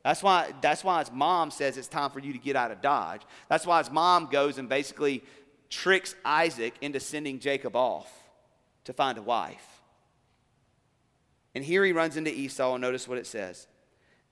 That's 0.02 0.22
why, 0.22 0.52
that's 0.60 0.82
why 0.82 0.98
his 1.00 1.12
mom 1.12 1.50
says 1.52 1.76
it's 1.76 1.86
time 1.86 2.10
for 2.10 2.18
you 2.18 2.32
to 2.32 2.38
get 2.38 2.56
out 2.56 2.72
of 2.72 2.80
Dodge. 2.80 3.22
That's 3.48 3.66
why 3.66 3.78
his 3.78 3.90
mom 3.90 4.26
goes 4.26 4.58
and 4.58 4.68
basically 4.68 5.22
tricks 5.68 6.16
Isaac 6.24 6.74
into 6.80 6.98
sending 6.98 7.38
Jacob 7.38 7.76
off 7.76 8.10
to 8.84 8.92
find 8.92 9.18
a 9.18 9.22
wife. 9.22 9.69
And 11.54 11.64
here 11.64 11.84
he 11.84 11.92
runs 11.92 12.16
into 12.16 12.32
Esau, 12.32 12.74
and 12.74 12.82
notice 12.82 13.08
what 13.08 13.18
it 13.18 13.26
says. 13.26 13.66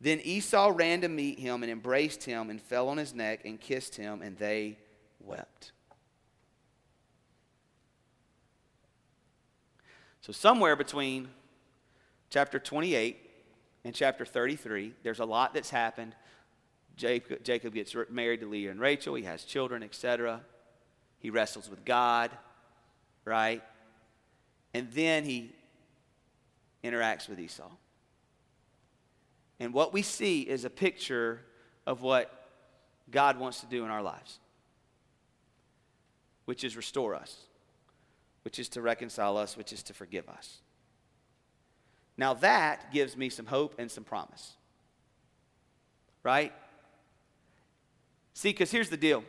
Then 0.01 0.21
Esau 0.23 0.73
ran 0.75 1.01
to 1.01 1.09
meet 1.09 1.41
him 1.41 1.63
and 1.63 1.73
embraced 1.73 2.25
him 2.25 2.51
and 2.51 2.63
fell 2.63 2.89
on 2.89 2.99
his 2.99 3.15
neck 3.15 3.41
and 3.45 3.61
kissed 3.61 3.97
him, 3.97 4.23
and 4.23 4.37
they 4.37 4.79
wept. 5.19 5.73
So, 10.21 10.33
somewhere 10.33 10.77
between 10.77 11.29
chapter 12.31 12.59
28 12.59 13.19
and 13.85 13.95
chapter 13.95 14.25
33, 14.25 14.95
there's 15.03 15.21
a 15.21 15.25
lot 15.25 15.55
that's 15.55 15.71
happened. 15.71 16.15
Jacob, 16.97 17.43
Jacob 17.43 17.75
gets 17.75 17.95
married 18.11 18.41
to 18.41 18.47
Leah 18.47 18.71
and 18.71 18.81
Rachel, 18.81 19.15
he 19.15 19.25
has 19.25 19.45
children, 19.45 19.83
etc. 19.83 20.43
He 21.19 21.31
wrestles 21.31 21.71
with 21.71 21.85
God, 21.85 22.31
right? 23.25 23.63
And 24.75 24.93
then 24.93 25.25
he 25.25 25.55
interacts 26.85 27.29
with 27.29 27.41
Esau. 27.41 27.71
And 29.61 29.73
what 29.73 29.93
we 29.93 30.03
see 30.03 30.43
is 30.43 30.65
a 30.65 30.71
picture 30.71 31.41
of 31.87 32.03
what 32.03 32.33
God 33.11 33.39
wants 33.39 33.61
to 33.61 33.67
do 33.67 33.85
in 33.85 33.91
our 33.91 34.03
lives, 34.03 34.39
which 36.45 36.63
is 36.65 36.77
restore 36.77 37.15
us, 37.15 37.37
which 38.43 38.59
is 38.59 38.69
to 38.71 38.83
reconcile 38.83 39.37
us, 39.37 39.57
which 39.57 39.73
is 39.73 39.83
to 39.85 39.95
forgive 39.95 40.29
us. 40.29 40.59
Now 42.17 42.35
that 42.35 42.93
gives 42.93 43.17
me 43.17 43.29
some 43.29 43.47
hope 43.47 43.75
and 43.79 43.91
some 43.91 44.05
promise. 44.05 44.55
Right? 46.23 46.53
See, 48.35 48.51
because 48.51 48.71
here's 48.71 48.91
the 48.91 48.97
deal. 48.97 49.25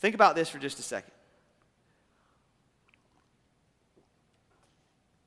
Think 0.00 0.14
about 0.14 0.36
this 0.36 0.48
for 0.48 0.58
just 0.58 0.78
a 0.78 0.82
second. 0.82 1.12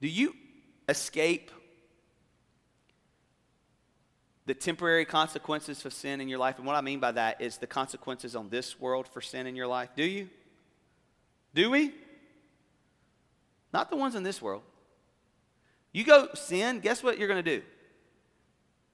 Do 0.01 0.07
you 0.07 0.33
escape 0.89 1.51
the 4.45 4.55
temporary 4.55 5.05
consequences 5.05 5.85
of 5.85 5.93
sin 5.93 6.19
in 6.19 6.27
your 6.27 6.39
life. 6.39 6.57
And 6.57 6.65
what 6.65 6.75
I 6.75 6.81
mean 6.81 6.99
by 6.99 7.11
that 7.11 7.39
is 7.39 7.57
the 7.57 7.67
consequences 7.67 8.35
on 8.35 8.49
this 8.49 8.79
world 8.79 9.07
for 9.07 9.21
sin 9.21 9.45
in 9.45 9.55
your 9.55 9.67
life. 9.67 9.89
Do 9.95 10.03
you? 10.03 10.27
Do 11.53 11.69
we? 11.69 11.93
Not 13.71 13.91
the 13.91 13.95
ones 13.95 14.15
in 14.15 14.23
this 14.23 14.41
world. 14.41 14.63
You 15.91 16.03
go 16.03 16.29
sin, 16.33 16.79
guess 16.79 17.03
what 17.03 17.19
you're 17.19 17.27
going 17.27 17.43
to 17.43 17.57
do? 17.57 17.63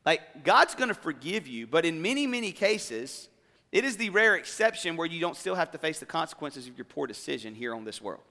Like, 0.05 0.43
God's 0.43 0.75
going 0.75 0.89
to 0.89 0.93
forgive 0.93 1.47
you, 1.47 1.67
but 1.67 1.85
in 1.85 2.01
many, 2.01 2.27
many 2.27 2.51
cases, 2.51 3.29
it 3.71 3.85
is 3.85 3.97
the 3.97 4.09
rare 4.09 4.35
exception 4.35 4.97
where 4.97 5.07
you 5.07 5.21
don't 5.21 5.35
still 5.37 5.55
have 5.55 5.71
to 5.71 5.77
face 5.77 5.99
the 5.99 6.05
consequences 6.05 6.67
of 6.67 6.77
your 6.77 6.85
poor 6.85 7.07
decision 7.07 7.55
here 7.55 7.73
on 7.73 7.85
this 7.85 8.01
world. 8.01 8.23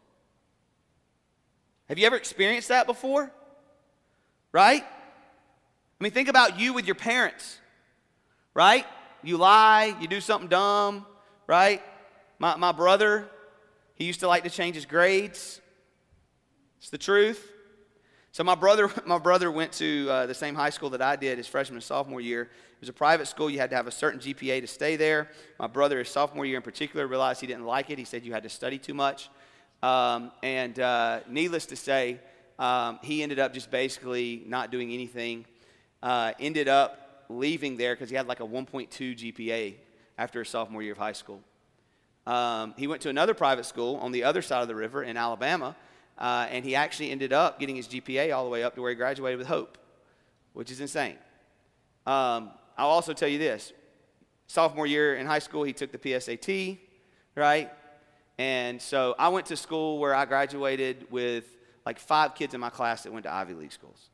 Have 1.88 1.98
you 1.98 2.06
ever 2.06 2.16
experienced 2.16 2.68
that 2.68 2.86
before? 2.86 3.32
Right? 4.54 4.84
I 4.84 6.04
mean, 6.04 6.12
think 6.12 6.28
about 6.28 6.60
you 6.60 6.72
with 6.72 6.86
your 6.86 6.94
parents, 6.94 7.58
right? 8.54 8.86
You 9.24 9.36
lie, 9.36 9.96
you 10.00 10.06
do 10.06 10.20
something 10.20 10.48
dumb, 10.48 11.04
right? 11.48 11.82
My, 12.38 12.54
my 12.54 12.70
brother, 12.70 13.28
he 13.96 14.04
used 14.04 14.20
to 14.20 14.28
like 14.28 14.44
to 14.44 14.50
change 14.50 14.76
his 14.76 14.86
grades. 14.86 15.60
It's 16.78 16.88
the 16.88 16.98
truth. 16.98 17.50
So 18.30 18.44
my 18.44 18.54
brother, 18.54 18.92
my 19.06 19.18
brother 19.18 19.50
went 19.50 19.72
to 19.72 20.06
uh, 20.08 20.26
the 20.26 20.34
same 20.34 20.54
high 20.54 20.70
school 20.70 20.90
that 20.90 21.02
I 21.02 21.16
did 21.16 21.36
his 21.36 21.48
freshman 21.48 21.76
and 21.76 21.82
sophomore 21.82 22.20
year. 22.20 22.42
It 22.42 22.80
was 22.80 22.88
a 22.88 22.92
private 22.92 23.26
school. 23.26 23.50
You 23.50 23.58
had 23.58 23.70
to 23.70 23.76
have 23.76 23.88
a 23.88 23.92
certain 23.92 24.20
GPA 24.20 24.60
to 24.60 24.68
stay 24.68 24.94
there. 24.94 25.30
My 25.58 25.66
brother, 25.66 25.98
his 25.98 26.10
sophomore 26.10 26.46
year 26.46 26.58
in 26.58 26.62
particular, 26.62 27.08
realized 27.08 27.40
he 27.40 27.48
didn't 27.48 27.66
like 27.66 27.90
it. 27.90 27.98
He 27.98 28.04
said 28.04 28.24
you 28.24 28.32
had 28.32 28.44
to 28.44 28.48
study 28.48 28.78
too 28.78 28.94
much. 28.94 29.30
Um, 29.82 30.30
and 30.44 30.78
uh, 30.78 31.20
needless 31.28 31.66
to 31.66 31.76
say, 31.76 32.20
um, 32.58 32.98
he 33.02 33.22
ended 33.22 33.38
up 33.38 33.52
just 33.52 33.70
basically 33.70 34.42
not 34.46 34.70
doing 34.70 34.92
anything. 34.92 35.44
Uh, 36.02 36.32
ended 36.38 36.68
up 36.68 37.26
leaving 37.28 37.76
there 37.76 37.94
because 37.94 38.10
he 38.10 38.16
had 38.16 38.26
like 38.26 38.40
a 38.40 38.46
1.2 38.46 38.88
GPA 38.88 39.74
after 40.18 40.40
his 40.40 40.48
sophomore 40.48 40.82
year 40.82 40.92
of 40.92 40.98
high 40.98 41.12
school. 41.12 41.40
Um, 42.26 42.74
he 42.76 42.86
went 42.86 43.02
to 43.02 43.10
another 43.10 43.34
private 43.34 43.66
school 43.66 43.96
on 43.96 44.12
the 44.12 44.24
other 44.24 44.42
side 44.42 44.62
of 44.62 44.68
the 44.68 44.74
river 44.74 45.02
in 45.02 45.16
Alabama, 45.16 45.76
uh, 46.18 46.46
and 46.50 46.64
he 46.64 46.74
actually 46.74 47.10
ended 47.10 47.32
up 47.32 47.58
getting 47.58 47.76
his 47.76 47.88
GPA 47.88 48.34
all 48.34 48.44
the 48.44 48.50
way 48.50 48.62
up 48.62 48.74
to 48.76 48.80
where 48.82 48.90
he 48.90 48.96
graduated 48.96 49.38
with 49.38 49.46
hope, 49.46 49.76
which 50.52 50.70
is 50.70 50.80
insane. 50.80 51.16
Um, 52.06 52.50
I'll 52.76 52.88
also 52.88 53.12
tell 53.12 53.28
you 53.28 53.38
this 53.38 53.72
sophomore 54.46 54.86
year 54.86 55.16
in 55.16 55.26
high 55.26 55.38
school, 55.38 55.64
he 55.64 55.72
took 55.72 55.90
the 55.90 55.98
PSAT, 55.98 56.78
right? 57.34 57.72
And 58.38 58.80
so 58.80 59.14
I 59.18 59.28
went 59.28 59.46
to 59.46 59.56
school 59.56 59.98
where 59.98 60.14
I 60.14 60.24
graduated 60.24 61.10
with 61.10 61.44
like 61.86 61.98
five 61.98 62.34
kids 62.34 62.54
in 62.54 62.60
my 62.60 62.70
class 62.70 63.02
that 63.02 63.12
went 63.12 63.24
to 63.24 63.32
Ivy 63.32 63.54
League 63.54 63.72
schools. 63.72 64.10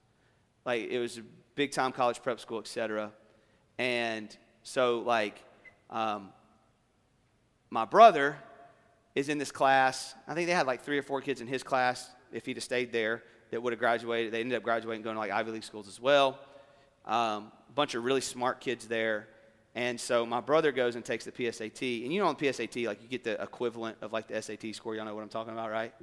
Like 0.64 0.88
it 0.90 0.98
was 0.98 1.18
a 1.18 1.22
big 1.54 1.72
time 1.72 1.92
college 1.92 2.22
prep 2.22 2.40
school, 2.40 2.58
etc. 2.58 3.12
And 3.78 4.36
so 4.62 5.00
like 5.00 5.42
um, 5.88 6.30
my 7.70 7.84
brother 7.84 8.36
is 9.14 9.28
in 9.28 9.38
this 9.38 9.50
class. 9.50 10.14
I 10.26 10.34
think 10.34 10.46
they 10.46 10.54
had 10.54 10.66
like 10.66 10.82
three 10.82 10.98
or 10.98 11.02
four 11.02 11.20
kids 11.20 11.40
in 11.40 11.46
his 11.46 11.62
class, 11.62 12.10
if 12.32 12.46
he'd 12.46 12.56
have 12.56 12.64
stayed 12.64 12.92
there, 12.92 13.22
that 13.50 13.62
would 13.62 13.72
have 13.72 13.80
graduated. 13.80 14.32
They 14.32 14.40
ended 14.40 14.56
up 14.56 14.62
graduating, 14.62 14.98
and 14.98 15.04
going 15.04 15.16
to 15.16 15.20
like 15.20 15.32
Ivy 15.32 15.52
League 15.52 15.64
schools 15.64 15.88
as 15.88 16.00
well. 16.00 16.38
Um, 17.04 17.50
a 17.68 17.72
bunch 17.74 17.94
of 17.94 18.04
really 18.04 18.20
smart 18.20 18.60
kids 18.60 18.86
there. 18.86 19.28
And 19.74 20.00
so 20.00 20.26
my 20.26 20.40
brother 20.40 20.72
goes 20.72 20.96
and 20.96 21.04
takes 21.04 21.24
the 21.24 21.32
PSAT. 21.32 22.02
And 22.02 22.12
you 22.12 22.20
know, 22.20 22.26
on 22.26 22.36
the 22.38 22.46
PSAT, 22.46 22.86
like 22.86 23.02
you 23.02 23.08
get 23.08 23.22
the 23.22 23.40
equivalent 23.40 23.98
of 24.00 24.12
like 24.12 24.26
the 24.26 24.40
SAT 24.40 24.74
score. 24.74 24.96
Y'all 24.96 25.04
know 25.04 25.14
what 25.14 25.22
I'm 25.22 25.28
talking 25.28 25.52
about, 25.52 25.70
right? 25.70 25.94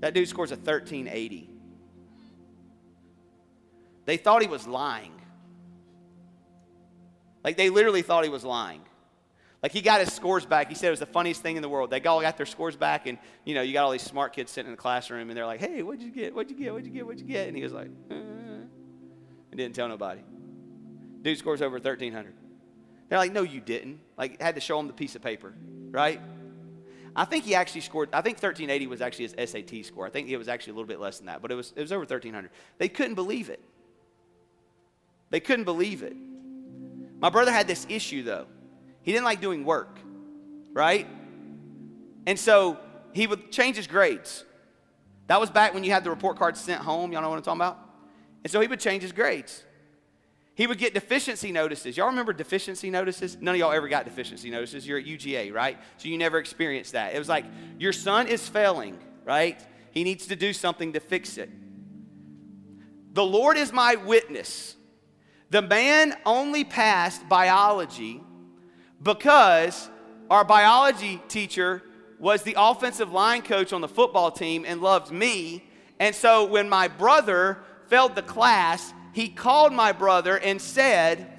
That 0.00 0.14
dude 0.14 0.28
scores 0.28 0.50
a 0.50 0.56
1380. 0.56 1.50
They 4.06 4.16
thought 4.16 4.42
he 4.42 4.48
was 4.48 4.66
lying. 4.66 5.12
Like 7.44 7.56
they 7.56 7.70
literally 7.70 8.02
thought 8.02 8.24
he 8.24 8.30
was 8.30 8.44
lying. 8.44 8.82
Like 9.62 9.72
he 9.72 9.82
got 9.82 10.00
his 10.00 10.12
scores 10.12 10.46
back. 10.46 10.68
He 10.68 10.74
said 10.74 10.88
it 10.88 10.90
was 10.90 11.00
the 11.00 11.06
funniest 11.06 11.42
thing 11.42 11.56
in 11.56 11.62
the 11.62 11.68
world. 11.68 11.90
They 11.90 12.00
all 12.02 12.20
got 12.20 12.36
their 12.36 12.46
scores 12.46 12.76
back, 12.76 13.06
and 13.06 13.18
you 13.44 13.54
know, 13.54 13.60
you 13.60 13.72
got 13.72 13.84
all 13.84 13.90
these 13.90 14.02
smart 14.02 14.32
kids 14.32 14.50
sitting 14.50 14.68
in 14.68 14.72
the 14.72 14.80
classroom, 14.80 15.28
and 15.28 15.36
they're 15.36 15.46
like, 15.46 15.60
"Hey, 15.60 15.82
what'd 15.82 16.02
you 16.02 16.10
get? 16.10 16.34
What'd 16.34 16.50
you 16.50 16.56
get? 16.56 16.72
What'd 16.72 16.86
you 16.86 16.92
get? 16.92 17.04
What'd 17.06 17.20
you 17.20 17.26
get?" 17.26 17.48
And 17.48 17.56
he 17.56 17.62
was 17.62 17.72
like, 17.72 17.88
uh, 18.10 18.14
and 18.14 18.68
didn't 19.54 19.74
tell 19.74 19.88
nobody. 19.88 20.22
Dude 21.22 21.36
scores 21.36 21.60
over 21.60 21.74
1300. 21.74 22.32
They're 23.10 23.18
like, 23.18 23.32
"No, 23.32 23.42
you 23.42 23.60
didn't." 23.60 24.00
Like 24.16 24.40
had 24.40 24.54
to 24.54 24.60
show 24.60 24.80
him 24.80 24.86
the 24.86 24.94
piece 24.94 25.16
of 25.16 25.20
paper, 25.20 25.52
right? 25.90 26.20
I 27.14 27.24
think 27.24 27.44
he 27.44 27.54
actually 27.54 27.80
scored. 27.82 28.08
I 28.12 28.22
think 28.22 28.36
1380 28.36 28.86
was 28.86 29.00
actually 29.00 29.26
his 29.26 29.50
SAT 29.50 29.84
score. 29.84 30.06
I 30.06 30.10
think 30.10 30.28
it 30.28 30.36
was 30.36 30.48
actually 30.48 30.72
a 30.72 30.74
little 30.76 30.86
bit 30.86 31.00
less 31.00 31.18
than 31.18 31.26
that, 31.26 31.42
but 31.42 31.50
it 31.50 31.56
was 31.56 31.72
it 31.76 31.80
was 31.82 31.92
over 31.92 32.00
1300. 32.00 32.50
They 32.78 32.88
couldn't 32.88 33.16
believe 33.16 33.50
it. 33.50 33.60
They 35.30 35.40
couldn't 35.40 35.64
believe 35.64 36.02
it. 36.02 36.16
My 37.18 37.30
brother 37.30 37.52
had 37.52 37.66
this 37.66 37.84
issue 37.88 38.22
though. 38.22 38.46
He 39.02 39.12
didn't 39.12 39.24
like 39.24 39.40
doing 39.40 39.64
work, 39.64 39.98
right? 40.72 41.06
And 42.26 42.38
so 42.38 42.78
he 43.12 43.26
would 43.26 43.50
change 43.50 43.76
his 43.76 43.88
grades. 43.88 44.44
That 45.26 45.40
was 45.40 45.50
back 45.50 45.74
when 45.74 45.82
you 45.84 45.90
had 45.90 46.04
the 46.04 46.10
report 46.10 46.38
cards 46.38 46.60
sent 46.60 46.80
home. 46.82 47.12
Y'all 47.12 47.22
know 47.22 47.30
what 47.30 47.36
I'm 47.36 47.42
talking 47.42 47.60
about? 47.60 47.78
And 48.44 48.50
so 48.50 48.60
he 48.60 48.68
would 48.68 48.80
change 48.80 49.02
his 49.02 49.12
grades. 49.12 49.64
He 50.54 50.66
would 50.66 50.78
get 50.78 50.94
deficiency 50.94 51.52
notices. 51.52 51.96
Y'all 51.96 52.08
remember 52.08 52.32
deficiency 52.32 52.90
notices? 52.90 53.38
None 53.40 53.54
of 53.54 53.58
y'all 53.58 53.72
ever 53.72 53.88
got 53.88 54.04
deficiency 54.04 54.50
notices. 54.50 54.86
You're 54.86 54.98
at 54.98 55.06
UGA, 55.06 55.52
right? 55.52 55.78
So 55.96 56.08
you 56.08 56.18
never 56.18 56.38
experienced 56.38 56.92
that. 56.92 57.14
It 57.14 57.18
was 57.18 57.28
like, 57.28 57.44
your 57.78 57.92
son 57.92 58.26
is 58.26 58.46
failing, 58.48 58.98
right? 59.24 59.60
He 59.92 60.04
needs 60.04 60.26
to 60.26 60.36
do 60.36 60.52
something 60.52 60.92
to 60.92 61.00
fix 61.00 61.38
it. 61.38 61.50
The 63.12 63.24
Lord 63.24 63.56
is 63.56 63.72
my 63.72 63.94
witness. 63.96 64.76
The 65.50 65.62
man 65.62 66.14
only 66.24 66.62
passed 66.62 67.28
biology 67.28 68.20
because 69.02 69.88
our 70.28 70.44
biology 70.44 71.20
teacher 71.28 71.82
was 72.20 72.42
the 72.42 72.54
offensive 72.56 73.10
line 73.10 73.42
coach 73.42 73.72
on 73.72 73.80
the 73.80 73.88
football 73.88 74.30
team 74.30 74.64
and 74.66 74.80
loved 74.80 75.10
me. 75.10 75.64
And 75.98 76.14
so 76.14 76.44
when 76.44 76.68
my 76.68 76.86
brother 76.86 77.58
failed 77.88 78.14
the 78.14 78.22
class, 78.22 78.92
he 79.12 79.28
called 79.28 79.72
my 79.72 79.92
brother 79.92 80.38
and 80.38 80.60
said, 80.60 81.30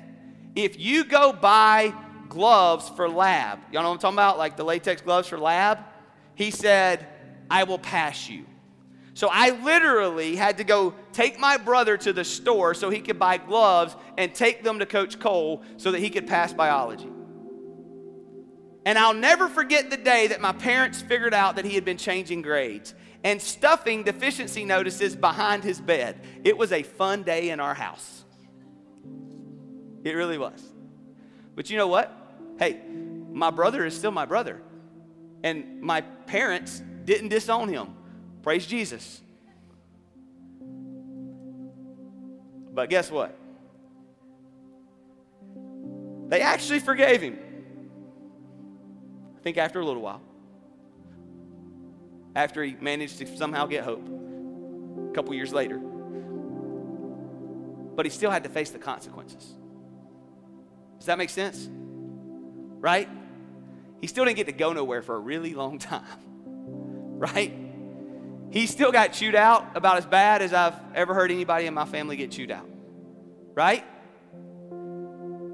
If 0.55 0.80
you 0.80 1.03
go 1.03 1.34
buy 1.34 1.93
gloves 2.30 2.89
for 2.89 3.09
lab, 3.09 3.59
y'all 3.72 3.84
know 3.84 3.89
what 3.89 3.95
I'm 3.95 3.99
talking 3.99 4.15
about? 4.15 4.38
Like 4.38 4.57
the 4.57 4.65
latex 4.65 5.01
gloves 5.01 5.28
for 5.28 5.38
lab? 5.38 5.80
He 6.36 6.51
said, 6.51 7.07
I 7.49 7.63
will 7.63 7.80
pass 7.80 8.30
you. 8.30 8.45
So 9.13 9.30
I 9.32 9.51
literally 9.61 10.36
had 10.36 10.57
to 10.57 10.63
go 10.63 10.95
take 11.11 11.39
my 11.39 11.57
brother 11.57 11.97
to 11.97 12.13
the 12.13 12.24
store 12.24 12.74
so 12.74 12.89
he 12.89 13.01
could 13.01 13.19
buy 13.19 13.38
gloves 13.38 13.95
and 14.17 14.34
take 14.34 14.63
them 14.63 14.80
to 14.80 14.86
Coach 14.86 15.19
Cole 15.19 15.63
so 15.78 15.91
that 15.91 15.99
he 15.99 16.09
could 16.09 16.28
pass 16.28 16.53
biology. 16.53 17.09
And 18.86 18.97
I'll 18.97 19.13
never 19.13 19.47
forget 19.47 19.89
the 19.89 19.97
day 19.97 20.28
that 20.28 20.41
my 20.41 20.53
parents 20.53 21.01
figured 21.01 21.34
out 21.34 21.57
that 21.57 21.65
he 21.65 21.76
had 21.76 21.86
been 21.86 21.97
changing 21.97 22.41
grades 22.41 22.95
and 23.24 23.41
stuffing 23.41 24.03
deficiency 24.03 24.65
notices 24.65 25.15
behind 25.15 25.63
his 25.63 25.80
bed. 25.80 26.19
It 26.43 26.57
was 26.57 26.72
a 26.72 26.84
fun 26.84 27.24
day 27.24 27.49
in 27.49 27.59
our 27.59 27.74
house. 27.74 28.24
It 30.03 30.13
really 30.13 30.38
was. 30.38 30.61
But 31.55 31.69
you 31.69 31.78
know 31.78 31.88
what? 31.88 32.11
Hey, 32.57 32.82
my 33.32 33.51
brother 33.51 33.86
is 33.86 33.95
still 33.95 34.11
my 34.11 34.26
brother. 34.26 34.61
And 35.43 35.82
my 35.82 36.01
parents 36.01 36.82
didn't 37.05 37.30
disown 37.30 37.69
him. 37.69 37.95
Praise 38.41 38.65
Jesus. 38.65 39.22
But 42.74 42.89
guess 42.89 43.11
what? 43.11 43.38
They 46.30 46.41
actually 46.41 46.80
forgave 46.80 47.22
him. 47.22 47.38
I 49.38 49.43
think 49.43 49.57
after 49.57 49.80
a 49.80 49.86
little 49.86 50.01
while. 50.01 50.22
After 52.36 52.63
he 52.63 52.75
managed 52.79 53.17
to 53.19 53.38
somehow 53.38 53.65
get 53.65 53.84
hope 53.84 54.07
a 55.09 55.13
couple 55.13 55.34
years 55.34 55.51
later. 55.51 55.77
But 57.95 58.05
he 58.05 58.09
still 58.09 58.32
had 58.32 58.43
to 58.43 58.49
face 58.49 58.71
the 58.71 58.79
consequences. 58.79 59.53
Does 60.97 61.07
that 61.07 61.17
make 61.17 61.29
sense? 61.29 61.67
Right? 62.79 63.09
He 63.99 64.07
still 64.07 64.25
didn't 64.25 64.38
get 64.38 64.47
to 64.47 64.53
go 64.53 64.73
nowhere 64.73 65.01
for 65.01 65.15
a 65.15 65.19
really 65.19 65.53
long 65.53 65.79
time. 65.79 66.05
Right? 67.21 67.53
He 68.49 68.65
still 68.65 68.91
got 68.91 69.13
chewed 69.13 69.36
out 69.36 69.77
about 69.77 69.97
as 69.97 70.07
bad 70.07 70.41
as 70.41 70.53
I've 70.53 70.73
ever 70.95 71.13
heard 71.13 71.29
anybody 71.29 71.67
in 71.67 71.75
my 71.75 71.86
family 71.86 72.17
get 72.17 72.32
chewed 72.32 72.49
out. 72.49 72.67
Right? 73.53 73.86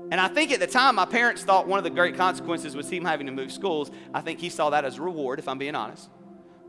And 0.10 0.14
I 0.14 0.30
think 0.30 0.54
at 0.54 0.62
the 0.62 0.68
time, 0.68 0.96
my 0.96 1.06
parents 1.06 1.44
thought 1.44 1.68
one 1.68 1.78
of 1.78 1.84
the 1.84 1.90
great 1.90 2.16
consequences 2.16 2.74
was 2.74 2.90
him 2.90 3.04
having 3.04 3.28
to 3.28 3.34
move 3.34 3.52
schools. 3.52 3.92
I 4.14 4.22
think 4.22 4.40
he 4.40 4.48
saw 4.48 4.70
that 4.70 4.86
as 4.86 4.98
a 4.98 5.02
reward, 5.02 5.40
if 5.40 5.50
I'm 5.50 5.58
being 5.58 5.76
honest. 5.76 6.10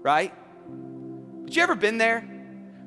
Right? 0.02 0.32
But 1.44 1.54
you 1.54 1.62
ever 1.62 1.74
been 1.74 1.98
there? 1.98 2.20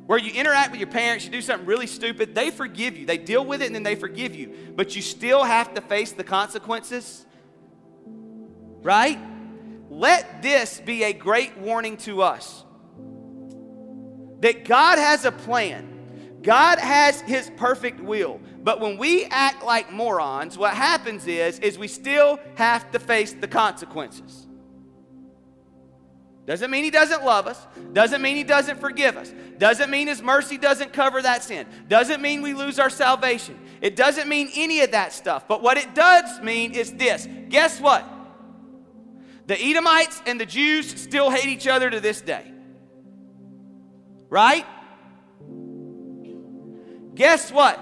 Where 0.06 0.20
you 0.20 0.32
interact 0.34 0.72
with 0.72 0.80
your 0.80 0.90
parents, 0.90 1.26
you 1.26 1.32
do 1.32 1.42
something 1.42 1.66
really 1.66 1.88
stupid, 1.88 2.36
they 2.36 2.52
forgive 2.52 2.98
you. 2.98 3.06
They 3.06 3.18
deal 3.18 3.46
with 3.46 3.62
it 3.62 3.68
and 3.68 3.76
then 3.76 3.84
they 3.84 3.96
forgive 3.96 4.36
you. 4.36 4.74
But 4.76 4.96
you 4.96 5.02
still 5.02 5.44
have 5.44 5.74
to 5.76 5.82
face 5.82 6.12
the 6.12 6.24
consequences. 6.24 7.26
Right? 8.84 9.20
Let 9.90 10.42
this 10.42 10.82
be 10.82 11.04
a 11.04 11.14
great 11.14 11.58
warning 11.58 11.98
to 11.98 12.24
us 12.24 12.66
that 14.40 14.66
God 14.66 14.98
has 14.98 15.26
a 15.26 15.32
plan. 15.32 16.40
God 16.42 16.80
has 16.80 17.22
his 17.22 17.52
perfect 17.56 18.00
will. 18.00 18.40
But 18.64 18.80
when 18.80 18.98
we 18.98 19.26
act 19.26 19.64
like 19.64 19.92
morons, 19.92 20.58
what 20.58 20.74
happens 20.74 21.28
is 21.28 21.60
is 21.60 21.78
we 21.78 21.88
still 21.88 22.40
have 22.56 22.92
to 22.92 23.00
face 23.00 23.34
the 23.34 23.48
consequences. 23.48 24.48
Doesn't 26.46 26.72
mean 26.72 26.84
he 26.84 26.90
doesn't 26.90 27.24
love 27.24 27.46
us. 27.48 27.68
Doesn't 27.94 28.22
mean 28.22 28.36
he 28.36 28.44
doesn't 28.44 28.80
forgive 28.80 29.16
us. 29.16 29.32
Doesn't 29.58 29.92
mean 29.92 30.08
his 30.08 30.22
mercy 30.22 30.58
doesn't 30.58 30.92
cover 30.92 31.22
that 31.22 31.44
sin. 31.44 31.68
Doesn't 31.88 32.22
mean 32.22 32.42
we 32.42 32.54
lose 32.54 32.80
our 32.80 32.90
salvation. 32.90 33.60
It 33.80 33.96
doesn't 33.96 34.28
mean 34.28 34.50
any 34.56 34.82
of 34.82 34.92
that 34.92 35.14
stuff. 35.14 35.48
But 35.48 35.62
what 35.62 35.78
it 35.78 35.94
does 35.94 36.42
mean 36.42 36.74
is 36.74 36.92
this. 36.94 37.28
Guess 37.50 37.80
what? 37.80 38.08
The 39.46 39.60
Edomites 39.60 40.22
and 40.26 40.40
the 40.40 40.46
Jews 40.46 41.00
still 41.00 41.30
hate 41.30 41.48
each 41.48 41.68
other 41.68 41.90
to 41.90 42.00
this 42.00 42.22
day. 42.22 42.52
Right? 44.30 44.66
Guess 47.14 47.52
what? 47.52 47.80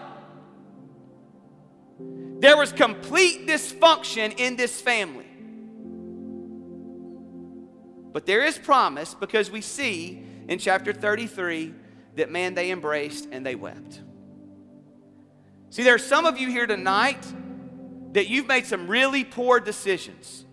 There 2.40 2.58
was 2.58 2.74
complete 2.74 3.48
dysfunction 3.48 4.38
in 4.38 4.56
this 4.56 4.82
family. 4.82 5.29
But 8.12 8.26
there 8.26 8.44
is 8.44 8.58
promise 8.58 9.14
because 9.14 9.52
we 9.52 9.62
see 9.62 10.24
in 10.48 10.60
chapter 10.60 10.94
33 10.94 11.74
that, 12.16 12.32
man, 12.32 12.56
they 12.56 12.72
embraced 12.72 13.28
and 13.32 13.46
they 13.46 13.56
wept. 13.56 14.02
See, 15.70 15.84
there 15.84 15.94
are 15.94 16.00
some 16.00 16.26
of 16.26 16.38
you 16.40 16.50
here 16.50 16.66
tonight 16.66 17.24
that 18.14 18.28
you've 18.28 18.48
made 18.48 18.66
some 18.66 18.88
really 18.88 19.24
poor 19.24 19.60
decisions. 19.60 20.46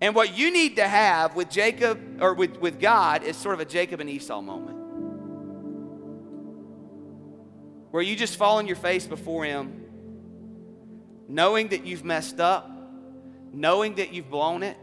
And 0.00 0.14
what 0.14 0.36
you 0.36 0.50
need 0.50 0.76
to 0.76 0.88
have 0.88 1.36
with 1.36 1.50
Jacob 1.50 2.22
or 2.22 2.32
with, 2.32 2.56
with 2.56 2.80
God 2.80 3.22
is 3.22 3.36
sort 3.36 3.54
of 3.54 3.60
a 3.60 3.66
Jacob 3.66 4.00
and 4.00 4.08
Esau 4.08 4.40
moment. 4.40 4.78
Where 7.90 8.02
you 8.02 8.16
just 8.16 8.36
fall 8.36 8.56
on 8.56 8.66
your 8.66 8.76
face 8.76 9.06
before 9.06 9.44
Him, 9.44 9.84
knowing 11.28 11.68
that 11.68 11.84
you've 11.84 12.04
messed 12.04 12.40
up, 12.40 12.70
knowing 13.52 13.96
that 13.96 14.14
you've 14.14 14.30
blown 14.30 14.62
it, 14.62 14.78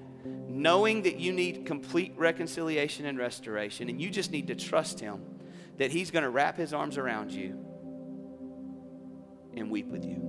knowing 0.57 1.03
that 1.03 1.19
you 1.19 1.31
need 1.31 1.65
complete 1.65 2.13
reconciliation 2.17 3.05
and 3.05 3.17
restoration, 3.17 3.89
and 3.89 4.01
you 4.01 4.09
just 4.09 4.31
need 4.31 4.47
to 4.47 4.55
trust 4.55 4.99
Him 4.99 5.21
that 5.77 5.91
He's 5.91 6.11
going 6.11 6.23
to 6.23 6.29
wrap 6.29 6.57
His 6.57 6.73
arms 6.73 6.97
around 6.97 7.31
you 7.31 7.63
and 9.55 9.69
weep 9.69 9.87
with 9.87 10.03
you. 10.03 10.21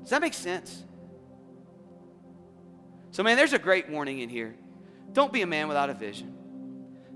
Does 0.00 0.10
that 0.10 0.20
make 0.20 0.34
sense? 0.34 0.84
So, 3.12 3.22
man, 3.22 3.36
there's 3.36 3.52
a 3.52 3.58
great 3.58 3.88
warning 3.88 4.20
in 4.20 4.28
here. 4.28 4.54
Don't 5.12 5.32
be 5.32 5.42
a 5.42 5.46
man 5.46 5.68
without 5.68 5.90
a 5.90 5.94
vision. 5.94 6.34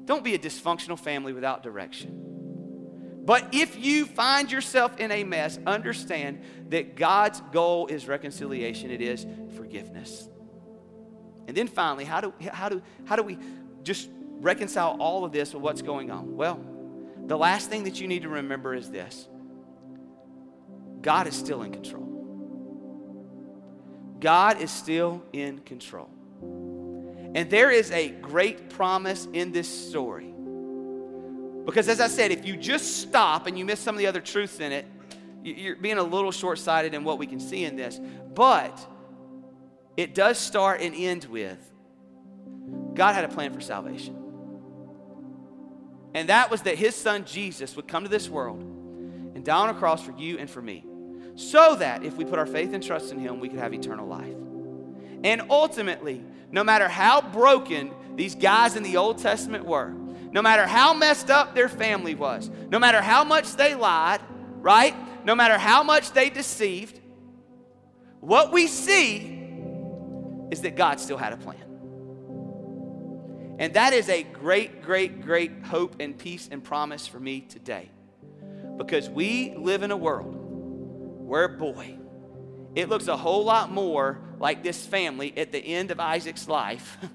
Don't 0.05 0.25
be 0.25 0.35
a 0.35 0.39
dysfunctional 0.39 0.99
family 0.99 1.33
without 1.33 1.63
direction. 1.63 2.21
But 3.25 3.55
if 3.55 3.83
you 3.83 4.05
find 4.05 4.53
yourself 4.53 4.99
in 4.99 5.11
a 5.11 5.25
mess, 5.25 5.59
understand 5.67 6.43
that 6.69 6.95
God's 6.95 7.41
goal 7.53 7.87
is 7.87 8.07
reconciliation, 8.07 8.91
it 8.91 9.01
is 9.01 9.27
forgiveness. 9.57 10.29
And 11.47 11.57
then 11.57 11.69
finally, 11.69 12.05
how 12.05 12.21
do, 12.21 12.33
how 12.53 12.69
do, 12.69 12.83
how 13.05 13.17
do 13.17 13.23
we 13.23 13.39
just 13.83 14.09
reconcile 14.41 14.97
all 14.99 15.25
of 15.25 15.33
this 15.33 15.55
with 15.55 15.63
what's 15.63 15.83
going 15.83 16.11
on? 16.11 16.37
Well, 16.37 16.61
the 17.27 17.37
last 17.37 17.71
thing 17.71 17.85
that 17.85 18.01
you 18.01 18.09
need 18.09 18.23
to 18.23 18.29
remember 18.29 18.75
is 18.75 18.91
this 18.91 19.29
God 21.01 21.27
is 21.27 21.35
still 21.35 21.63
in 21.63 21.73
control. 21.73 22.11
God 24.21 24.61
is 24.61 24.71
still 24.71 25.23
in 25.33 25.59
control. 25.61 26.09
And 27.35 27.51
there 27.51 27.71
is 27.71 27.91
a 27.91 28.09
great 28.09 28.71
promise 28.71 29.29
in 29.33 29.53
this 29.53 29.69
story. 29.69 30.33
Because, 31.67 31.89
as 31.89 32.01
I 32.01 32.07
said, 32.07 32.31
if 32.31 32.47
you 32.47 32.57
just 32.57 32.99
stop 32.99 33.47
and 33.47 33.59
you 33.59 33.65
miss 33.65 33.81
some 33.81 33.95
of 33.95 33.99
the 33.99 34.07
other 34.07 34.21
truths 34.21 34.61
in 34.61 34.73
it, 34.73 34.87
you're 35.43 35.77
being 35.77 35.99
a 35.99 36.03
little 36.03 36.33
short 36.33 36.59
sighted 36.59 36.95
in 36.95 37.05
what 37.05 37.19
we 37.19 37.27
can 37.27 37.41
see 37.41 37.65
in 37.65 37.77
this. 37.77 38.01
But 38.35 38.87
it 39.97 40.15
does 40.15 40.39
start 40.39 40.81
and 40.81 40.95
end 40.95 41.25
with 41.27 41.59
God 42.95 43.15
had 43.15 43.25
a 43.25 43.29
plan 43.29 43.53
for 43.53 43.61
salvation. 43.61 44.17
And 46.15 46.29
that 46.29 46.51
was 46.51 46.63
that 46.63 46.79
his 46.79 46.95
son 46.95 47.25
Jesus 47.25 47.75
would 47.75 47.89
come 47.89 48.05
to 48.05 48.09
this 48.09 48.29
world 48.29 48.63
and 48.63 49.45
die 49.45 49.57
on 49.57 49.69
a 49.69 49.75
cross 49.75 50.03
for 50.03 50.13
you 50.17 50.39
and 50.39 50.49
for 50.49 50.63
me 50.63 50.87
so 51.37 51.75
that 51.77 52.05
if 52.05 52.17
we 52.17 52.25
put 52.25 52.39
our 52.39 52.47
faith 52.47 52.73
and 52.73 52.83
trust 52.83 53.13
in 53.13 53.19
Him, 53.19 53.41
we 53.41 53.49
could 53.49 53.59
have 53.59 53.75
eternal 53.75 54.07
life. 54.07 54.35
And 55.25 55.43
ultimately, 55.51 56.23
no 56.51 56.63
matter 56.63 56.89
how 56.89 57.21
broken 57.21 57.93
these 58.15 58.35
guys 58.35 58.77
in 58.77 58.83
the 58.83 58.97
Old 58.97 59.19
Testament 59.19 59.65
were, 59.65 59.91
no 60.31 60.43
matter 60.43 60.67
how 60.67 60.95
messed 60.95 61.31
up 61.31 61.55
their 61.55 61.69
family 61.69 62.15
was, 62.15 62.51
no 62.69 62.79
matter 62.79 63.01
how 63.01 63.25
much 63.25 63.53
they 63.57 63.75
lied, 63.75 64.21
right? 64.61 64.95
No 65.25 65.35
matter 65.35 65.59
how 65.59 65.83
much 65.83 66.13
they 66.13 66.31
deceived, 66.31 67.01
what 68.21 68.53
we 68.53 68.67
see 68.67 69.34
is 70.51 70.63
that 70.63 70.77
God 70.77 71.01
still 71.01 71.17
had 71.17 71.33
a 71.33 71.37
plan. 71.37 71.75
And 73.59 73.75
that 73.75 73.93
is 73.93 74.09
a 74.09 74.23
great, 74.23 74.83
great, 74.83 75.23
great 75.23 75.65
hope 75.65 75.97
and 76.01 76.19
peace 76.19 76.49
and 76.51 76.63
promise 76.63 77.07
for 77.07 77.21
me 77.21 77.41
today. 77.41 77.91
Because 78.77 79.09
we 79.09 79.55
live 79.57 79.83
in 79.83 79.93
a 79.93 79.97
world 79.97 80.35
where, 80.35 81.49
boy, 81.49 81.97
it 82.75 82.89
looks 82.89 83.07
a 83.07 83.17
whole 83.17 83.45
lot 83.45 83.71
more 83.71 84.21
like 84.41 84.65
this 84.65 84.85
family 84.85 85.33
at 85.37 85.53
the 85.53 85.59
end 85.59 85.93
of 85.93 86.01
Isaac's 86.01 86.49
life 86.49 86.99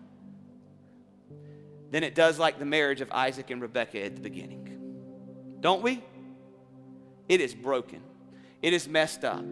than 1.91 2.03
it 2.03 2.15
does 2.15 2.39
like 2.39 2.59
the 2.59 2.65
marriage 2.65 3.01
of 3.01 3.11
Isaac 3.11 3.49
and 3.49 3.61
Rebekah 3.61 4.05
at 4.05 4.15
the 4.15 4.21
beginning. 4.21 5.57
Don't 5.59 5.81
we? 5.81 6.01
It 7.27 7.41
is 7.41 7.53
broken, 7.53 8.01
it 8.61 8.73
is 8.73 8.87
messed 8.87 9.23
up. 9.23 9.43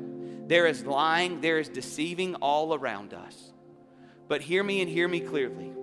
There 0.48 0.66
is 0.66 0.86
lying, 0.86 1.42
there 1.42 1.60
is 1.60 1.68
deceiving 1.68 2.36
all 2.36 2.74
around 2.74 3.14
us. 3.14 3.52
But 4.28 4.42
hear 4.42 4.64
me 4.64 4.82
and 4.82 4.90
hear 4.90 5.08
me 5.08 5.20
clearly. 5.20 5.74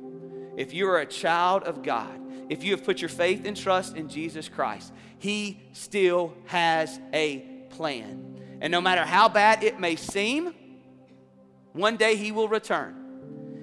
If 0.57 0.73
you 0.73 0.89
are 0.89 1.01
a 1.01 1.07
child 1.07 1.65
of 1.65 1.83
God, 1.83 2.21
if 2.49 2.63
you 2.63 2.73
have 2.73 2.85
put 2.85 3.01
your 3.01 3.09
faith 3.09 3.47
and 3.47 3.57
trust 3.57 3.97
in 3.97 4.09
Jesus 4.09 4.49
Christ, 4.49 4.93
He 5.19 5.61
still 5.73 6.35
has 6.47 7.01
a 7.13 7.39
plan. 7.71 8.59
And 8.61 8.71
no 8.71 8.81
matter 8.81 9.03
how 9.03 9.29
bad 9.29 9.63
it 9.63 9.81
may 9.81 9.97
seem, 9.97 10.55
one 11.73 11.97
day 11.97 12.17
he 12.17 12.33
will 12.33 12.49
return. 12.49 12.95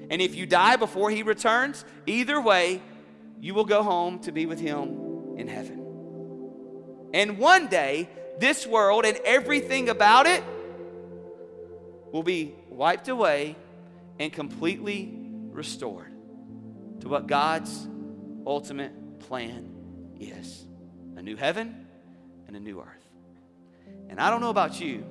And 0.09 0.21
if 0.21 0.35
you 0.35 0.45
die 0.45 0.75
before 0.75 1.09
he 1.09 1.23
returns, 1.23 1.85
either 2.05 2.39
way, 2.41 2.81
you 3.39 3.53
will 3.53 3.65
go 3.65 3.81
home 3.81 4.19
to 4.19 4.31
be 4.31 4.45
with 4.45 4.59
him 4.59 5.37
in 5.37 5.47
heaven. 5.47 5.79
And 7.13 7.37
one 7.37 7.67
day, 7.67 8.09
this 8.37 8.67
world 8.67 9.05
and 9.05 9.17
everything 9.25 9.89
about 9.89 10.27
it 10.27 10.43
will 12.11 12.23
be 12.23 12.53
wiped 12.69 13.07
away 13.07 13.55
and 14.21 14.31
completely 14.31 15.11
restored 15.49 16.13
to 16.99 17.09
what 17.09 17.25
God's 17.25 17.87
ultimate 18.45 19.19
plan 19.19 19.73
is 20.19 20.63
a 21.17 21.23
new 21.23 21.35
heaven 21.35 21.87
and 22.45 22.55
a 22.55 22.59
new 22.59 22.79
earth. 22.81 23.09
And 24.09 24.19
I 24.19 24.29
don't 24.29 24.39
know 24.39 24.51
about 24.51 24.79
you, 24.79 25.03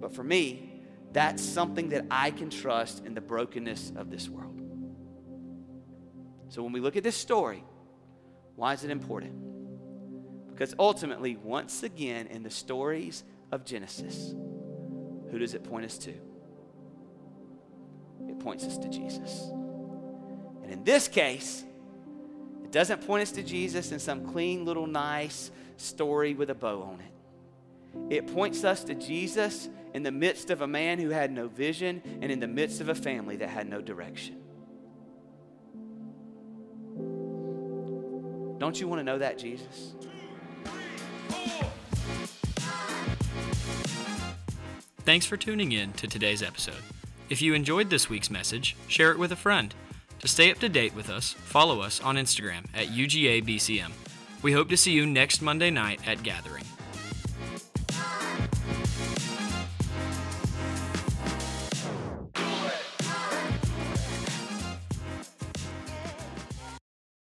but 0.00 0.12
for 0.12 0.24
me, 0.24 0.82
that's 1.12 1.40
something 1.40 1.90
that 1.90 2.06
I 2.10 2.32
can 2.32 2.50
trust 2.50 3.06
in 3.06 3.14
the 3.14 3.20
brokenness 3.20 3.92
of 3.94 4.10
this 4.10 4.28
world. 4.28 4.60
So 6.48 6.64
when 6.64 6.72
we 6.72 6.80
look 6.80 6.96
at 6.96 7.04
this 7.04 7.16
story, 7.16 7.62
why 8.56 8.72
is 8.72 8.82
it 8.82 8.90
important? 8.90 10.48
Because 10.48 10.74
ultimately, 10.80 11.36
once 11.36 11.84
again, 11.84 12.26
in 12.26 12.42
the 12.42 12.50
stories 12.50 13.22
of 13.52 13.64
Genesis, 13.64 14.34
who 15.30 15.38
does 15.38 15.54
it 15.54 15.62
point 15.62 15.84
us 15.84 15.96
to? 15.98 16.27
It 18.26 18.38
points 18.40 18.64
us 18.64 18.78
to 18.78 18.88
Jesus. 18.88 19.50
And 20.62 20.72
in 20.72 20.84
this 20.84 21.08
case, 21.08 21.64
it 22.64 22.72
doesn't 22.72 23.06
point 23.06 23.22
us 23.22 23.32
to 23.32 23.42
Jesus 23.42 23.92
in 23.92 23.98
some 23.98 24.26
clean 24.32 24.64
little 24.64 24.86
nice 24.86 25.50
story 25.76 26.34
with 26.34 26.50
a 26.50 26.54
bow 26.54 26.82
on 26.82 27.00
it. 27.00 28.14
It 28.14 28.32
points 28.32 28.64
us 28.64 28.84
to 28.84 28.94
Jesus 28.94 29.68
in 29.94 30.02
the 30.02 30.12
midst 30.12 30.50
of 30.50 30.60
a 30.60 30.66
man 30.66 30.98
who 30.98 31.10
had 31.10 31.32
no 31.32 31.48
vision 31.48 32.02
and 32.20 32.30
in 32.30 32.40
the 32.40 32.46
midst 32.46 32.80
of 32.80 32.88
a 32.88 32.94
family 32.94 33.36
that 33.36 33.48
had 33.48 33.68
no 33.68 33.80
direction. 33.80 34.36
Don't 38.58 38.78
you 38.78 38.88
want 38.88 38.98
to 39.00 39.04
know 39.04 39.18
that, 39.18 39.38
Jesus? 39.38 39.94
Thanks 45.04 45.24
for 45.24 45.38
tuning 45.38 45.72
in 45.72 45.92
to 45.94 46.06
today's 46.06 46.42
episode. 46.42 46.82
If 47.30 47.42
you 47.42 47.52
enjoyed 47.52 47.90
this 47.90 48.08
week's 48.08 48.30
message, 48.30 48.74
share 48.86 49.12
it 49.12 49.18
with 49.18 49.32
a 49.32 49.36
friend. 49.36 49.74
To 50.20 50.28
stay 50.28 50.50
up 50.50 50.58
to 50.60 50.68
date 50.68 50.94
with 50.94 51.10
us, 51.10 51.32
follow 51.32 51.80
us 51.80 52.00
on 52.00 52.16
Instagram 52.16 52.64
at 52.74 52.88
UGABCM. 52.88 53.90
We 54.42 54.52
hope 54.52 54.68
to 54.70 54.76
see 54.76 54.92
you 54.92 55.04
next 55.04 55.42
Monday 55.42 55.70
night 55.70 56.00
at 56.06 56.22
Gathering. 56.22 56.64